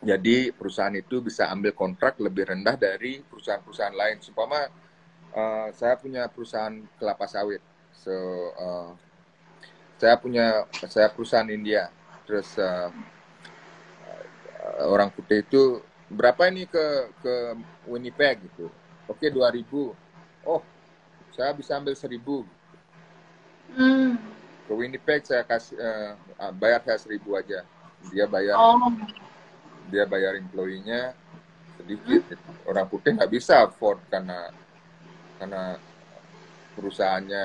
Jadi 0.00 0.48
perusahaan 0.56 0.96
itu 0.96 1.20
bisa 1.20 1.52
ambil 1.52 1.76
kontrak 1.76 2.16
lebih 2.16 2.48
rendah 2.48 2.74
dari 2.80 3.20
perusahaan-perusahaan 3.20 3.92
lain. 3.92 4.16
Seumpama 4.24 4.64
eh, 5.36 5.68
saya 5.76 5.94
punya 6.00 6.24
perusahaan 6.32 6.72
kelapa 6.96 7.28
sawit. 7.28 7.60
So 7.92 8.16
eh, 8.56 8.90
saya 10.00 10.16
punya 10.16 10.64
saya 10.88 11.12
perusahaan 11.12 11.46
India. 11.52 11.92
Terus 12.24 12.56
uh, 12.62 12.88
uh, 14.06 14.86
orang 14.86 15.10
putih 15.10 15.42
itu 15.42 15.82
berapa 16.08 16.46
ini 16.48 16.64
ke 16.64 17.10
ke 17.20 17.34
Winnipeg? 17.84 18.40
gitu. 18.48 18.72
Oke 19.10 19.28
2000 19.28 19.66
oh 20.46 20.62
saya 21.34 21.52
bisa 21.52 21.76
ambil 21.76 21.92
1000 21.92 22.16
Hmm. 23.70 24.18
Winnipeg 24.80 25.20
saya 25.22 25.44
kasih 25.44 25.76
uh, 25.76 26.12
uh, 26.40 26.52
bayar 26.56 26.80
saya 26.82 26.96
1000 27.04 27.20
aja 27.36 27.60
dia 28.08 28.24
bayar 28.24 28.56
Oh. 28.56 28.80
dia 29.92 30.08
bayar 30.08 30.40
employee-nya 30.40 31.12
sedikit 31.76 32.22
gitu. 32.24 32.50
orang 32.64 32.88
putih 32.88 33.12
nggak 33.12 33.28
bisa 33.28 33.68
afford 33.68 34.00
karena 34.08 34.48
karena 35.36 35.76
perusahaannya 36.72 37.44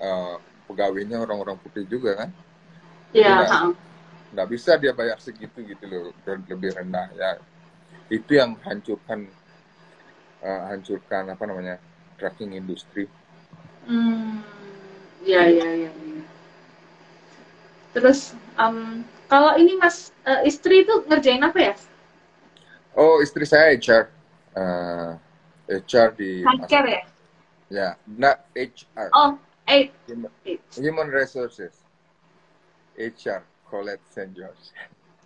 uh, 0.00 0.36
pegawainya 0.68 1.20
orang-orang 1.20 1.56
putih 1.60 1.88
juga 1.88 2.24
kan 2.24 2.30
Iya. 3.14 3.46
Ha. 3.46 3.58
nggak 4.34 4.48
bisa 4.50 4.74
dia 4.76 4.90
bayar 4.90 5.16
segitu 5.22 5.62
gitu 5.62 5.84
loh 5.86 6.10
dan 6.26 6.42
lebih 6.44 6.74
rendah 6.74 7.06
ya 7.14 7.38
itu 8.10 8.34
yang 8.34 8.58
hancurkan 8.60 9.30
eh, 10.42 10.62
hancurkan 10.68 11.30
apa 11.30 11.44
namanya 11.48 11.76
trucking 12.18 12.52
industri 12.52 13.06
Hmm. 13.84 14.40
Iya, 15.20 15.44
iya, 15.44 15.68
iya. 15.76 15.90
iya. 15.92 16.03
Terus, 17.94 18.34
em, 18.58 19.06
kalau 19.30 19.54
ini 19.54 19.78
Mas, 19.78 20.10
eh, 20.26 20.42
istri 20.44 20.82
itu 20.82 21.06
ngerjain 21.06 21.42
apa 21.42 21.58
ya? 21.72 21.74
oh 22.94 23.18
istri 23.18 23.42
saya 23.42 23.74
HR 23.74 24.06
eh, 24.54 25.10
HR 25.82 26.08
di 26.14 26.42
Healthcare 26.46 26.86
ya? 26.90 27.02
ya 27.70 27.88
not 28.06 28.46
HR 28.54 29.10
Oh, 29.10 29.34
eight. 29.66 29.90
Human, 30.06 30.30
eight. 30.46 30.62
Human 30.78 31.10
Resources 31.10 31.74
HR 32.94 33.42
Colette 33.66 34.06
St. 34.06 34.30
George 34.30 34.64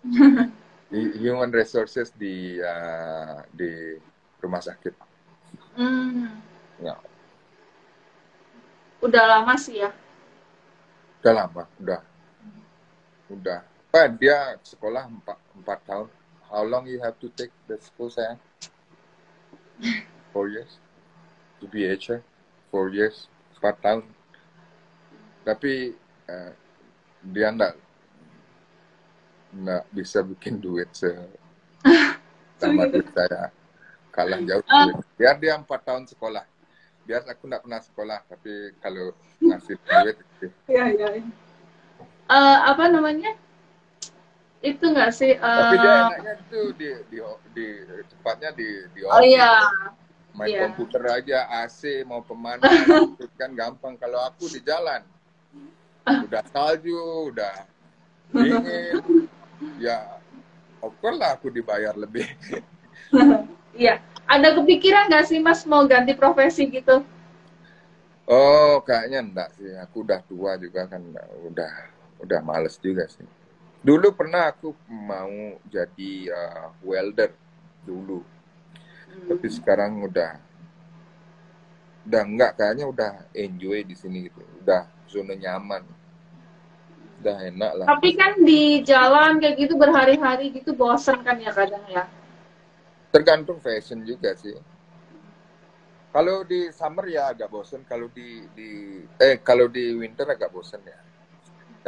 Human 1.21 1.53
Resources 1.53 2.09
di 2.17 2.57
eh, 2.57 3.37
di 3.53 3.69
rumah 4.41 4.61
sakit 4.61 4.93
Hmm. 5.77 6.41
ya 6.81 6.97
Udah 8.99 9.23
lama 9.29 9.53
sih 9.55 9.79
ya. 9.79 9.93
udah 11.21 11.33
lama 11.45 11.63
udah 11.77 12.01
udah 13.29 13.61
Pak, 13.89 14.21
dia 14.21 14.53
sekolah 14.61 15.09
empat, 15.09 15.37
empat 15.57 15.79
tahun 15.85 16.07
how 16.45 16.61
long 16.61 16.85
you 16.85 17.01
have 17.01 17.17
to 17.17 17.29
take 17.33 17.49
the 17.65 17.77
school 17.77 18.09
sayang 18.09 18.37
four 20.29 20.49
years 20.49 20.77
to 21.57 21.65
be 21.65 21.85
HR 21.85 22.21
four 22.69 22.89
years 22.89 23.25
empat 23.57 23.75
tahun 23.81 24.03
tapi 25.41 25.93
eh, 26.25 26.51
dia 27.25 27.49
enggak 27.49 27.73
enggak 29.49 29.83
bisa 29.89 30.21
bikin 30.21 30.61
duit 30.61 30.89
se 30.93 31.09
sama 32.61 32.85
duit 32.87 33.09
saya 33.09 33.49
kalah 34.09 34.37
jauh 34.45 34.61
Ah. 34.69 34.85
duit. 34.85 34.95
biar 35.17 35.35
dia 35.41 35.53
empat 35.57 35.81
tahun 35.81 36.05
sekolah 36.05 36.45
biar 37.05 37.25
aku 37.25 37.49
enggak 37.49 37.63
pernah 37.65 37.81
sekolah 37.81 38.19
tapi 38.29 38.51
kalau 38.77 39.11
ngasih 39.41 39.75
duit 39.81 40.17
Iya, 40.71 40.85
iya. 40.93 41.07
iya. 41.17 41.48
Eh, 42.29 42.57
apa 42.61 42.85
namanya? 42.93 43.33
Itu 44.61 44.93
nggak 44.93 45.11
sih? 45.17 45.33
Tapi 45.41 45.75
dia 45.81 45.89
eh, 45.89 45.97
enaknya 46.05 46.33
itu 46.37 46.61
di 46.77 46.89
di 47.09 47.17
di 47.57 47.67
tempatnya 48.13 48.49
di 48.53 48.69
di 48.93 49.01
oh 49.01 49.23
iya. 49.25 49.65
Main 50.37 50.45
iya. 50.45 50.61
komputer 50.69 51.03
aja 51.09 51.49
AC 51.65 52.05
mau 52.05 52.21
pemanas 52.21 52.69
itu 53.17 53.25
kan 53.33 53.49
gampang. 53.57 53.97
Kalau 53.97 54.21
aku 54.21 54.45
di 54.45 54.61
jalan 54.61 55.01
udah 56.05 56.43
salju, 56.53 57.33
udah 57.33 57.65
dingin, 58.29 59.25
ya 59.89 60.21
of 60.85 60.93
course 61.01 61.17
lah 61.17 61.33
aku 61.33 61.49
dibayar 61.49 61.97
lebih. 61.97 62.29
Iya. 63.79 64.01
Ada 64.27 64.59
kepikiran 64.59 65.07
nggak 65.07 65.25
sih 65.29 65.39
Mas 65.39 65.63
mau 65.63 65.85
ganti 65.87 66.11
profesi 66.11 66.67
gitu? 66.67 67.05
Oh, 68.27 68.81
kayaknya 68.83 69.23
enggak 69.23 69.49
sih. 69.55 69.71
Aku 69.87 70.03
udah 70.03 70.19
tua 70.25 70.57
juga 70.59 70.85
kan, 70.89 71.01
udah 71.47 71.71
udah 72.19 72.39
males 72.43 72.75
juga 72.79 73.07
sih. 73.07 73.25
Dulu 73.79 74.11
pernah 74.11 74.51
aku 74.51 74.75
mau 74.87 75.55
jadi 75.67 76.11
uh, 76.31 76.67
welder 76.83 77.31
dulu. 77.83 78.21
tapi 79.27 79.47
sekarang 79.51 79.99
udah 80.05 80.37
udah 82.09 82.23
enggak 82.25 82.51
kayaknya 82.57 82.85
udah 82.89 83.11
enjoy 83.35 83.85
di 83.85 83.93
sini 83.93 84.25
gitu 84.31 84.41
udah 84.63 84.87
zona 85.05 85.35
nyaman 85.35 85.83
udah 87.19 87.37
enak 87.51 87.71
lah 87.75 87.85
Tapi 87.91 88.09
kan 88.15 88.39
di 88.41 88.79
jalan 88.81 89.37
kayak 89.43 89.55
gitu 89.59 89.75
berhari-hari 89.75 90.55
gitu 90.55 90.71
bosen 90.73 91.19
kan 91.21 91.35
ya 91.37 91.51
kadang 91.51 91.83
ya. 91.91 92.07
tergantung 93.11 93.59
fashion 93.59 94.01
juga 94.07 94.33
sih 94.39 94.55
kalau 96.09 96.41
di 96.47 96.73
summer 96.73 97.05
ya 97.11 97.29
agak 97.29 97.51
bosen 97.51 97.85
kalau 97.85 98.09
di 98.09 98.47
di 98.57 98.69
eh 99.19 99.37
kalau 99.43 99.69
di 99.69 99.93
winter 99.93 100.25
agak 100.31 100.49
bosen 100.49 100.81
ya 100.81 100.97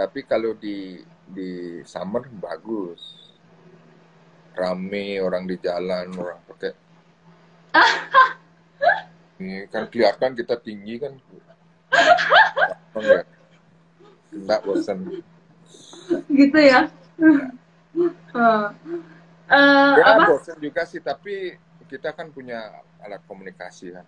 tapi 0.02 0.26
kalau 0.26 0.58
di 0.58 0.97
di 1.30 1.78
summer 1.86 2.26
bagus. 2.41 3.22
Rame 4.52 5.22
orang 5.22 5.47
di 5.47 5.56
jalan 5.62 6.12
orang 6.18 6.41
pakai. 6.43 6.74
Ini 9.39 9.70
kan 9.72 9.88
kelihatan 9.88 10.36
kita 10.36 10.58
tinggi 10.60 10.99
kan. 10.99 11.14
Enggak 12.97 13.26
enggak 14.34 14.60
bosen. 14.66 15.24
Gitu 16.28 16.60
ya. 16.60 16.91
Eh, 19.52 19.93
ya 20.02 20.04
apa? 20.04 20.24
bosen 20.36 20.58
juga 20.60 20.84
sih 20.84 20.99
tapi 20.99 21.56
kita 21.88 22.12
kan 22.12 22.28
punya 22.34 22.84
alat 22.99 23.24
komunikasi 23.24 23.95
kan. 23.95 24.04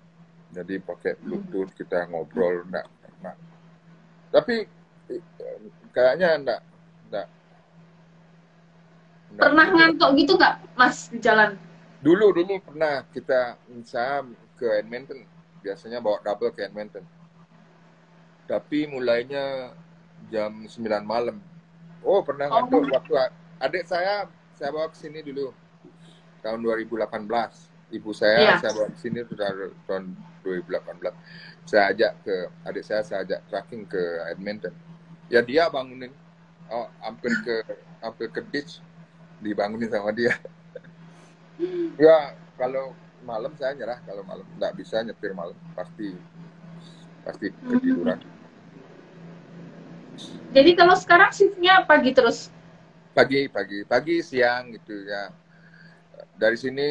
Jadi 0.52 0.82
pakai 0.84 1.16
bluetooth 1.24 1.72
kita 1.72 2.04
ngobrol 2.12 2.68
enggak, 2.68 2.90
enggak. 3.22 3.38
tapi 4.34 4.66
kayaknya 5.94 6.30
enggak 6.36 6.62
enggak, 7.08 7.28
enggak 9.30 9.42
Pernah 9.42 9.68
ngantuk 9.70 10.10
gitu 10.16 10.32
nggak 10.36 10.56
Mas 10.74 11.10
di 11.10 11.18
jalan? 11.18 11.58
dulu 12.04 12.36
dulu 12.36 12.60
pernah 12.60 13.08
kita 13.16 13.56
saya 13.82 14.20
ke 14.60 14.68
Edmonton 14.76 15.24
biasanya 15.64 16.04
bawa 16.04 16.20
double 16.20 16.52
ke 16.52 16.68
Edmonton. 16.68 17.00
Tapi 18.44 18.86
mulainya 18.86 19.72
jam 20.28 20.68
9 20.68 20.84
malam. 21.08 21.40
Oh, 22.04 22.20
pernah 22.20 22.52
Oh. 22.52 22.68
ngantuk 22.68 22.92
waktu 22.92 23.14
adik 23.58 23.88
saya 23.88 24.28
saya 24.52 24.70
bawa 24.70 24.92
ke 24.92 25.00
sini 25.00 25.24
dulu 25.24 25.56
tahun 26.44 26.60
2018. 26.60 27.72
Ibu 27.88 28.12
saya 28.12 28.36
Iya. 28.36 28.56
saya 28.60 28.72
bawa 28.76 28.88
ke 28.92 29.00
sini 29.00 29.20
sudah 29.24 29.48
tahun 29.88 30.04
2018. 30.44 31.16
Saya 31.64 31.96
ajak 31.96 32.12
ke 32.22 32.36
adik 32.68 32.84
saya 32.84 33.02
saya 33.08 33.24
ajak 33.24 33.40
trekking 33.48 33.88
ke 33.88 34.02
Edmonton. 34.28 34.76
Ya 35.32 35.40
dia 35.44 35.70
bangunin. 35.72 36.12
Oh, 36.72 36.88
hampir 37.04 37.32
ke 37.44 37.56
hampir 38.00 38.28
ke 38.32 38.42
beach 38.44 38.80
dibangunin 39.44 39.92
sama 39.92 40.12
dia. 40.16 40.36
ya 42.02 42.36
kalau 42.60 42.96
malam 43.24 43.52
saya 43.60 43.76
nyerah. 43.76 44.00
Kalau 44.04 44.24
malam 44.28 44.48
nggak 44.60 44.74
bisa 44.76 45.04
nyetir 45.04 45.32
malam. 45.36 45.56
Pasti 45.76 46.16
pasti 47.24 47.48
ketiduran. 47.52 48.20
Jadi 50.54 50.72
kalau 50.78 50.94
sekarang 50.94 51.34
shiftnya 51.34 51.84
pagi 51.88 52.14
terus. 52.14 52.52
pagi 53.14 53.46
pagi. 53.46 53.86
Pagi 53.86 54.26
siang 54.26 54.74
gitu 54.74 55.06
ya. 55.06 55.30
Dari 56.34 56.58
sini 56.58 56.90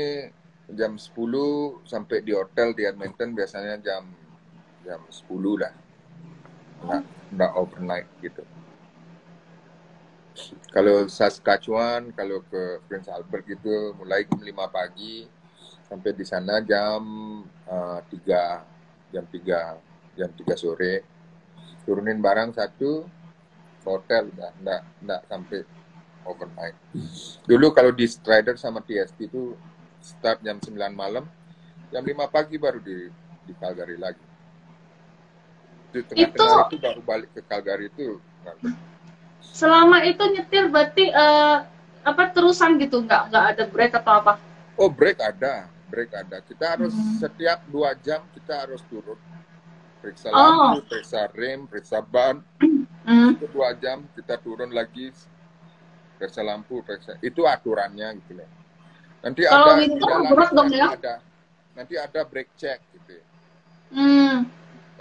jam 0.73 0.95
10 0.95 1.83
sampai 1.85 2.23
di 2.23 2.33
hotel 2.33 2.73
di 2.73 2.87
Edmonton 2.87 3.35
biasanya 3.35 3.75
jam 3.83 4.07
jam 4.87 5.03
10 5.11 5.63
lah. 5.63 5.75
Nggak 6.87 7.22
nggak 7.33 7.53
overnight 7.57 8.09
gitu 8.21 8.45
kalau 10.73 11.05
Saskatchewan 11.09 12.13
kalau 12.17 12.41
ke 12.49 12.81
Prince 12.89 13.09
Albert 13.13 13.45
gitu 13.45 13.93
mulai 13.97 14.25
jam 14.25 14.41
5 14.41 14.53
pagi 14.73 15.29
sampai 15.85 16.11
di 16.17 16.25
sana 16.25 16.65
jam 16.65 17.01
uh, 17.69 18.01
3 18.09 19.13
jam 19.13 19.25
3 19.29 20.17
jam 20.17 20.31
3 20.33 20.57
sore 20.57 21.05
turunin 21.85 22.17
barang 22.21 22.57
satu 22.57 23.05
hotel 23.85 24.31
udah 24.33 24.51
nggak 24.63 24.83
nggak 25.03 25.21
sampai 25.27 25.61
overnight. 26.27 26.77
Dulu 27.47 27.75
kalau 27.75 27.91
di 27.91 28.07
Strider 28.07 28.55
sama 28.55 28.79
TST 28.83 29.19
itu 29.27 29.59
start 30.03 30.43
jam 30.43 30.59
9 30.59 30.75
malam, 30.95 31.27
jam 31.91 32.03
5 32.03 32.15
pagi 32.31 32.57
baru 32.59 32.79
di 32.79 33.11
di 33.43 33.53
Calgary 33.59 33.99
lagi. 33.99 34.32
Itu 35.93 36.09
tengah-tengah 36.09 36.73
itu 36.73 36.77
baru 36.81 37.01
balik 37.05 37.31
ke 37.37 37.41
Calgary 37.45 37.93
itu. 37.93 38.17
Selama 39.45 40.01
itu 40.03 40.25
nyetir 40.33 40.73
berarti 40.73 41.13
eh, 41.13 41.57
apa 42.03 42.23
terusan 42.33 42.81
gitu 42.81 43.05
nggak 43.05 43.29
nggak 43.29 43.45
ada 43.53 43.65
break 43.69 43.93
atau 44.01 44.13
apa? 44.25 44.33
Oh 44.81 44.89
break 44.89 45.21
ada, 45.21 45.69
break 45.93 46.11
ada. 46.17 46.41
Kita 46.41 46.75
harus 46.75 46.97
Hmm. 46.97 47.21
setiap 47.21 47.61
dua 47.69 47.93
jam 48.01 48.25
kita 48.33 48.65
harus 48.65 48.81
turun. 48.89 49.21
Periksa 50.01 50.33
Oh. 50.33 50.41
lampu, 50.41 50.89
periksa 50.89 51.29
rem, 51.31 51.69
periksa 51.69 52.01
ban. 52.01 52.41
Hmm. 53.05 53.37
Itu 53.37 53.47
dua 53.53 53.77
jam 53.77 54.09
kita 54.17 54.41
turun 54.41 54.73
lagi, 54.73 55.13
periksa 56.17 56.41
lampu, 56.43 56.81
periksa. 56.83 57.21
Itu 57.21 57.45
aturannya 57.45 58.17
gitu 58.25 58.41
loh. 58.41 58.49
Nanti 59.23 59.47
Kalau 59.47 59.63
ada 59.63 59.73
winter 59.79 60.09
di 60.19 60.27
berat 60.33 60.51
dong 60.51 60.67
nanti 60.67 60.81
ya? 60.81 60.89
ada 60.91 61.15
nanti 61.77 61.95
ada 61.95 62.21
break 62.27 62.49
check 62.59 62.81
gitu. 62.91 63.21
Hmm. 63.93 64.49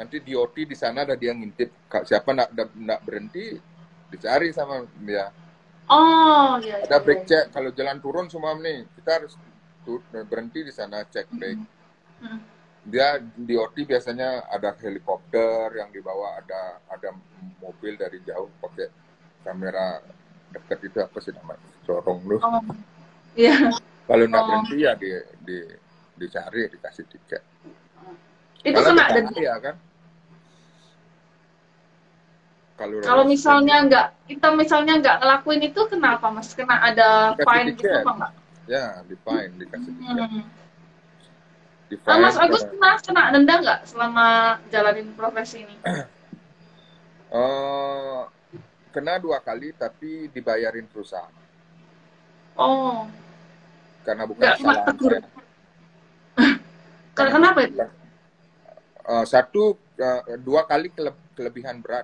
Nanti 0.02 0.18
di 0.26 0.34
OT 0.34 0.66
di 0.66 0.74
sana 0.74 1.06
ada 1.06 1.14
dia 1.14 1.30
ngintip 1.30 1.70
siapa 2.10 2.34
nak 2.34 2.50
nak 2.74 3.06
berhenti 3.06 3.54
dicari 4.10 4.50
sama 4.50 4.82
dia. 4.98 5.30
Oh 5.86 6.58
iya. 6.58 6.82
Ada 6.82 6.98
iya, 6.98 7.06
break 7.06 7.22
iya. 7.22 7.30
check 7.30 7.46
kalau 7.54 7.70
jalan 7.70 8.02
turun 8.02 8.26
semua 8.26 8.58
nih 8.58 8.82
kita 8.98 9.22
harus 9.22 9.38
berhenti 10.26 10.66
di 10.66 10.74
sana 10.74 11.06
cek 11.06 11.30
break. 11.30 11.60
Hmm. 12.18 12.42
Dia 12.82 13.22
di 13.22 13.54
OT 13.54 13.86
biasanya 13.86 14.50
ada 14.50 14.74
helikopter 14.82 15.70
yang 15.78 15.94
dibawa 15.94 16.42
ada 16.42 16.82
ada 16.90 17.14
mobil 17.62 17.94
dari 17.94 18.26
jauh 18.26 18.50
pakai 18.58 18.90
kamera 19.46 20.02
dekat 20.50 20.82
itu 20.90 20.98
apa 20.98 21.18
sih 21.22 21.30
namanya 21.30 21.62
corong 21.86 22.26
lu. 22.26 22.42
Oh. 22.42 22.58
Iya. 23.38 23.70
Kalau 24.10 24.26
nak 24.26 24.42
Oh. 24.42 24.46
berhenti 24.50 24.82
ya 24.82 24.98
di, 24.98 25.14
di 25.46 25.62
dicari 26.18 26.74
dikasih 26.74 27.06
tiket. 27.06 27.44
Itu 28.66 28.78
kena 28.78 29.10
berbahaya, 29.10 29.14
denda. 29.14 29.54
kan. 29.62 29.76
Kalau 32.82 32.98
Kalau 33.06 33.24
misalnya 33.30 33.76
nggak 33.86 34.06
kita 34.26 34.48
misalnya 34.58 34.94
nggak 34.98 35.16
ngelakuin 35.22 35.62
itu 35.70 35.82
kenapa 35.86 36.26
mas? 36.34 36.50
Kena 36.58 36.82
ada 36.82 37.38
Dikasih 37.38 37.46
fine 37.46 37.70
gitu 37.78 37.94
apa 37.94 38.12
nggak? 38.18 38.32
ya 38.70 38.86
di 39.06 39.16
fine 39.22 39.52
dikasih 39.62 39.92
tiket. 39.94 40.18
Hmm. 40.18 40.44
Di 41.92 41.96
Nah, 42.02 42.18
mas 42.18 42.38
Agus 42.42 42.64
pernah 42.66 42.96
kena 42.98 43.24
denda 43.30 43.56
nggak 43.62 43.80
selama 43.86 44.28
jalanin 44.74 45.08
profesi 45.14 45.62
ini? 45.62 45.76
Eh, 47.32 48.22
kena 48.92 49.16
dua 49.16 49.40
kali 49.40 49.72
tapi 49.72 50.28
dibayarin 50.36 50.84
perusahaan 50.84 51.32
Oh, 52.60 53.08
karena 54.04 54.28
bukan 54.28 54.52
kesalahan 54.52 54.92
tegur. 54.92 55.12
saya. 55.16 55.28
Karena 57.16 57.32
kenapa 57.32 57.60
itu? 57.64 57.80
Eh, 59.08 59.26
satu 59.26 59.80
eh, 59.96 60.36
dua 60.44 60.68
kali 60.68 60.92
kele- 60.92 61.16
kelebihan 61.40 61.80
berat. 61.80 62.04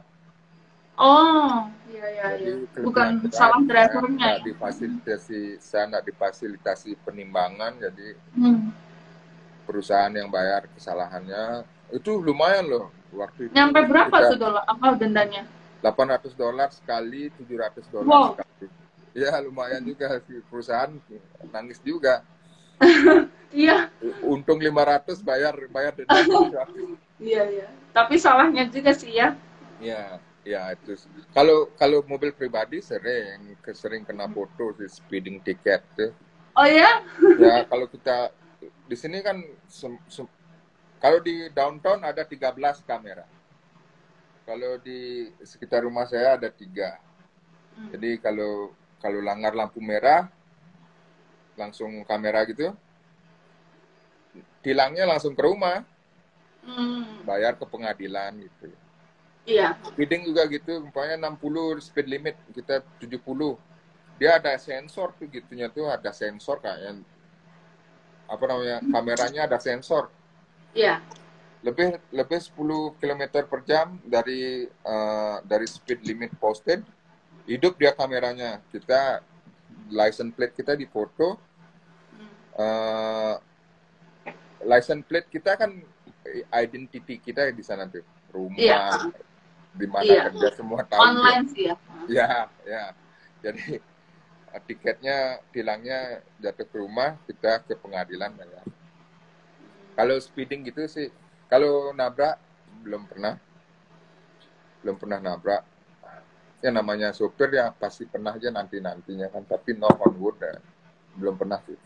Oh, 0.98 1.70
iya 1.94 2.06
iya 2.10 2.26
iya. 2.42 2.54
Bukan 2.82 3.22
salah 3.30 3.62
saya 3.62 3.70
drivernya. 3.70 4.18
nggak 4.18 4.38
ya? 4.42 4.46
difasilitasi 4.50 5.40
saya 5.62 5.84
nggak 5.94 6.06
difasilitasi 6.10 6.90
penimbangan 7.06 7.78
jadi 7.78 8.18
Hmm. 8.34 8.74
perusahaan 9.70 10.10
yang 10.10 10.30
bayar 10.34 10.66
kesalahannya 10.74 11.70
itu 11.94 12.18
lumayan 12.18 12.66
loh 12.66 12.86
waktu 13.14 13.48
itu 13.48 13.54
Nyampe 13.54 13.80
berapa 13.86 14.10
kita 14.10 14.30
tuh 14.34 14.38
dolar? 14.42 14.64
Apa 14.66 14.98
dendanya? 14.98 15.46
800 15.86 16.34
dolar 16.34 16.70
sekali 16.74 17.30
700 17.30 17.86
dolar 17.94 18.10
Wow. 18.10 18.28
sekali 18.34 18.66
ya 19.14 19.38
lumayan 19.42 19.86
juga 19.86 20.18
sih 20.26 20.42
perusahaan 20.50 20.90
nangis 21.54 21.78
juga 21.86 22.26
Iya, 23.54 23.88
untung 24.22 24.60
500 24.60 25.24
bayar 25.24 25.56
bayar 25.72 25.94
denda 25.96 26.20
700 26.20 26.68
iya 27.18 27.44
iya. 27.48 27.68
Tapi 27.96 28.20
salahnya 28.20 28.68
juga 28.70 28.92
sih 28.94 29.14
ya. 29.16 29.34
ya 29.80 30.20
ya 30.48 30.72
itu 30.72 30.96
kalau 31.36 31.76
kalau 31.76 32.00
mobil 32.08 32.32
pribadi 32.32 32.80
sering 32.80 33.60
sering 33.76 34.08
kena 34.08 34.32
foto 34.32 34.72
sih 34.80 34.88
speeding 34.88 35.44
ticket 35.44 35.84
tuh 35.92 36.16
Oh 36.58 36.64
ya? 36.66 37.04
ya 37.44 37.68
kalau 37.68 37.86
kita 37.92 38.32
di 38.88 38.96
sini 38.96 39.20
kan 39.20 39.38
sem- 39.68 40.02
sem- 40.08 40.32
kalau 41.04 41.20
di 41.20 41.52
downtown 41.52 42.02
ada 42.02 42.24
13 42.24 42.82
kamera 42.88 43.28
kalau 44.48 44.80
di 44.80 45.28
sekitar 45.44 45.84
rumah 45.84 46.08
saya 46.08 46.40
ada 46.40 46.48
tiga 46.48 46.96
Hmm. 47.78 47.94
jadi 47.94 48.18
kalau 48.18 48.74
kalau 48.98 49.22
langgar 49.22 49.54
lampu 49.54 49.78
merah 49.78 50.26
langsung 51.54 52.02
kamera 52.10 52.42
gitu 52.50 52.74
tilangnya 54.66 55.06
langsung 55.06 55.38
ke 55.38 55.44
rumah 55.46 55.86
Hmm. 56.66 57.22
bayar 57.22 57.54
ke 57.54 57.66
pengadilan 57.70 58.34
gitu 58.42 58.74
Iya. 59.48 59.80
speeding 59.80 60.28
juga 60.28 60.44
gitu 60.52 60.84
umpamanya 60.84 61.32
60 61.32 61.80
speed 61.80 62.08
limit 62.12 62.36
kita 62.52 62.84
70 63.00 63.56
dia 64.20 64.36
ada 64.36 64.52
sensor 64.60 65.16
tuh 65.16 65.32
gitunya 65.32 65.72
tuh 65.72 65.88
ada 65.88 66.12
sensor 66.12 66.60
kayak 66.60 67.00
apa 68.28 68.44
namanya 68.44 68.84
kameranya 68.84 69.42
ada 69.48 69.56
sensor 69.56 70.12
Iya. 70.76 71.00
lebih 71.64 71.96
lebih 72.12 72.40
10 72.44 72.60
km 73.00 73.24
per 73.48 73.64
jam 73.64 73.96
dari 74.04 74.68
eh, 74.68 75.38
dari 75.48 75.64
speed 75.66 76.04
limit 76.04 76.36
posted 76.36 76.84
hidup 77.48 77.80
dia 77.80 77.96
kameranya 77.96 78.60
kita 78.68 79.24
license 79.88 80.36
plate 80.36 80.54
kita 80.54 80.76
difoto 80.76 81.40
Hmm. 82.12 82.34
eh 82.58 83.36
license 84.66 85.06
plate 85.08 85.30
kita 85.30 85.56
kan 85.56 85.72
identity 86.52 87.16
kita 87.16 87.48
di 87.54 87.62
sana 87.62 87.88
tuh 87.88 88.04
rumah 88.34 88.60
Iya. 88.60 88.82
Di 89.78 89.86
mana 89.88 90.04
Iya. 90.04 90.22
kerja 90.34 90.50
semua 90.58 90.82
tahu 90.84 91.02
Online 91.02 91.46
sih 91.54 91.64
ya. 91.70 91.76
ya 92.10 92.28
ya 92.66 92.84
jadi 93.46 93.78
eh, 94.52 94.62
tiketnya 94.66 95.18
tilangnya 95.54 96.26
jatuh 96.42 96.66
ke 96.66 96.76
rumah 96.82 97.16
kita 97.30 97.62
ke 97.64 97.78
pengadilan 97.78 98.34
ya. 98.36 98.62
kalau 99.94 100.18
speeding 100.18 100.66
gitu 100.66 100.84
sih 100.90 101.14
kalau 101.48 101.94
nabrak 101.94 102.42
belum 102.82 103.06
pernah 103.06 103.38
belum 104.82 104.98
pernah 104.98 105.20
nabrak 105.22 105.62
ya 106.58 106.74
namanya 106.74 107.14
sopir 107.14 107.54
ya 107.54 107.70
pasti 107.70 108.10
pernah 108.10 108.34
aja 108.34 108.50
nanti 108.50 108.82
nantinya 108.82 109.30
kan 109.30 109.46
tapi 109.46 109.78
no 109.78 109.86
on 109.94 110.14
wood 110.18 110.42
ya. 110.42 110.58
belum 111.18 111.38
pernah 111.38 111.62
sih 111.66 111.78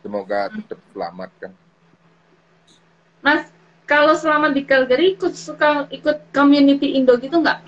semoga 0.00 0.48
tetap 0.52 0.80
selamat 0.94 1.30
kan 1.36 1.52
Mas, 3.24 3.50
kalau 3.86 4.14
selama 4.18 4.50
di 4.50 4.66
Calgary 4.66 5.14
ikut 5.14 5.32
suka 5.38 5.86
ikut 5.94 6.34
community 6.34 6.98
Indo 6.98 7.14
gitu 7.16 7.38
nggak? 7.40 7.62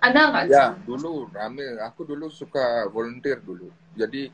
Ada 0.00 0.20
nggak? 0.30 0.44
Ya, 0.48 0.72
dulu 0.86 1.26
rame. 1.34 1.76
Aku 1.82 2.06
dulu 2.06 2.30
suka 2.30 2.86
volunteer 2.90 3.42
dulu. 3.42 3.68
Jadi 3.98 4.30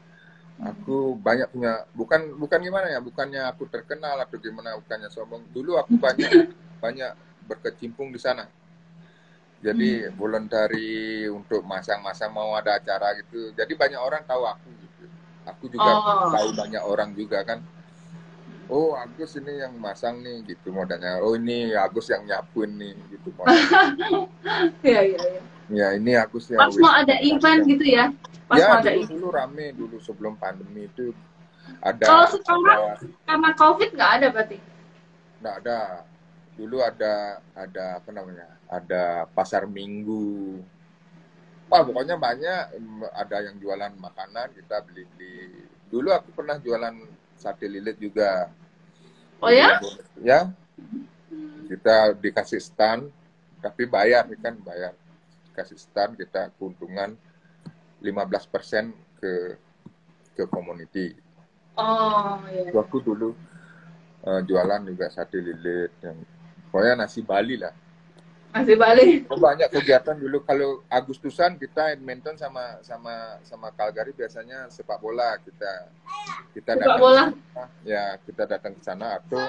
Aku 0.62 1.18
banyak 1.18 1.50
punya 1.50 1.82
bukan 1.90 2.38
bukan 2.38 2.60
gimana 2.62 2.86
ya, 2.86 3.02
bukannya 3.02 3.50
aku 3.50 3.66
terkenal 3.66 4.14
atau 4.22 4.38
gimana, 4.38 4.78
bukannya 4.78 5.10
sombong. 5.10 5.42
Dulu 5.50 5.74
aku 5.74 5.98
banyak 6.06 6.30
banyak 6.78 7.10
berkecimpung 7.50 8.14
di 8.14 8.20
sana. 8.22 8.46
Jadi 9.62 10.06
Hmm. 10.06 11.38
untuk 11.38 11.62
masang-masang 11.66 12.30
mau 12.34 12.54
ada 12.54 12.78
acara 12.78 13.14
gitu. 13.18 13.50
Jadi 13.58 13.74
banyak 13.74 13.98
orang 13.98 14.22
tahu 14.22 14.42
aku 14.46 14.70
gitu. 14.70 15.04
Aku 15.50 15.64
juga 15.66 15.90
Oh. 15.98 16.30
tahu 16.30 16.48
banyak 16.54 16.82
orang 16.82 17.10
juga 17.14 17.42
kan. 17.42 17.58
Oh 18.72 18.96
Agus 18.96 19.36
ini 19.36 19.60
yang 19.60 19.76
masang 19.76 20.24
nih 20.24 20.48
gitu 20.48 20.72
modalnya. 20.72 21.20
Oh 21.20 21.36
ini 21.36 21.76
Agus 21.76 22.08
yang 22.08 22.24
nyapuin 22.24 22.72
nih 22.80 22.96
gitu. 23.12 23.28
Iya, 24.82 25.00
iya, 25.12 25.20
iya. 25.20 25.42
ya 25.68 25.86
ini 26.00 26.16
Agus 26.16 26.48
yang 26.48 26.56
Pas 26.56 26.72
mau 26.80 26.96
ada 26.96 27.14
event 27.20 27.60
gitu 27.68 27.84
ya? 27.84 28.08
Pas 28.48 28.56
ya 28.56 28.66
mau 28.72 28.80
ada 28.80 28.90
dulu, 28.90 28.96
event. 29.04 29.12
dulu 29.12 29.26
rame 29.28 29.66
dulu 29.76 29.96
sebelum 30.00 30.34
pandemi 30.40 30.88
itu 30.88 31.12
ada 31.84 32.00
Kalau 32.00 32.26
sekarang 32.32 32.80
ada 32.96 33.06
karena 33.28 33.50
COVID 33.60 33.88
nggak 33.92 34.12
ada 34.18 34.26
berarti? 34.32 34.58
nggak 35.42 35.54
ada 35.66 35.78
dulu 36.54 36.78
ada 36.78 37.42
ada 37.58 37.98
apa 37.98 38.10
namanya 38.14 38.46
ada 38.70 39.26
pasar 39.34 39.66
minggu 39.66 40.62
wah 41.66 41.82
pokoknya 41.82 42.14
banyak 42.14 42.78
ada 43.10 43.36
yang 43.42 43.58
jualan 43.58 43.90
makanan 43.98 44.54
kita 44.54 44.84
beli 44.86 45.02
beli 45.16 45.66
dulu 45.90 46.14
aku 46.14 46.30
pernah 46.30 46.62
jualan 46.62 46.94
sate 47.34 47.66
lilit 47.66 47.98
juga 47.98 48.46
Oh 49.42 49.50
ya? 49.50 49.82
ya 50.22 50.40
kita 51.66 52.14
dikasih 52.14 52.62
stand 52.62 53.10
tapi 53.58 53.90
bayar 53.90 54.22
kan 54.38 54.54
bayar 54.62 54.94
kasih 55.50 55.78
stand 55.78 56.14
kita 56.14 56.54
keuntungan 56.54 57.18
15% 58.02 58.94
ke 59.18 59.32
ke 60.38 60.44
community 60.46 61.18
Oh, 61.72 62.36
iya. 62.52 62.68
waktu 62.76 63.00
dulu 63.00 63.32
eh, 64.22 64.40
jualan 64.44 64.84
juga 64.84 65.08
sate 65.08 65.40
lilit 65.40 65.90
yang 66.04 66.20
pokoknya 66.68 67.08
nasi 67.08 67.24
Bali 67.24 67.56
lah 67.56 67.72
Masih 68.52 68.76
balik. 68.76 69.24
Oh, 69.26 69.40
banyak 69.40 69.64
kegiatan 69.66 70.12
dulu 70.12 70.44
kalau 70.44 70.84
Agustusan 70.86 71.56
kita 71.56 71.88
Edmonton 71.90 72.36
sama 72.36 72.76
sama 72.80 73.40
sama 73.40 73.72
Calgary 73.72 74.12
biasanya 74.12 74.68
sepak 74.68 75.00
bola 75.00 75.40
kita 75.40 75.88
kita 76.52 76.76
Sepak 76.76 76.84
datang 76.84 77.00
bola. 77.00 77.24
sana, 77.32 77.64
ya 77.80 78.04
kita 78.20 78.42
datang 78.44 78.72
ke 78.76 78.82
sana 78.82 79.16
atau 79.16 79.40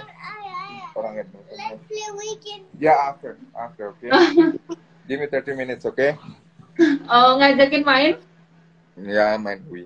orang 0.95 1.19
Edmonton 1.19 1.57
ya 2.79 2.95
after 3.09 3.35
after 3.51 3.91
oke 3.91 4.07
give 5.07 5.19
me 5.19 5.27
30 5.27 5.51
minutes 5.53 5.83
oke 5.83 6.15
Oh, 7.05 7.37
ngajakin 7.37 7.83
main. 7.83 8.15
ya 8.97 9.35
main 9.35 9.61
Wii 9.67 9.85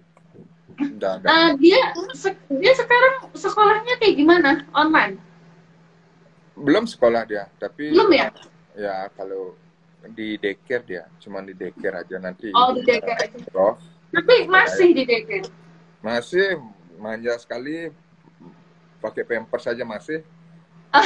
udah 0.93 1.19
Eh, 1.19 1.49
dia 1.57 1.81
se- 2.13 2.37
dia 2.47 2.71
sekarang 2.71 3.33
sekolahnya 3.33 3.97
kayak 3.97 4.13
gimana? 4.15 4.61
Online? 4.71 5.17
belum 6.53 6.85
sekolah 6.85 7.21
dia 7.23 7.49
tapi 7.55 7.89
Belum 7.89 8.09
ya? 8.09 8.29
Ya 8.77 9.09
kalau 9.11 9.57
di 10.07 10.37
daycare 10.37 10.85
dia 10.85 11.03
cuman 11.17 11.43
di 11.43 11.53
daycare 11.53 11.99
aja 11.99 12.15
nanti 12.17 12.53
Oh, 12.53 12.71
di 12.71 12.81
daycare 12.81 13.27
aja. 13.27 13.37
Prof. 13.49 13.81
Tapi 14.07 14.45
masih 14.47 14.93
di 14.93 15.03
daycare. 15.03 15.49
masih 15.99 16.61
manja 16.95 17.33
sekali 17.35 17.89
pakai 18.97 19.23
pampers 19.23 19.65
saja 19.65 19.83
masih 19.83 20.21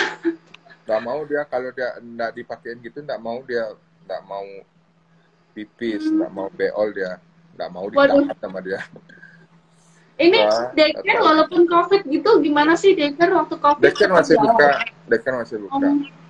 nggak 0.83 1.01
mau 1.01 1.23
dia 1.23 1.41
kalau 1.43 1.71
dia 1.71 1.95
nggak 1.97 2.31
dipakein 2.33 2.77
gitu 2.79 2.99
nggak 2.99 3.17
mau 3.17 3.39
dia 3.41 3.71
nggak 4.03 4.21
mau 4.21 4.45
pipis 5.51 6.03
nggak 6.05 6.29
mau 6.29 6.47
beol 6.49 6.91
dia 6.91 7.17
nggak 7.53 7.69
mau 7.69 7.85
ditahan 7.87 8.35
sama 8.37 8.59
dia 8.59 8.79
Ini 10.17 10.37
Wah, 10.37 10.69
daycare 10.71 11.17
walaupun 11.19 11.65
COVID 11.65 12.05
gitu 12.05 12.29
gimana 12.39 12.75
sih 12.75 12.93
daycare 12.93 13.33
waktu 13.33 13.55
COVID? 13.55 13.81
daycare 13.81 14.11
masih 14.11 14.35
buka 14.37 14.69
daycare 15.07 15.37
masih 15.39 15.57
buka 15.59 15.77
Oh. 15.81 16.20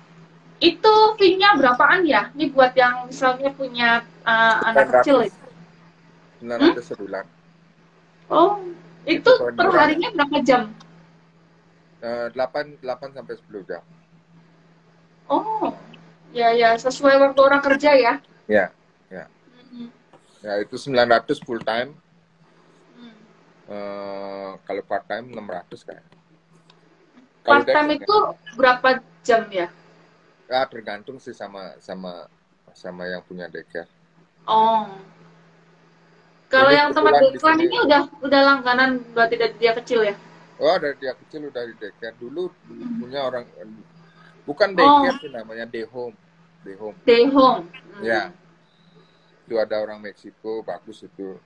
Itu 0.62 0.94
fee-nya 1.18 1.58
berapaan 1.58 2.06
ya? 2.06 2.30
Ini 2.38 2.54
buat 2.54 2.70
yang 2.78 3.10
misalnya 3.10 3.50
punya 3.50 4.06
uh, 4.22 4.56
anak 4.70 4.94
900. 4.94 5.02
kecil. 5.02 5.16
ya? 5.26 5.32
900 6.38 6.86
sebulan 6.86 7.24
Oh, 8.30 8.62
itu 9.02 9.26
Itu 9.26 9.50
per 9.58 9.68
harinya 9.74 10.08
berapa 10.14 10.38
jam? 10.46 10.70
Eh, 12.02 12.26
8 12.34 12.78
8 12.82 13.10
sampai 13.14 13.34
10 13.38 13.62
jam 13.66 13.82
Oh, 15.26 15.70
ya 16.34 16.50
ya 16.54 16.74
sesuai 16.78 17.14
waktu 17.18 17.40
orang 17.42 17.62
kerja 17.62 17.90
ya. 17.94 18.14
ya 18.46 18.66
Hmm. 19.72 19.88
ya 20.42 20.52
itu 20.62 20.74
900 20.78 21.42
full 21.42 21.58
time 21.62 21.94
Hmm. 22.94 23.14
Eh, 23.70 24.50
kalau 24.62 24.82
part 24.86 25.04
time 25.10 25.26
600 25.30 25.82
kayak 25.86 26.02
Kalau 27.42 27.62
Part 27.62 27.66
time 27.70 27.90
itu 27.98 28.16
berapa 28.54 28.88
jam 29.22 29.42
ya? 29.50 29.66
Ya 30.52 30.68
tergantung 30.68 31.16
sih 31.16 31.32
sama 31.32 31.72
sama 31.80 32.28
sama 32.72 33.08
yang 33.08 33.24
punya 33.24 33.48
daycare 33.48 33.88
Oh. 34.42 34.84
Kalau 36.50 36.68
yang 36.68 36.90
di 36.90 36.98
iklan 37.32 37.56
sini- 37.56 37.64
ini 37.64 37.76
udah 37.80 38.02
udah 38.20 38.40
langganan 38.42 38.90
berarti 39.14 39.38
dari 39.38 39.54
dia 39.56 39.72
kecil 39.72 40.04
ya? 40.04 40.12
Oh 40.58 40.76
dari 40.76 40.98
dia 40.98 41.16
kecil 41.16 41.48
udah 41.48 41.62
di 41.62 41.74
daycare 41.78 42.12
dulu 42.18 42.52
punya 42.98 43.22
orang 43.22 43.48
bukan 44.44 44.68
Oh. 44.68 44.76
daycare 44.76 45.16
sih 45.18 45.30
namanya 45.30 45.64
day 45.64 45.86
home 45.86 46.12
day 46.60 46.76
home 46.76 46.96
Day 47.02 47.24
home. 47.24 47.64
Hmm. 47.64 48.02
ya 48.02 48.22
itu 49.42 49.54
ada 49.56 49.78
orang 49.78 49.98
Meksiko 49.98 50.60
bagus 50.62 51.00
itu 51.00 51.38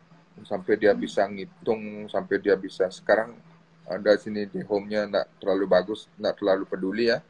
sampai 0.42 0.74
dia 0.74 0.92
bisa 0.92 1.22
ngitung 1.24 2.08
sampai 2.08 2.40
dia 2.40 2.56
bisa 2.56 2.88
sekarang 2.88 3.36
ada 3.84 4.16
sini 4.16 4.44
day 4.44 4.60
home-nya 4.62 5.06
nggak 5.06 5.26
terlalu 5.38 5.64
bagus 5.64 6.08
nggak 6.16 6.34
terlalu 6.34 6.64
peduli 6.64 7.04
ya 7.08 7.20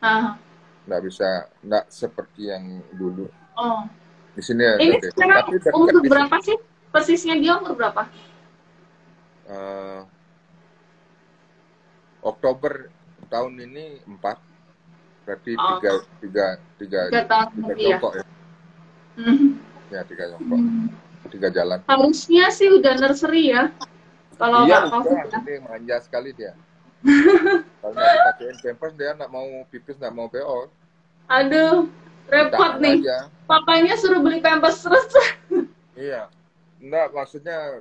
Ah. 0.00 0.38
Nggak 0.82 1.02
bisa 1.02 1.28
nggak 1.60 1.84
seperti 1.88 2.48
yang 2.48 2.64
dulu 2.90 3.26
Oh. 3.52 3.84
di 4.32 4.40
sini 4.40 4.64
ada 4.64 4.80
Ini 4.80 4.96
sekarang 5.04 5.44
tapi 5.44 5.70
umur 5.70 6.00
berapa 6.02 6.36
sih? 6.40 6.56
Persisnya 6.88 7.36
dia 7.36 7.56
umur 7.56 7.72
berapa? 7.74 8.08
Eh, 9.44 10.00
Oktober 12.22 12.88
tahun 13.26 13.52
ini 13.60 13.84
empat 14.04 14.38
berarti 15.22 15.52
Oh. 15.54 15.78
tiga 15.78 15.90
tiga 16.18 16.46
tiga 16.76 17.00
Tiga 17.08 17.22
tahun 17.24 17.48
tiga 17.54 17.72
ya? 17.72 17.88
jongkok 17.92 18.12
ya 18.14 18.24
Hmm. 19.12 19.48
ya 19.88 20.00
tiga 20.02 20.24
jongkok 20.32 20.58
Hmm. 20.58 20.86
tiga 21.28 21.48
jalan 21.48 21.78
Harusnya 21.84 22.44
sih 22.48 22.68
udah 22.68 22.92
nursery 22.96 23.52
ya. 23.52 23.70
Kalau 24.34 24.64
iya 24.64 24.82
nggak 24.82 24.98
udah 24.98 25.22
ya. 25.22 25.38
ini 25.38 25.54
manja 25.62 25.96
sekali 26.00 26.30
dia 26.32 26.52
kalau 27.82 27.92
nggak 27.92 28.08
dipakein 28.14 28.56
pampers 28.62 28.94
dia 28.94 29.10
nggak 29.12 29.28
mau 29.28 29.46
pipis 29.66 29.98
nggak 29.98 30.14
mau 30.14 30.30
beol 30.30 30.70
Aduh, 31.26 31.88
repot 32.28 32.76
nih. 32.78 32.98
aja. 33.00 33.26
Papanya 33.44 33.94
suruh 33.96 34.20
beli 34.20 34.38
pampers 34.38 34.78
terus. 34.80 35.06
iya 35.98 36.30
nggak 36.78 37.10
maksudnya 37.10 37.78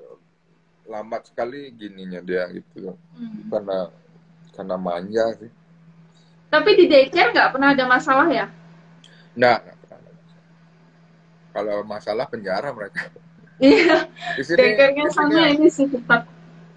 lambat 0.84 1.26
sekali 1.26 1.70
gininya 1.72 2.20
dia 2.20 2.50
gitu 2.50 2.98
Hmm. 3.12 3.48
karena 3.50 3.78
karena 4.52 4.76
manja 4.76 5.26
sih 5.38 5.52
Tapi 6.50 6.70
di 6.76 6.86
daycare 6.86 7.32
nggak 7.32 7.50
pernah 7.54 7.70
ada 7.72 7.86
masalah 7.86 8.28
ya? 8.28 8.46
nggak 9.32 9.58
nggak 9.62 9.78
pernah 9.80 9.98
ada 9.98 10.12
masalah. 10.12 10.44
kalau 11.52 11.76
masalah 11.84 12.26
penjara 12.26 12.70
mereka 12.72 13.08
Iya, 13.62 14.10
di 14.36 14.42
sini 14.42 14.58
daycare-nya 14.58 15.06
di 15.06 15.12
sini 15.14 15.34
sama 15.34 15.46
ini 15.48 15.70
sih 15.70 15.86
tetap. 15.86 16.26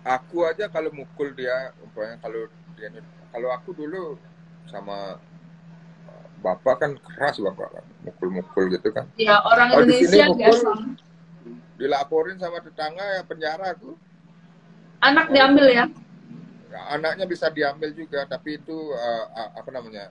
aku 0.04 0.44
aja 0.44 0.68
kalau 0.68 0.92
mukul 0.92 1.32
dia 1.32 1.72
umpamanya 1.80 2.20
kalau 2.20 2.44
kalau 3.34 3.48
aku 3.50 3.70
dulu 3.74 4.18
sama 4.70 5.18
uh, 6.08 6.26
bapak 6.42 6.74
kan 6.80 6.90
keras 6.98 7.42
bapak 7.42 7.68
kan 7.80 7.84
mukul-mukul 8.06 8.70
gitu 8.70 8.90
kan. 8.94 9.08
Ya 9.18 9.40
orang 9.42 9.74
Kalau 9.74 9.86
di 9.86 9.94
sini 10.02 10.22
Indonesia 10.22 10.62
mukul- 10.62 10.96
dilaporin 11.74 12.38
sama 12.38 12.62
tetangga 12.62 13.02
ya 13.02 13.22
penjara 13.26 13.74
aku. 13.74 13.98
Anak 15.02 15.28
diambil 15.34 15.66
ya? 15.68 15.84
Ya, 16.70 16.80
anaknya 16.94 17.26
bisa 17.26 17.50
diambil 17.50 17.90
juga 17.94 18.26
tapi 18.26 18.58
itu 18.58 18.74
uh, 18.74 19.52
apa 19.54 19.70
namanya 19.70 20.10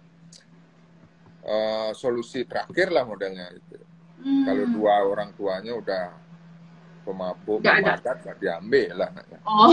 uh, 1.43 1.91
solusi 1.95 2.43
terakhir 2.47 2.91
lah 2.91 3.03
modelnya 3.07 3.51
itu. 3.51 3.79
Hmm. 4.23 4.47
kalau 4.47 4.65
dua 4.71 4.93
orang 5.03 5.35
tuanya 5.35 5.75
udah 5.75 6.15
pemabuk 7.03 7.59
pemadat 7.59 8.23
nggak 8.23 8.37
diambil 8.39 8.91
lah 8.95 9.07
anaknya. 9.11 9.39
Oh. 9.43 9.71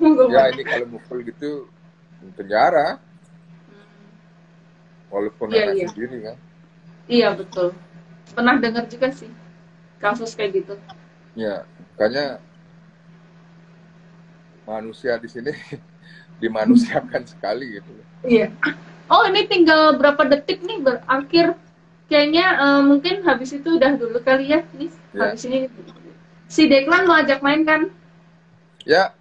ya 0.32 0.48
ini 0.56 0.62
kalau 0.64 0.86
mukul 0.88 1.20
gitu 1.20 1.68
penjara 2.38 3.02
walaupun 5.12 5.48
Iya, 5.52 5.64
anak 5.66 5.76
iya. 5.76 5.86
sendiri 5.90 6.16
kan 6.24 6.36
Iya 7.10 7.28
betul. 7.36 7.68
Pernah 8.32 8.56
dengar 8.62 8.84
juga 8.88 9.08
sih 9.12 9.28
kasus 10.00 10.32
kayak 10.34 10.62
gitu. 10.62 10.74
Ya, 11.36 11.64
makanya 11.80 12.38
manusia 14.68 15.18
di 15.18 15.28
sini 15.28 15.52
dimanusiakan 16.42 17.22
sekali 17.26 17.78
gitu. 17.80 17.92
Iya. 18.24 18.48
Oh 19.10 19.26
ini 19.28 19.44
tinggal 19.50 19.98
berapa 19.98 20.22
detik 20.30 20.62
nih 20.64 20.78
berakhir. 20.80 21.58
Kayaknya 22.08 22.46
eh, 22.60 22.80
mungkin 22.84 23.14
habis 23.24 23.50
itu 23.56 23.68
udah 23.76 23.92
dulu 23.98 24.18
kali 24.22 24.52
ya. 24.52 24.60
Nih 24.78 24.90
Ya. 25.12 25.28
habis 25.28 25.42
ini 25.44 25.68
si 26.48 26.64
Deklan 26.68 27.04
mau 27.08 27.20
ajak 27.20 27.40
main 27.44 27.64
kan? 27.68 27.88
Ya, 28.86 29.14